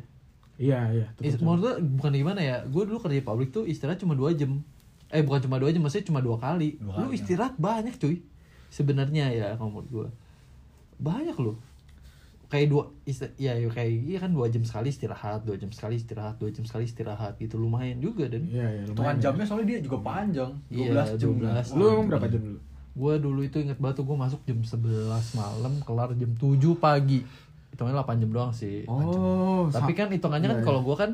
iya 0.56 0.80
iya. 0.90 1.06
tetep 1.14 1.24
Is- 1.26 1.34
capek. 1.34 1.44
menurut 1.44 1.62
bukan 1.94 2.12
gimana 2.14 2.40
ya 2.40 2.56
gue 2.62 2.82
dulu 2.82 2.98
kerja 2.98 3.14
di 3.14 3.24
pabrik 3.24 3.50
tuh 3.50 3.64
istirahat 3.64 3.96
cuma 3.96 4.12
dua 4.12 4.32
jam 4.32 4.60
eh 5.08 5.20
bukan 5.20 5.40
cuma 5.42 5.56
dua 5.56 5.68
jam 5.68 5.80
maksudnya 5.80 6.06
cuma 6.06 6.18
dua 6.18 6.36
kali 6.36 6.76
Dua 6.76 6.98
lu 6.98 7.08
ya. 7.08 7.14
istirahat 7.14 7.54
banyak 7.56 7.94
cuy 7.94 8.20
sebenarnya 8.68 9.30
ya 9.30 9.46
kalau 9.54 9.70
menurut 9.72 9.88
gue 9.88 10.08
banyak 10.98 11.36
loh 11.36 11.56
kayak 12.46 12.68
dua 12.68 12.88
isti- 13.04 13.34
ya 13.36 13.52
ya 13.52 13.66
kayak 13.66 13.90
iya 14.02 14.18
kan 14.18 14.30
dua 14.30 14.46
jam 14.46 14.62
sekali 14.62 14.88
istirahat 14.88 15.42
dua 15.42 15.54
jam 15.54 15.68
sekali 15.68 15.94
istirahat 15.94 16.36
dua 16.36 16.48
jam 16.48 16.62
sekali 16.62 16.84
istirahat 16.84 17.34
gitu 17.36 17.56
lumayan 17.56 17.98
juga 17.98 18.24
dan 18.24 18.42
Iya, 18.44 18.66
iya, 18.66 18.82
hitungan 18.84 19.02
lumayan. 19.02 19.18
jamnya 19.18 19.44
soalnya 19.44 19.66
dia 19.68 19.78
juga 19.80 19.98
panjang 20.00 20.50
12 20.68 20.78
Iya, 20.86 21.02
jam 21.16 21.28
12. 21.34 21.74
Lu 21.74 21.84
emang 21.90 22.06
berapa 22.08 22.26
jam 22.28 22.40
dulu? 22.40 22.58
Gue 22.96 23.14
dulu 23.20 23.44
itu 23.44 23.60
inget 23.60 23.76
banget 23.76 24.00
tuh 24.00 24.06
gue 24.08 24.16
masuk 24.16 24.40
jam 24.42 24.56
11 24.56 24.80
malam 25.32 25.72
kelar 25.84 26.10
jam 26.12 26.32
7 26.32 26.56
pagi. 26.76 27.20
Hitungannya 27.70 28.00
8 28.00 28.22
jam 28.24 28.30
doang 28.32 28.52
sih. 28.52 28.88
Oh, 28.88 29.68
tapi 29.68 29.92
kan 29.92 30.08
hitungannya 30.08 30.48
kan 30.48 30.58
Iya, 30.58 30.64
kalau 30.64 30.80
gue 30.80 30.96
kan 30.96 31.10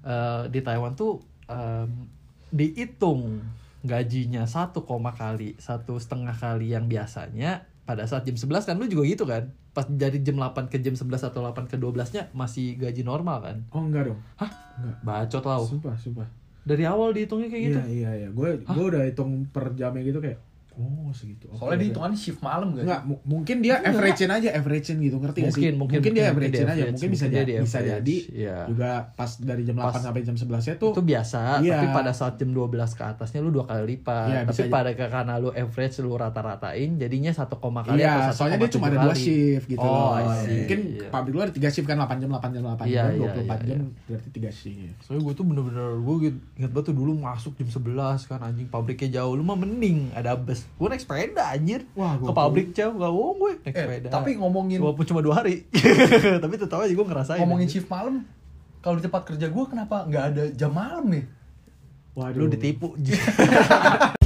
eh, 0.00 0.42
di 0.48 0.62
Taiwan 0.62 0.94
tuh 0.94 1.18
em, 1.44 2.06
dihitung 2.48 3.42
gajinya 3.82 4.46
satu 4.46 4.86
koma 4.86 5.12
kali 5.12 5.58
satu 5.58 5.98
setengah 5.98 6.32
kali 6.32 6.72
yang 6.72 6.86
biasanya 6.86 7.66
pada 7.84 8.08
saat 8.08 8.24
jam 8.24 8.32
11 8.32 8.64
kan 8.64 8.74
lu 8.78 8.86
juga 8.86 9.02
gitu 9.04 9.26
kan? 9.26 9.50
Pas 9.74 9.84
dari 9.84 10.22
jam 10.22 10.38
8 10.38 10.70
ke 10.70 10.78
jam 10.78 10.94
11 10.94 11.18
atau 11.20 11.42
8 11.42 11.66
ke 11.66 11.76
12 11.76 12.14
nya 12.14 12.22
masih 12.30 12.78
gaji 12.78 13.02
normal 13.02 13.42
kan? 13.42 13.56
Oh, 13.68 13.82
enggak 13.82 14.08
dong. 14.08 14.20
hah? 14.38 14.48
Enggak. 14.78 14.96
bacot 15.02 15.42
lah 15.42 15.58
Sumpah, 15.60 15.94
sumpah. 15.98 16.28
dari 16.62 16.86
awal 16.86 17.12
dihitungnya 17.12 17.50
kayak 17.50 17.62
gitu? 17.68 17.78
Iya, 17.82 17.90
iya, 17.90 18.10
iya. 18.24 18.28
Gue 18.30 18.56
gue 18.56 18.84
udah 18.86 19.02
hitung 19.04 19.44
per 19.50 19.74
jamnya 19.74 20.00
gitu 20.00 20.22
kayak 20.22 20.38
Oh 20.74 21.14
segitu. 21.14 21.46
Oke, 21.46 21.62
Soalnya 21.62 21.76
oke. 21.78 21.82
dia 21.82 21.88
hitungannya 21.94 22.18
shift 22.18 22.42
malam 22.42 22.74
gak? 22.74 22.82
Enggak, 22.82 23.00
mu- 23.06 23.22
mungkin 23.22 23.56
dia 23.62 23.78
average 23.78 24.26
aja, 24.26 24.50
average 24.50 24.88
gitu, 24.90 25.16
ngerti 25.22 25.38
gak 25.46 25.52
sih? 25.54 25.70
Mungkin, 25.70 25.74
mungkin, 25.78 25.98
dia 26.02 26.10
mungkin, 26.10 26.24
average 26.34 26.54
mungkin 26.58 26.74
aja, 26.74 26.84
mungkin 26.90 27.08
bisa 27.14 27.24
mungkin 27.24 27.38
jadi, 27.38 27.46
dia 27.46 27.54
di 27.54 27.64
bisa 27.64 27.78
jadi 27.78 28.16
iya. 28.34 28.56
juga 28.66 28.90
pas 29.14 29.30
dari 29.38 29.62
jam 29.62 29.76
8 29.78 29.86
Pas- 29.86 30.02
sampai 30.02 30.22
jam 30.26 30.34
11 30.34 30.74
tuh 30.74 30.90
itu 30.90 31.02
biasa 31.06 31.40
Iya. 31.62 31.78
tapi 31.78 31.86
pada 31.94 32.10
saat 32.10 32.34
jam 32.34 32.50
12 32.50 32.90
ke 32.98 33.02
atasnya 33.06 33.38
lu 33.38 33.54
dua 33.54 33.64
kali 33.70 33.82
lipat 33.94 34.26
Iya, 34.26 34.40
tapi 34.42 34.50
bisa 34.50 34.62
pada 34.66 34.90
ke 34.98 35.06
karena 35.06 35.34
lu 35.38 35.48
average 35.54 35.94
lu 36.02 36.10
rata-ratain 36.18 36.90
jadinya 36.98 37.30
satu 37.30 37.54
koma 37.62 37.86
kali 37.86 38.02
Iya, 38.02 38.34
atau 38.34 38.34
soalnya 38.34 38.58
dia 38.58 38.66
1,7 38.66 38.74
cuma 38.74 38.86
ada 38.90 38.98
dua 38.98 39.14
shift 39.14 39.66
gitu 39.70 39.78
oh, 39.78 40.18
loh. 40.18 40.34
See. 40.42 40.58
Mungkin 40.66 40.80
Iya. 40.98 41.08
pabrik 41.14 41.32
lu 41.38 41.40
ada 41.46 41.54
3 41.54 41.70
shift 41.70 41.86
kan 41.86 41.96
8 42.02 42.18
jam 42.18 42.30
8 42.34 42.50
jam 42.50 42.62
8 42.66 42.82
Iya, 42.90 43.02
jam 43.06 43.14
iya, 43.14 43.30
24 43.30 43.38
iya, 43.38 43.54
jam 43.70 43.78
iya. 43.78 43.90
berarti 44.10 44.28
3 44.34 44.50
shift. 44.50 44.96
Soalnya 45.06 45.22
gue 45.22 45.34
tuh 45.38 45.44
bener-bener 45.46 45.88
gue 46.02 46.14
inget 46.58 46.70
banget 46.74 46.86
tuh 46.90 46.96
dulu 46.98 47.12
masuk 47.14 47.52
jam 47.54 47.68
11 47.70 48.26
kan 48.26 48.42
anjing 48.42 48.66
pabriknya 48.66 49.22
jauh 49.22 49.38
lu 49.38 49.46
mah 49.46 49.54
mending 49.54 50.10
ada 50.16 50.34
bus 50.34 50.63
gue 50.66 50.88
naik 50.88 51.00
sepeda 51.00 51.44
anjir 51.48 51.86
Wah, 51.92 52.14
ke 52.14 52.24
gua- 52.24 52.34
pabrik 52.34 52.70
jauh 52.70 52.92
gak 52.92 53.08
bohong 53.08 53.36
gue 53.38 53.52
naik 53.60 53.72
Eh, 53.72 53.82
sepeda 53.82 54.08
tapi 54.10 54.30
ngomongin- 54.34 54.78
walaupun 54.78 55.04
cuma 55.04 55.20
dua 55.20 55.34
hari 55.36 55.64
tapi 56.42 56.54
tetap 56.54 56.78
aja 56.78 56.90
gue 56.90 57.06
ngerasain 57.06 57.38
Ngomongin 57.38 57.66
anjir. 57.66 57.78
shift 57.78 57.88
malam, 57.88 58.26
kalau 58.78 58.94
di 58.94 59.02
tempat 59.02 59.22
kerja 59.24 59.46
gue 59.46 59.64
kenapa 59.64 60.04
nggak 60.04 60.24
ada 60.26 60.44
jam 60.50 60.70
malam 60.70 61.06
ya? 61.08 61.22
Waduh. 62.14 62.36
lu 62.36 62.46
ditipu 62.48 62.94